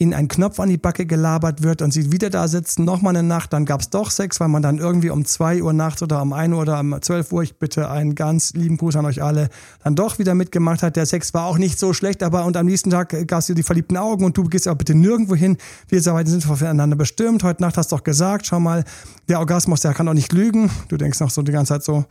ihnen 0.00 0.14
ein 0.14 0.28
Knopf 0.28 0.58
an 0.58 0.70
die 0.70 0.78
Backe 0.78 1.04
gelabert 1.04 1.62
wird 1.62 1.82
und 1.82 1.92
sie 1.92 2.10
wieder 2.10 2.30
da 2.30 2.48
sitzen, 2.48 2.86
nochmal 2.86 3.14
eine 3.14 3.26
Nacht, 3.26 3.52
dann 3.52 3.66
gab's 3.66 3.90
doch 3.90 4.10
Sex, 4.10 4.40
weil 4.40 4.48
man 4.48 4.62
dann 4.62 4.78
irgendwie 4.78 5.10
um 5.10 5.26
zwei 5.26 5.62
Uhr 5.62 5.74
nachts 5.74 6.02
oder 6.02 6.22
um 6.22 6.32
ein 6.32 6.54
Uhr 6.54 6.62
oder 6.62 6.80
um 6.80 6.96
zwölf 7.02 7.30
Uhr, 7.32 7.42
ich 7.42 7.58
bitte 7.58 7.90
einen 7.90 8.14
ganz 8.14 8.54
lieben 8.54 8.78
Gruß 8.78 8.96
an 8.96 9.04
euch 9.04 9.22
alle, 9.22 9.50
dann 9.84 9.96
doch 9.96 10.18
wieder 10.18 10.34
mitgemacht 10.34 10.82
hat. 10.82 10.96
Der 10.96 11.04
Sex 11.04 11.34
war 11.34 11.44
auch 11.44 11.58
nicht 11.58 11.78
so 11.78 11.92
schlecht, 11.92 12.22
aber 12.22 12.46
und 12.46 12.56
am 12.56 12.64
nächsten 12.64 12.88
Tag 12.88 13.14
gab's 13.28 13.46
dir 13.46 13.54
die 13.54 13.62
verliebten 13.62 13.98
Augen 13.98 14.24
und 14.24 14.36
du 14.38 14.44
gehst 14.44 14.66
aber 14.66 14.78
bitte 14.78 14.94
nirgendwo 14.94 15.34
hin. 15.34 15.58
Wir 15.88 16.00
sind 16.00 16.44
voneinander 16.44 16.96
bestimmt. 16.96 17.44
Heute 17.44 17.62
Nacht 17.62 17.76
hast 17.76 17.92
du 17.92 17.96
doch 17.96 18.04
gesagt, 18.04 18.46
schau 18.46 18.58
mal, 18.58 18.84
der 19.28 19.38
Orgasmus, 19.38 19.82
der 19.82 19.92
kann 19.92 20.06
doch 20.06 20.14
nicht 20.14 20.32
lügen. 20.32 20.70
Du 20.88 20.96
denkst 20.96 21.20
noch 21.20 21.30
so 21.30 21.42
die 21.42 21.52
ganze 21.52 21.74
Zeit 21.74 21.84
so, 21.84 22.06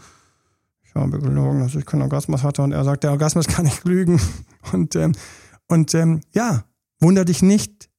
ich 0.84 0.94
habe 0.94 1.20
gelogen, 1.20 1.62
dass 1.62 1.74
ich 1.74 1.86
keinen 1.86 2.04
Orgasmus 2.04 2.44
hatte 2.44 2.62
und 2.62 2.72
er 2.72 2.84
sagt, 2.84 3.04
der 3.04 3.12
Orgasmus 3.12 3.48
kann 3.48 3.66
nicht 3.66 3.84
lügen. 3.84 4.22
Und, 4.74 4.96
ähm, 4.96 5.14
und 5.68 5.96
ähm, 5.96 6.20
ja, 6.34 6.64
wunder 7.00 7.26
dich 7.26 7.42
nicht, 7.42 7.90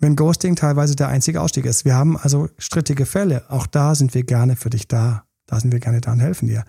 wenn 0.00 0.16
Ghosting 0.16 0.56
teilweise 0.56 0.94
der 0.96 1.08
einzige 1.08 1.40
Ausstieg 1.40 1.64
ist. 1.64 1.84
Wir 1.84 1.94
haben 1.94 2.16
also 2.16 2.48
strittige 2.58 3.06
Fälle. 3.06 3.50
Auch 3.50 3.66
da 3.66 3.94
sind 3.94 4.14
wir 4.14 4.24
gerne 4.24 4.56
für 4.56 4.70
dich 4.70 4.88
da. 4.88 5.24
Da 5.46 5.60
sind 5.60 5.72
wir 5.72 5.80
gerne 5.80 6.00
da 6.00 6.12
und 6.12 6.20
helfen 6.20 6.48
dir. 6.48 6.64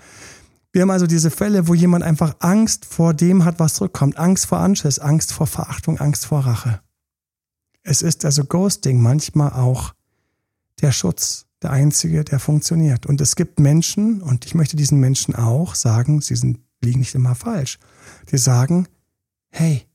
Wir 0.71 0.83
haben 0.83 0.91
also 0.91 1.07
diese 1.07 1.31
Fälle, 1.31 1.67
wo 1.67 1.73
jemand 1.73 2.03
einfach 2.03 2.35
Angst 2.39 2.85
vor 2.85 3.13
dem 3.13 3.45
hat, 3.45 3.59
was 3.59 3.75
zurückkommt. 3.75 4.17
Angst 4.17 4.45
vor 4.45 4.59
Anschiss, 4.59 4.99
Angst 4.99 5.33
vor 5.33 5.47
Verachtung, 5.47 5.99
Angst 5.99 6.25
vor 6.25 6.45
Rache. 6.45 6.81
Es 7.83 8.01
ist 8.01 8.25
also 8.25 8.43
Ghosting 8.43 9.01
manchmal 9.01 9.53
auch 9.53 9.93
der 10.81 10.91
Schutz 10.91 11.45
der 11.61 11.71
einzige, 11.71 12.23
der 12.23 12.39
funktioniert. 12.39 13.05
Und 13.05 13.21
es 13.21 13.35
gibt 13.35 13.59
Menschen, 13.59 14.21
und 14.21 14.45
ich 14.45 14.53
möchte 14.53 14.75
diesen 14.75 14.99
Menschen 14.99 15.35
auch 15.35 15.73
sagen, 15.73 16.21
sie 16.21 16.35
sind, 16.35 16.59
liegen 16.81 16.99
nicht 16.99 17.15
immer 17.15 17.33
falsch, 17.33 17.79
die 18.31 18.37
sagen, 18.37 18.87
hey, 19.49 19.87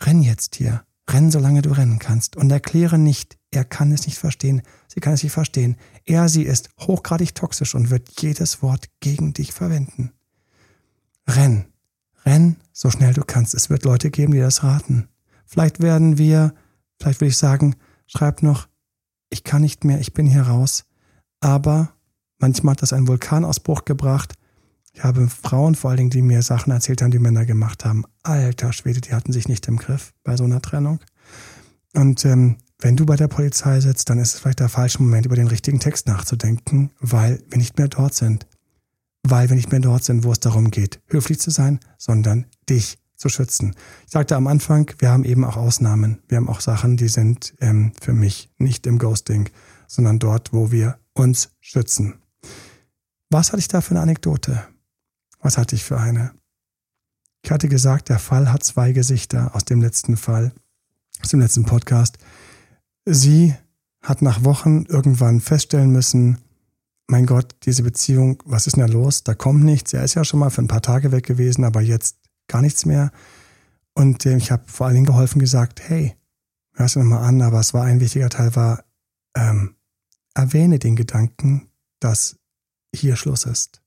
renn 0.00 0.22
jetzt 0.22 0.56
hier, 0.56 0.84
renn 1.08 1.30
solange 1.30 1.62
du 1.62 1.70
rennen 1.70 1.98
kannst 1.98 2.36
und 2.36 2.50
erkläre 2.50 2.98
nicht, 2.98 3.38
er 3.50 3.64
kann 3.64 3.92
es 3.92 4.06
nicht 4.06 4.18
verstehen, 4.18 4.62
sie 4.88 5.00
kann 5.00 5.14
es 5.14 5.22
nicht 5.22 5.32
verstehen. 5.32 5.76
Er, 6.04 6.28
sie 6.28 6.42
ist 6.42 6.70
hochgradig 6.80 7.34
toxisch 7.34 7.74
und 7.74 7.90
wird 7.90 8.20
jedes 8.20 8.62
Wort 8.62 8.86
gegen 9.00 9.32
dich 9.32 9.52
verwenden. 9.52 10.12
Renn, 11.28 11.66
renn 12.24 12.56
so 12.72 12.90
schnell 12.90 13.14
du 13.14 13.22
kannst. 13.22 13.54
Es 13.54 13.70
wird 13.70 13.84
Leute 13.84 14.10
geben, 14.10 14.32
die 14.32 14.40
das 14.40 14.62
raten. 14.62 15.08
Vielleicht 15.44 15.80
werden 15.80 16.18
wir, 16.18 16.54
vielleicht 17.00 17.20
will 17.20 17.28
ich 17.28 17.36
sagen, 17.36 17.76
schreib 18.06 18.42
noch, 18.42 18.68
ich 19.30 19.44
kann 19.44 19.62
nicht 19.62 19.84
mehr, 19.84 20.00
ich 20.00 20.12
bin 20.12 20.26
hier 20.26 20.42
raus 20.42 20.84
aber 21.40 21.92
manchmal 22.38 22.72
hat 22.72 22.82
das 22.82 22.92
einen 22.92 23.08
Vulkanausbruch 23.08 23.84
gebracht. 23.84 24.34
Ich 24.96 25.04
habe 25.04 25.28
Frauen 25.28 25.74
vor 25.74 25.90
allen 25.90 25.98
Dingen, 25.98 26.10
die 26.10 26.22
mir 26.22 26.40
Sachen 26.40 26.72
erzählt 26.72 27.02
haben, 27.02 27.10
die 27.10 27.18
Männer 27.18 27.44
gemacht 27.44 27.84
haben. 27.84 28.04
Alter 28.22 28.72
Schwede, 28.72 29.02
die 29.02 29.12
hatten 29.12 29.30
sich 29.30 29.46
nicht 29.46 29.68
im 29.68 29.76
Griff 29.76 30.14
bei 30.24 30.38
so 30.38 30.44
einer 30.44 30.62
Trennung. 30.62 31.00
Und 31.92 32.24
ähm, 32.24 32.56
wenn 32.80 32.96
du 32.96 33.04
bei 33.04 33.16
der 33.16 33.28
Polizei 33.28 33.78
sitzt, 33.80 34.08
dann 34.08 34.18
ist 34.18 34.32
es 34.32 34.40
vielleicht 34.40 34.60
der 34.60 34.70
falsche 34.70 35.02
Moment, 35.02 35.26
über 35.26 35.36
den 35.36 35.48
richtigen 35.48 35.80
Text 35.80 36.06
nachzudenken, 36.06 36.92
weil 36.98 37.42
wir 37.50 37.58
nicht 37.58 37.76
mehr 37.76 37.88
dort 37.88 38.14
sind. 38.14 38.46
Weil 39.22 39.50
wir 39.50 39.56
nicht 39.56 39.70
mehr 39.70 39.80
dort 39.80 40.02
sind, 40.02 40.24
wo 40.24 40.32
es 40.32 40.40
darum 40.40 40.70
geht, 40.70 41.02
höflich 41.08 41.40
zu 41.40 41.50
sein, 41.50 41.78
sondern 41.98 42.46
dich 42.70 42.96
zu 43.16 43.28
schützen. 43.28 43.74
Ich 44.06 44.12
sagte 44.12 44.34
am 44.34 44.46
Anfang, 44.46 44.90
wir 44.98 45.10
haben 45.10 45.24
eben 45.24 45.44
auch 45.44 45.58
Ausnahmen. 45.58 46.22
Wir 46.26 46.38
haben 46.38 46.48
auch 46.48 46.62
Sachen, 46.62 46.96
die 46.96 47.08
sind 47.08 47.54
ähm, 47.60 47.92
für 48.00 48.14
mich 48.14 48.50
nicht 48.56 48.86
im 48.86 48.98
Ghosting, 48.98 49.50
sondern 49.88 50.18
dort, 50.18 50.54
wo 50.54 50.70
wir 50.70 50.98
uns 51.12 51.50
schützen. 51.60 52.14
Was 53.28 53.52
hatte 53.52 53.60
ich 53.60 53.68
da 53.68 53.82
für 53.82 53.90
eine 53.90 54.00
Anekdote? 54.00 54.66
Was 55.40 55.58
hatte 55.58 55.74
ich 55.74 55.84
für 55.84 55.98
eine? 55.98 56.32
Ich 57.42 57.50
hatte 57.50 57.68
gesagt, 57.68 58.08
der 58.08 58.18
Fall 58.18 58.52
hat 58.52 58.64
zwei 58.64 58.92
Gesichter 58.92 59.54
aus 59.54 59.64
dem 59.64 59.80
letzten 59.80 60.16
Fall, 60.16 60.52
aus 61.22 61.30
dem 61.30 61.40
letzten 61.40 61.64
Podcast. 61.64 62.18
Sie 63.04 63.54
hat 64.02 64.22
nach 64.22 64.44
Wochen 64.44 64.84
irgendwann 64.88 65.40
feststellen 65.40 65.92
müssen, 65.92 66.38
mein 67.08 67.26
Gott, 67.26 67.54
diese 67.62 67.82
Beziehung, 67.82 68.42
was 68.44 68.66
ist 68.66 68.76
denn 68.76 68.86
da 68.86 68.92
los? 68.92 69.22
Da 69.22 69.34
kommt 69.34 69.64
nichts. 69.64 69.92
Er 69.92 70.02
ist 70.02 70.14
ja 70.14 70.24
schon 70.24 70.40
mal 70.40 70.50
für 70.50 70.62
ein 70.62 70.68
paar 70.68 70.82
Tage 70.82 71.12
weg 71.12 71.24
gewesen, 71.24 71.64
aber 71.64 71.80
jetzt 71.80 72.16
gar 72.48 72.62
nichts 72.62 72.84
mehr. 72.84 73.12
Und 73.94 74.26
äh, 74.26 74.36
ich 74.36 74.50
habe 74.50 74.64
vor 74.66 74.86
allen 74.86 74.94
Dingen 74.94 75.06
geholfen 75.06 75.38
gesagt, 75.38 75.80
hey, 75.88 76.16
hör 76.74 76.86
es 76.86 76.96
nochmal 76.96 77.24
an, 77.24 77.42
aber 77.42 77.60
es 77.60 77.74
war 77.74 77.84
ein 77.84 78.00
wichtiger 78.00 78.28
Teil, 78.28 78.54
war, 78.56 78.84
ähm, 79.36 79.76
erwähne 80.34 80.78
den 80.78 80.96
Gedanken, 80.96 81.68
dass 82.00 82.36
hier 82.94 83.16
Schluss 83.16 83.44
ist. 83.44 83.82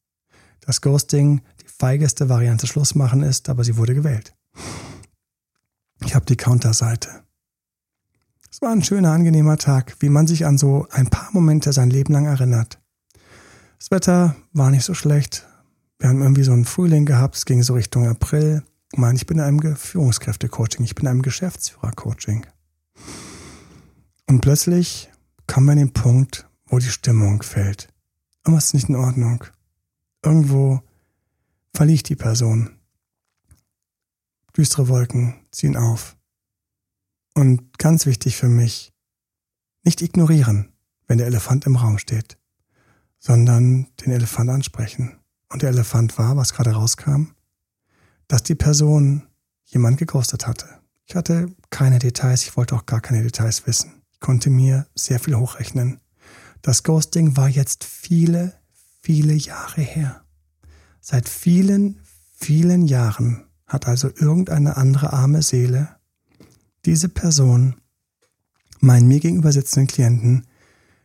Das 0.70 0.82
Ghosting 0.82 1.42
die 1.64 1.68
feigeste 1.68 2.30
Variante 2.30 2.68
Schluss 2.68 2.94
machen 2.94 3.24
ist, 3.24 3.50
aber 3.50 3.64
sie 3.64 3.76
wurde 3.76 3.96
gewählt. 3.96 4.36
Ich 6.06 6.14
habe 6.14 6.28
die 6.28 6.38
Counterseite. 6.38 7.24
Es 8.52 8.62
war 8.62 8.70
ein 8.70 8.84
schöner, 8.84 9.12
angenehmer 9.12 9.58
Tag, 9.58 9.96
wie 10.00 10.10
man 10.10 10.28
sich 10.28 10.46
an 10.46 10.60
so 10.60 10.86
ein 10.92 11.10
paar 11.10 11.30
Momente 11.32 11.74
sein 11.74 11.90
Leben 11.90 12.14
lang 12.14 12.28
erinnert. 12.28 12.80
Das 13.80 13.90
Wetter 13.90 14.36
war 14.54 14.70
nicht 14.70 14.84
so 14.84 14.94
schlecht. 14.94 15.48
Wir 15.98 16.10
haben 16.10 16.22
irgendwie 16.22 16.44
so 16.44 16.52
einen 16.52 16.66
Frühling 16.66 17.08
gehabt, 17.08 17.38
es 17.38 17.46
ging 17.46 17.64
so 17.64 17.74
Richtung 17.74 18.08
April. 18.08 18.62
Ich 18.94 19.00
meine, 19.00 19.16
ich 19.16 19.26
bin 19.26 19.40
in 19.40 19.44
einem 19.46 19.76
Führungskräfte-Coaching, 19.76 20.86
ich 20.86 20.94
bin 20.94 21.06
in 21.06 21.12
einem 21.14 21.22
Geschäftsführer-Coaching. 21.24 22.46
Und 24.28 24.42
plötzlich 24.42 25.10
kommen 25.48 25.66
wir 25.66 25.72
an 25.72 25.78
den 25.80 25.94
Punkt, 25.94 26.48
wo 26.68 26.78
die 26.78 26.90
Stimmung 26.90 27.42
fällt. 27.42 27.88
Irgendwas 28.46 28.66
ist 28.66 28.74
nicht 28.76 28.90
in 28.90 28.98
Ordnung. 28.98 29.46
Irgendwo 30.24 30.82
verliegt 31.74 32.10
die 32.10 32.16
Person. 32.16 32.78
Düstere 34.56 34.88
Wolken 34.88 35.46
ziehen 35.52 35.78
auf. 35.78 36.18
Und 37.36 37.78
ganz 37.78 38.06
wichtig 38.06 38.36
für 38.36 38.50
mich, 38.50 38.94
nicht 39.84 40.02
ignorieren, 40.02 40.74
wenn 41.08 41.18
der 41.18 41.28
Elefant 41.28 41.66
im 41.66 41.78
Raum 41.78 41.98
steht, 41.98 42.38
sondern 43.20 43.88
den 44.02 44.12
Elefant 44.12 44.50
ansprechen. 44.50 45.20
Und 45.50 45.62
der 45.62 45.70
Elefant 45.70 46.18
war, 46.18 46.36
was 46.36 46.54
gerade 46.54 46.72
rauskam, 46.72 47.32
dass 48.28 48.44
die 48.44 48.56
Person 48.56 49.28
jemand 49.66 49.98
geghostet 49.98 50.48
hatte. 50.48 50.68
Ich 51.06 51.16
hatte 51.16 51.48
keine 51.70 52.00
Details, 52.00 52.44
ich 52.44 52.58
wollte 52.58 52.76
auch 52.76 52.86
gar 52.86 53.02
keine 53.02 53.24
Details 53.24 53.66
wissen 53.66 54.00
konnte 54.20 54.50
mir 54.50 54.88
sehr 54.96 55.20
viel 55.20 55.36
hochrechnen. 55.36 56.00
Das 56.62 56.84
Ghosting 56.84 57.38
war 57.38 57.48
jetzt 57.48 57.84
viele, 57.84 58.54
viele 59.02 59.34
Jahre 59.34 59.82
her. 59.82 60.24
Seit 61.02 61.30
vielen, 61.30 62.00
vielen 62.36 62.86
Jahren 62.86 63.46
hat 63.68 63.88
also 63.88 64.10
irgendeine 64.10 64.78
andere 64.78 65.14
arme 65.14 65.42
Seele 65.42 65.96
diese 66.86 67.10
Person, 67.10 67.76
meinen 68.80 69.08
mir 69.08 69.20
gegenüber 69.20 69.52
sitzenden 69.52 69.88
Klienten, 69.88 70.48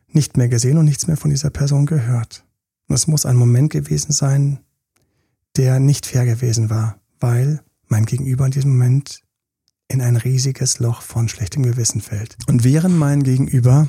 nicht 0.07 0.37
mehr 0.37 0.47
gesehen 0.47 0.77
und 0.77 0.85
nichts 0.85 1.07
mehr 1.07 1.17
von 1.17 1.29
dieser 1.29 1.49
Person 1.49 1.85
gehört. 1.85 2.45
Und 2.87 2.95
es 2.95 3.07
muss 3.07 3.25
ein 3.25 3.35
Moment 3.35 3.71
gewesen 3.71 4.11
sein, 4.11 4.59
der 5.57 5.79
nicht 5.79 6.05
fair 6.05 6.25
gewesen 6.25 6.69
war, 6.69 6.99
weil 7.19 7.61
mein 7.87 8.05
Gegenüber 8.05 8.45
in 8.45 8.51
diesem 8.51 8.71
Moment 8.71 9.21
in 9.87 10.01
ein 10.01 10.15
riesiges 10.15 10.79
Loch 10.79 11.01
von 11.01 11.27
schlechtem 11.27 11.63
Gewissen 11.63 12.01
fällt. 12.01 12.37
Und 12.47 12.63
während 12.63 12.97
mein 12.97 13.23
Gegenüber, 13.23 13.87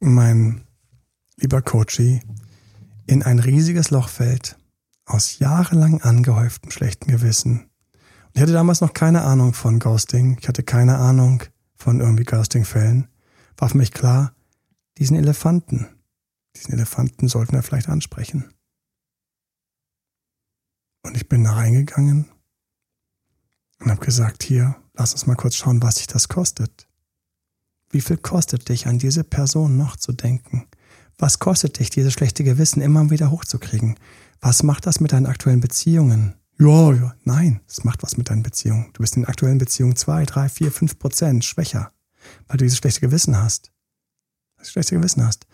mein 0.00 0.62
lieber 1.36 1.62
Coachy, 1.62 2.20
in 3.06 3.22
ein 3.22 3.38
riesiges 3.38 3.90
Loch 3.90 4.08
fällt, 4.08 4.58
aus 5.04 5.38
jahrelang 5.38 6.02
angehäuftem 6.02 6.70
schlechten 6.70 7.10
Gewissen. 7.10 7.70
ich 8.34 8.42
hatte 8.42 8.52
damals 8.52 8.80
noch 8.80 8.92
keine 8.92 9.22
Ahnung 9.22 9.54
von 9.54 9.78
Ghosting. 9.78 10.36
Ich 10.40 10.48
hatte 10.48 10.62
keine 10.62 10.98
Ahnung 10.98 11.42
von 11.74 12.00
irgendwie 12.00 12.24
Ghosting-Fällen. 12.24 13.08
War 13.56 13.68
für 13.68 13.78
mich 13.78 13.92
klar, 13.92 14.34
diesen 14.98 15.16
Elefanten, 15.16 15.86
diesen 16.56 16.74
Elefanten 16.74 17.28
sollten 17.28 17.52
wir 17.52 17.62
vielleicht 17.62 17.88
ansprechen. 17.88 18.52
Und 21.02 21.16
ich 21.16 21.28
bin 21.28 21.44
da 21.44 21.52
reingegangen 21.52 22.26
und 23.78 23.90
habe 23.90 24.04
gesagt, 24.04 24.42
hier, 24.42 24.74
lass 24.94 25.12
uns 25.12 25.26
mal 25.26 25.36
kurz 25.36 25.54
schauen, 25.54 25.82
was 25.82 25.96
sich 25.96 26.08
das 26.08 26.28
kostet. 26.28 26.88
Wie 27.90 28.00
viel 28.00 28.16
kostet 28.16 28.68
dich, 28.68 28.88
an 28.88 28.98
diese 28.98 29.22
Person 29.22 29.76
noch 29.76 29.96
zu 29.96 30.12
denken? 30.12 30.66
Was 31.18 31.38
kostet 31.38 31.78
dich, 31.78 31.88
dieses 31.90 32.12
schlechte 32.12 32.44
Gewissen 32.44 32.82
immer 32.82 33.10
wieder 33.10 33.30
hochzukriegen? 33.30 33.98
Was 34.40 34.62
macht 34.62 34.86
das 34.86 35.00
mit 35.00 35.12
deinen 35.12 35.26
aktuellen 35.26 35.60
Beziehungen? 35.60 36.34
Ja, 36.58 36.92
ja, 36.92 37.14
nein, 37.24 37.60
es 37.66 37.84
macht 37.84 38.02
was 38.02 38.16
mit 38.16 38.30
deinen 38.30 38.42
Beziehungen. 38.42 38.90
Du 38.92 39.00
bist 39.00 39.16
in 39.16 39.24
aktuellen 39.24 39.58
Beziehungen 39.58 39.96
zwei, 39.96 40.24
drei, 40.24 40.48
vier, 40.48 40.70
fünf 40.70 40.98
Prozent 40.98 41.44
schwächer, 41.44 41.92
weil 42.48 42.58
du 42.58 42.64
dieses 42.64 42.78
schlechte 42.78 43.00
Gewissen 43.00 43.36
hast. 43.36 43.72
Das 44.58 44.70
schlechte 44.70 44.96
Gewissen 44.96 45.26
hast. 45.26 45.46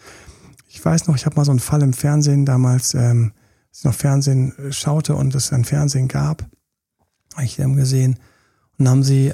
Ich 0.69 0.85
weiß 0.85 1.07
noch, 1.07 1.17
ich 1.17 1.27
habe 1.27 1.37
mal 1.37 1.45
so 1.45 1.51
einen 1.51 1.61
Fall 1.61 1.83
im 1.83 1.93
Fernsehen 1.93 2.45
damals, 2.45 2.95
ähm, 2.95 3.33
als 3.69 3.79
ich 3.79 3.85
noch 3.85 3.95
Fernsehen 3.95 4.57
äh, 4.59 4.73
schaute 4.73 5.15
und 5.15 5.35
es 5.35 5.53
ein 5.53 5.65
Fernsehen 5.65 6.09
gab, 6.09 6.49
habe 7.35 7.45
ich 7.45 7.59
ähm, 7.59 7.77
gesehen, 7.77 8.19
und 8.79 8.89
haben 8.89 9.03
sie 9.03 9.33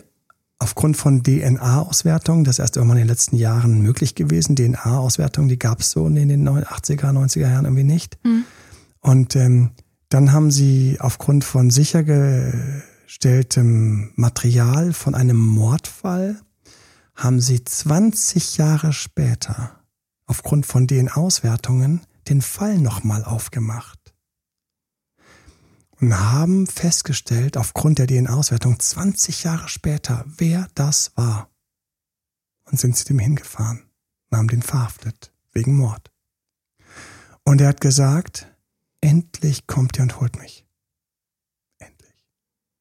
aufgrund 0.59 0.97
von 0.97 1.23
DNA-Auswertungen, 1.23 2.45
das 2.45 2.57
ist 2.57 2.61
erst 2.61 2.77
irgendwann 2.77 2.99
in 2.99 3.05
den 3.05 3.11
letzten 3.11 3.37
Jahren 3.37 3.81
möglich 3.83 4.15
gewesen, 4.15 4.57
DNA-Auswertungen, 4.57 5.49
die 5.49 5.59
gab 5.59 5.81
es 5.81 5.93
so 5.93 6.07
in 6.07 6.29
den 6.29 6.47
80er, 6.49 7.13
90er 7.13 7.41
Jahren 7.41 7.65
irgendwie 7.65 7.85
nicht. 7.85 8.19
Mhm. 8.25 8.45
Und 9.01 9.35
ähm, 9.37 9.71
dann 10.09 10.33
haben 10.33 10.51
sie 10.51 10.97
aufgrund 11.01 11.45
von 11.45 11.71
sichergestelltem 11.71 14.11
Material 14.17 14.93
von 14.93 15.15
einem 15.15 15.39
Mordfall, 15.39 16.41
haben 17.15 17.41
sie 17.41 17.65
20 17.65 18.57
Jahre 18.57 18.93
später 18.93 19.77
aufgrund 20.27 20.67
von 20.67 20.89
DNA-Auswertungen 20.89 22.01
den 22.29 22.43
Fall 22.43 22.79
nochmal 22.79 23.25
aufgemacht 23.25 23.98
und 26.01 26.19
haben 26.19 26.67
festgestellt, 26.67 27.57
aufgrund 27.57 27.99
der 27.99 28.07
DNA-Auswertung 28.07 28.79
20 28.79 29.45
Jahre 29.45 29.69
später, 29.69 30.25
wer 30.27 30.69
das 30.75 31.13
war. 31.17 31.51
Und 32.65 32.79
sind 32.79 32.97
zu 32.97 33.05
dem 33.07 33.19
hingefahren 33.19 33.91
und 34.31 34.39
haben 34.39 34.49
den 34.49 34.63
verhaftet, 34.63 35.33
wegen 35.53 35.77
Mord. 35.77 36.13
Und 37.45 37.61
er 37.61 37.69
hat 37.69 37.81
gesagt, 37.81 38.55
endlich 39.01 39.67
kommt 39.67 39.97
ihr 39.99 40.03
und 40.03 40.21
holt 40.21 40.39
mich. 40.39 40.67
Endlich. 41.79 42.27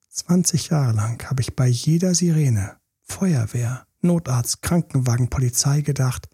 20 0.10 0.70
Jahre 0.70 0.92
lang 0.92 1.24
habe 1.30 1.42
ich 1.42 1.56
bei 1.56 1.68
jeder 1.68 2.14
Sirene, 2.14 2.78
Feuerwehr, 3.04 3.88
Notarzt, 4.02 4.62
Krankenwagen, 4.62 5.30
Polizei 5.30 5.82
gedacht, 5.82 6.28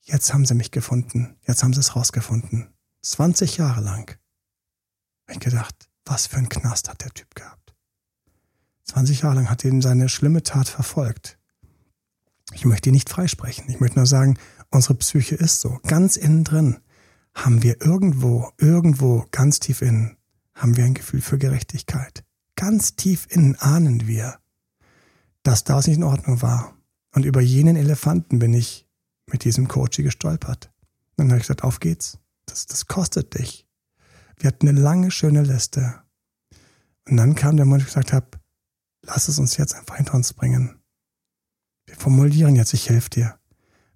jetzt 0.00 0.34
haben 0.34 0.44
sie 0.44 0.54
mich 0.54 0.72
gefunden, 0.72 1.36
jetzt 1.46 1.62
haben 1.62 1.72
sie 1.72 1.80
es 1.80 1.94
rausgefunden. 1.94 2.74
20 3.02 3.56
Jahre 3.58 3.80
lang. 3.80 4.18
Hab 5.26 5.36
ich 5.36 5.40
gedacht, 5.40 5.87
was 6.08 6.26
für 6.26 6.38
ein 6.38 6.48
Knast 6.48 6.88
hat 6.88 7.02
der 7.02 7.12
Typ 7.12 7.34
gehabt? 7.34 7.74
20 8.84 9.20
Jahre 9.22 9.36
lang 9.36 9.50
hat 9.50 9.64
ihn 9.64 9.82
seine 9.82 10.08
schlimme 10.08 10.42
Tat 10.42 10.68
verfolgt. 10.68 11.38
Ich 12.54 12.64
möchte 12.64 12.88
ihn 12.88 12.94
nicht 12.94 13.10
freisprechen. 13.10 13.68
Ich 13.68 13.80
möchte 13.80 13.98
nur 13.98 14.06
sagen, 14.06 14.38
unsere 14.70 14.94
Psyche 14.94 15.34
ist 15.34 15.60
so. 15.60 15.78
Ganz 15.86 16.16
innen 16.16 16.44
drin 16.44 16.78
haben 17.34 17.62
wir 17.62 17.82
irgendwo, 17.82 18.50
irgendwo, 18.56 19.26
ganz 19.30 19.60
tief 19.60 19.82
innen, 19.82 20.16
haben 20.54 20.76
wir 20.76 20.84
ein 20.84 20.94
Gefühl 20.94 21.20
für 21.20 21.38
Gerechtigkeit. 21.38 22.24
Ganz 22.56 22.96
tief 22.96 23.26
innen 23.30 23.56
ahnen 23.56 24.06
wir, 24.06 24.38
dass 25.42 25.64
das 25.64 25.86
nicht 25.86 25.98
in 25.98 26.04
Ordnung 26.04 26.42
war. 26.42 26.74
Und 27.14 27.24
über 27.24 27.40
jenen 27.40 27.76
Elefanten 27.76 28.38
bin 28.38 28.54
ich 28.54 28.86
mit 29.26 29.44
diesem 29.44 29.68
Coachy 29.68 30.02
gestolpert. 30.02 30.72
dann 31.16 31.28
habe 31.28 31.36
ich 31.36 31.44
gesagt, 31.44 31.64
auf 31.64 31.80
geht's. 31.80 32.18
Das, 32.46 32.66
das 32.66 32.86
kostet 32.86 33.38
dich. 33.38 33.67
Wir 34.38 34.48
hatten 34.48 34.68
eine 34.68 34.80
lange, 34.80 35.10
schöne 35.10 35.42
Liste. 35.42 36.02
Und 37.08 37.16
dann 37.16 37.34
kam 37.34 37.56
der 37.56 37.66
wo 37.66 37.76
ich 37.76 37.86
gesagt 37.86 38.12
habe, 38.12 38.38
lass 39.02 39.28
es 39.28 39.38
uns 39.38 39.56
jetzt 39.56 39.74
einfach 39.74 39.96
hinter 39.96 40.14
uns 40.14 40.32
bringen. 40.32 40.80
Wir 41.86 41.96
formulieren 41.96 42.54
jetzt, 42.54 42.74
ich 42.74 42.88
helfe 42.88 43.10
dir. 43.10 43.38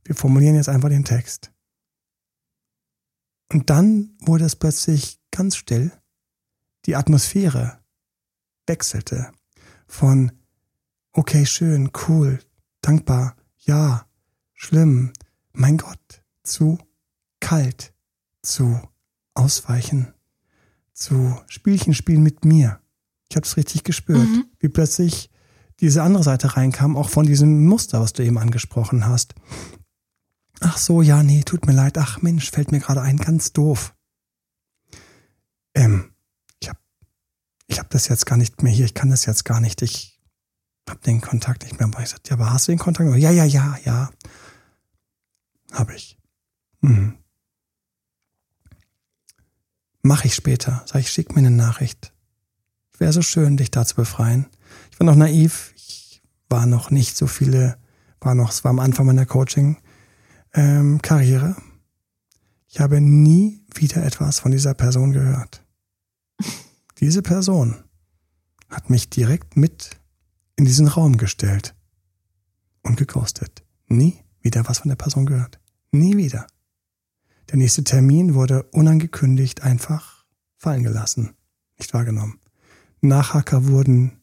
Wir 0.04 0.14
formulieren 0.14 0.56
jetzt 0.56 0.68
einfach 0.68 0.88
den 0.88 1.04
Text. 1.04 1.52
Und 3.52 3.68
dann 3.70 4.16
wurde 4.20 4.46
es 4.46 4.56
plötzlich 4.56 5.20
ganz 5.30 5.56
still. 5.56 5.92
Die 6.86 6.96
Atmosphäre 6.96 7.78
wechselte 8.66 9.30
von 9.86 10.32
okay, 11.12 11.44
schön, 11.44 11.90
cool, 12.08 12.40
dankbar, 12.80 13.36
ja, 13.58 14.06
schlimm, 14.54 15.12
mein 15.52 15.76
Gott, 15.76 16.24
zu 16.42 16.78
kalt, 17.40 17.92
zu 18.40 18.80
ausweichen, 19.34 20.14
zu 20.92 21.38
Spielchen 21.48 21.94
spielen 21.94 22.22
mit 22.22 22.44
mir. 22.44 22.80
Ich 23.28 23.36
habe 23.36 23.46
es 23.46 23.56
richtig 23.56 23.84
gespürt, 23.84 24.28
mhm. 24.28 24.44
wie 24.58 24.68
plötzlich 24.68 25.30
diese 25.80 26.02
andere 26.02 26.22
Seite 26.22 26.56
reinkam, 26.56 26.96
auch 26.96 27.08
von 27.08 27.26
diesem 27.26 27.64
Muster, 27.64 28.00
was 28.00 28.12
du 28.12 28.22
eben 28.22 28.38
angesprochen 28.38 29.06
hast. 29.06 29.34
Ach 30.60 30.78
so, 30.78 31.02
ja, 31.02 31.22
nee, 31.22 31.42
tut 31.42 31.66
mir 31.66 31.72
leid. 31.72 31.98
Ach 31.98 32.22
Mensch, 32.22 32.50
fällt 32.50 32.70
mir 32.70 32.78
gerade 32.78 33.00
ein, 33.00 33.16
ganz 33.16 33.52
doof. 33.52 33.94
Ähm, 35.74 36.12
ich 36.60 36.68
hab, 36.68 36.78
ich 37.66 37.78
hab 37.80 37.90
das 37.90 38.08
jetzt 38.08 38.26
gar 38.26 38.36
nicht 38.36 38.62
mehr 38.62 38.72
hier, 38.72 38.84
ich 38.84 38.94
kann 38.94 39.10
das 39.10 39.26
jetzt 39.26 39.44
gar 39.44 39.60
nicht. 39.60 39.82
Ich 39.82 40.20
hab 40.88 41.00
den 41.02 41.20
Kontakt 41.20 41.64
nicht 41.64 41.80
mehr. 41.80 41.90
Ich 42.00 42.10
sagte, 42.10 42.30
ja, 42.30 42.36
aber 42.36 42.52
hast 42.52 42.68
du 42.68 42.72
den 42.72 42.78
Kontakt? 42.78 43.08
Ja, 43.16 43.30
ja, 43.30 43.44
ja, 43.44 43.76
ja. 43.84 44.10
Habe 45.72 45.94
ich. 45.94 46.18
Mhm. 46.80 47.16
Mach 50.02 50.24
ich 50.24 50.34
später. 50.34 50.82
Sag 50.86 51.00
ich, 51.00 51.10
schick 51.10 51.34
mir 51.34 51.38
eine 51.38 51.50
Nachricht. 51.50 52.12
Wäre 52.98 53.12
so 53.12 53.22
schön, 53.22 53.56
dich 53.56 53.70
da 53.70 53.86
zu 53.86 53.94
befreien. 53.94 54.46
Ich 54.90 55.00
war 55.00 55.06
noch 55.06 55.16
naiv. 55.16 55.72
Ich 55.76 56.20
war 56.48 56.66
noch 56.66 56.90
nicht 56.90 57.16
so 57.16 57.26
viele, 57.26 57.78
war 58.20 58.34
noch, 58.34 58.50
es 58.50 58.64
war 58.64 58.70
am 58.70 58.80
Anfang 58.80 59.06
meiner 59.06 59.26
Coaching-Karriere. 59.26 61.46
Ähm, 61.46 61.56
ich 62.68 62.80
habe 62.80 63.00
nie 63.00 63.64
wieder 63.74 64.04
etwas 64.04 64.40
von 64.40 64.50
dieser 64.50 64.74
Person 64.74 65.12
gehört. 65.12 65.64
Diese 67.00 67.22
Person 67.22 67.76
hat 68.68 68.90
mich 68.90 69.08
direkt 69.10 69.56
mit 69.56 69.98
in 70.56 70.64
diesen 70.64 70.88
Raum 70.88 71.16
gestellt 71.16 71.74
und 72.82 72.96
geghostet. 72.96 73.62
Nie 73.88 74.18
wieder 74.40 74.68
was 74.68 74.78
von 74.78 74.88
der 74.88 74.96
Person 74.96 75.26
gehört. 75.26 75.60
Nie 75.90 76.16
wieder. 76.16 76.46
Der 77.52 77.58
nächste 77.58 77.84
Termin 77.84 78.32
wurde 78.32 78.62
unangekündigt 78.70 79.62
einfach 79.62 80.24
fallen 80.56 80.82
gelassen, 80.84 81.36
nicht 81.76 81.92
wahrgenommen. 81.92 82.40
Nachhacker 83.02 83.66
wurden 83.66 84.22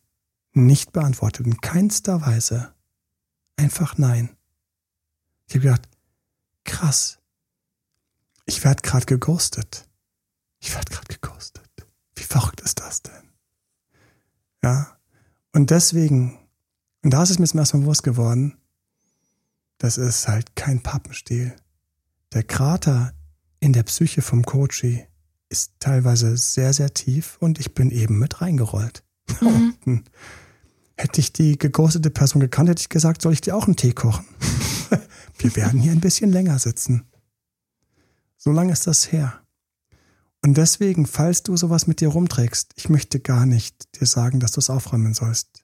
nicht 0.54 0.94
beantwortet, 0.94 1.46
in 1.46 1.62
keinster 1.62 2.22
Weise. 2.22 2.74
Einfach 3.56 4.00
nein. 4.00 4.36
Ich 5.46 5.54
habe 5.54 5.62
gedacht, 5.62 5.88
krass, 6.64 7.20
ich 8.48 8.64
werde 8.64 8.82
gerade 8.82 9.06
geghostet. 9.06 9.88
Ich 10.60 10.74
werde 10.74 10.92
gerade 10.92 11.08
geghostet. 11.08 11.70
Wie 12.16 12.24
verrückt 12.24 12.62
ist 12.62 12.80
das 12.80 13.04
denn? 13.04 13.30
Ja, 14.64 14.98
und 15.54 15.70
deswegen, 15.70 16.40
und 17.04 17.12
da 17.12 17.22
ist 17.22 17.30
es 17.30 17.38
mir 17.38 17.46
zum 17.46 17.60
ersten 17.60 17.78
Mal 17.78 17.84
bewusst 17.84 18.02
geworden, 18.02 18.58
das 19.78 20.00
ist 20.00 20.28
halt 20.28 20.56
kein 20.56 20.82
Pappenstiel. 20.82 21.56
Der 22.34 22.42
Krater 22.42 23.14
in 23.60 23.74
der 23.74 23.84
Psyche 23.84 24.22
vom 24.22 24.44
Coachy 24.44 25.06
ist 25.50 25.74
teilweise 25.80 26.38
sehr, 26.38 26.74
sehr 26.74 26.94
tief 26.94 27.38
und 27.40 27.60
ich 27.60 27.74
bin 27.74 27.92
eben 27.92 28.20
mit 28.20 28.42
reingerollt. 28.42 29.04
Mhm. 29.42 29.74
Hätte 30.98 31.22
ich 31.22 31.32
die 31.32 31.58
geghostete 31.58 32.10
Person 32.10 32.42
gekannt, 32.42 32.68
hätte 32.68 32.82
ich 32.82 32.90
gesagt, 32.90 33.22
soll 33.22 33.32
ich 33.32 33.40
dir 33.40 33.56
auch 33.56 33.68
einen 33.68 33.78
Tee 33.78 33.94
kochen? 33.94 34.26
Wir 35.38 35.56
werden 35.56 35.80
hier 35.80 35.94
ein 35.94 36.02
bisschen 36.02 36.30
länger 36.30 36.60
sitzen. 36.60 37.06
So 38.36 38.52
lange 38.52 38.74
ist 38.74 38.86
das 38.86 39.10
her. 39.14 39.42
Und 40.42 40.58
deswegen, 40.58 41.06
falls 41.06 41.42
du 41.44 41.56
sowas 41.56 41.88
mit 41.88 42.02
dir 42.02 42.10
rumträgst, 42.10 42.74
ich 42.76 42.90
möchte 42.90 43.22
gar 43.22 43.46
nicht 43.46 44.00
dir 44.00 44.08
sagen, 44.08 44.42
dass 44.42 44.52
du 44.52 44.60
es 44.60 44.70
aufräumen 44.70 45.14
sollst. 45.14 45.64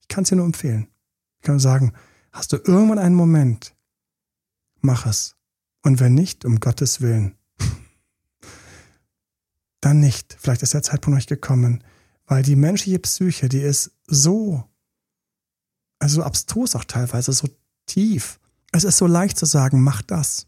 Ich 0.00 0.08
kann 0.08 0.24
es 0.24 0.30
dir 0.30 0.36
nur 0.36 0.46
empfehlen. 0.46 0.88
Ich 1.38 1.46
kann 1.46 1.54
nur 1.54 1.60
sagen, 1.60 1.92
hast 2.32 2.52
du 2.52 2.56
irgendwann 2.56 2.98
einen 2.98 3.14
Moment, 3.14 3.76
mach 4.80 5.06
es. 5.06 5.36
Und 5.84 6.00
wenn 6.00 6.14
nicht, 6.14 6.46
um 6.46 6.60
Gottes 6.60 7.02
Willen, 7.02 7.36
dann 9.80 10.00
nicht. 10.00 10.34
Vielleicht 10.40 10.62
ist 10.62 10.72
der 10.72 10.82
Zeitpunkt 10.82 11.20
noch 11.20 11.26
gekommen. 11.26 11.84
Weil 12.26 12.42
die 12.42 12.56
menschliche 12.56 12.98
Psyche, 12.98 13.50
die 13.50 13.60
ist 13.60 13.92
so, 14.06 14.64
also 15.98 16.16
so 16.16 16.22
abstrus 16.22 16.74
auch 16.74 16.84
teilweise, 16.84 17.32
so 17.32 17.48
tief. 17.84 18.40
Es 18.72 18.84
ist 18.84 18.96
so 18.96 19.06
leicht 19.06 19.36
zu 19.36 19.44
sagen, 19.44 19.82
mach 19.82 20.00
das. 20.00 20.46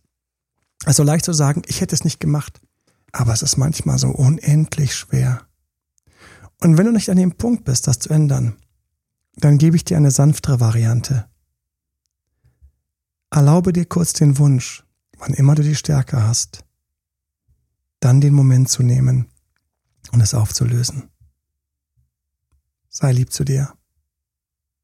Es 0.84 0.92
ist 0.92 0.96
so 0.96 1.02
leicht 1.02 1.26
zu 1.26 1.34
sagen, 1.34 1.62
ich 1.66 1.82
hätte 1.82 1.94
es 1.94 2.02
nicht 2.02 2.18
gemacht. 2.18 2.62
Aber 3.12 3.34
es 3.34 3.42
ist 3.42 3.58
manchmal 3.58 3.98
so 3.98 4.08
unendlich 4.08 4.94
schwer. 4.94 5.46
Und 6.62 6.78
wenn 6.78 6.86
du 6.86 6.92
nicht 6.92 7.10
an 7.10 7.18
dem 7.18 7.32
Punkt 7.32 7.64
bist, 7.64 7.86
das 7.86 7.98
zu 7.98 8.08
ändern, 8.08 8.56
dann 9.36 9.58
gebe 9.58 9.76
ich 9.76 9.84
dir 9.84 9.98
eine 9.98 10.10
sanftere 10.10 10.60
Variante. 10.60 11.28
Erlaube 13.30 13.74
dir 13.74 13.84
kurz 13.84 14.14
den 14.14 14.38
Wunsch, 14.38 14.85
wann 15.18 15.34
immer 15.34 15.54
du 15.54 15.62
die 15.62 15.74
Stärke 15.74 16.22
hast, 16.22 16.64
dann 18.00 18.20
den 18.20 18.34
Moment 18.34 18.68
zu 18.68 18.82
nehmen 18.82 19.26
und 20.12 20.20
es 20.20 20.34
aufzulösen. 20.34 21.10
Sei 22.88 23.12
lieb 23.12 23.32
zu 23.32 23.44
dir. 23.44 23.74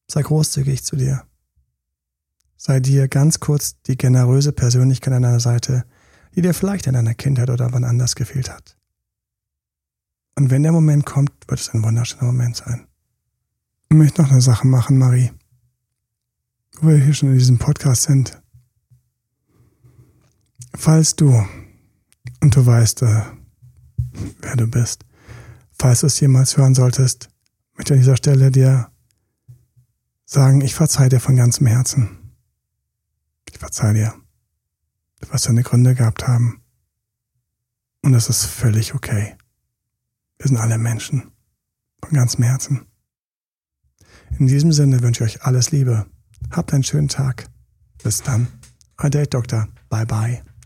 Sei 0.08 0.22
großzügig 0.22 0.84
zu 0.84 0.96
dir. 0.96 1.24
Sei 2.56 2.80
dir 2.80 3.08
ganz 3.08 3.40
kurz 3.40 3.80
die 3.82 3.96
generöse 3.96 4.52
Persönlichkeit 4.52 5.14
an 5.14 5.22
deiner 5.22 5.40
Seite, 5.40 5.84
die 6.34 6.42
dir 6.42 6.54
vielleicht 6.54 6.86
in 6.86 6.94
deiner 6.94 7.14
Kindheit 7.14 7.50
oder 7.50 7.72
wann 7.72 7.84
anders 7.84 8.14
gefehlt 8.14 8.50
hat. 8.50 8.76
Und 10.34 10.50
wenn 10.50 10.62
der 10.62 10.72
Moment 10.72 11.06
kommt, 11.06 11.32
wird 11.46 11.60
es 11.60 11.70
ein 11.70 11.82
wunderschöner 11.82 12.24
Moment 12.24 12.56
sein. 12.56 12.86
Ich 13.88 13.96
möchte 13.96 14.22
noch 14.22 14.30
eine 14.30 14.40
Sache 14.40 14.66
machen, 14.66 14.98
Marie. 14.98 15.30
Wo 16.80 16.88
wir 16.88 16.96
hier 16.96 17.14
schon 17.14 17.30
in 17.30 17.38
diesem 17.38 17.58
Podcast 17.58 18.02
sind. 18.02 18.41
Falls 20.74 21.16
du, 21.16 21.44
und 22.40 22.56
du 22.56 22.66
weißt, 22.66 23.02
äh, 23.02 23.22
wer 24.40 24.56
du 24.56 24.66
bist, 24.66 25.04
falls 25.78 26.00
du 26.00 26.06
es 26.06 26.20
jemals 26.20 26.56
hören 26.56 26.74
solltest, 26.74 27.28
möchte 27.74 27.94
ich 27.94 27.98
an 27.98 28.02
dieser 28.02 28.16
Stelle 28.16 28.50
dir 28.50 28.90
sagen, 30.24 30.60
ich 30.60 30.74
verzeihe 30.74 31.08
dir 31.08 31.20
von 31.20 31.36
ganzem 31.36 31.66
Herzen. 31.66 32.34
Ich 33.50 33.58
verzeihe 33.58 33.94
dir, 33.94 34.14
was 35.30 35.42
deine 35.42 35.62
Gründe 35.62 35.94
gehabt 35.94 36.26
haben. 36.26 36.62
Und 38.02 38.14
es 38.14 38.28
ist 38.28 38.46
völlig 38.46 38.94
okay. 38.94 39.36
Wir 40.38 40.48
sind 40.48 40.56
alle 40.56 40.78
Menschen. 40.78 41.30
Von 42.02 42.14
ganzem 42.14 42.42
Herzen. 42.42 42.86
In 44.38 44.48
diesem 44.48 44.72
Sinne 44.72 45.02
wünsche 45.02 45.24
ich 45.24 45.36
euch 45.36 45.42
alles 45.44 45.70
Liebe. 45.70 46.06
Habt 46.50 46.72
einen 46.72 46.82
schönen 46.82 47.08
Tag. 47.08 47.48
Bis 48.02 48.22
dann. 48.22 48.48
Euer 48.98 49.10
Date 49.10 49.34
Doktor. 49.34 49.68
Bye 49.88 50.06
bye. 50.06 50.51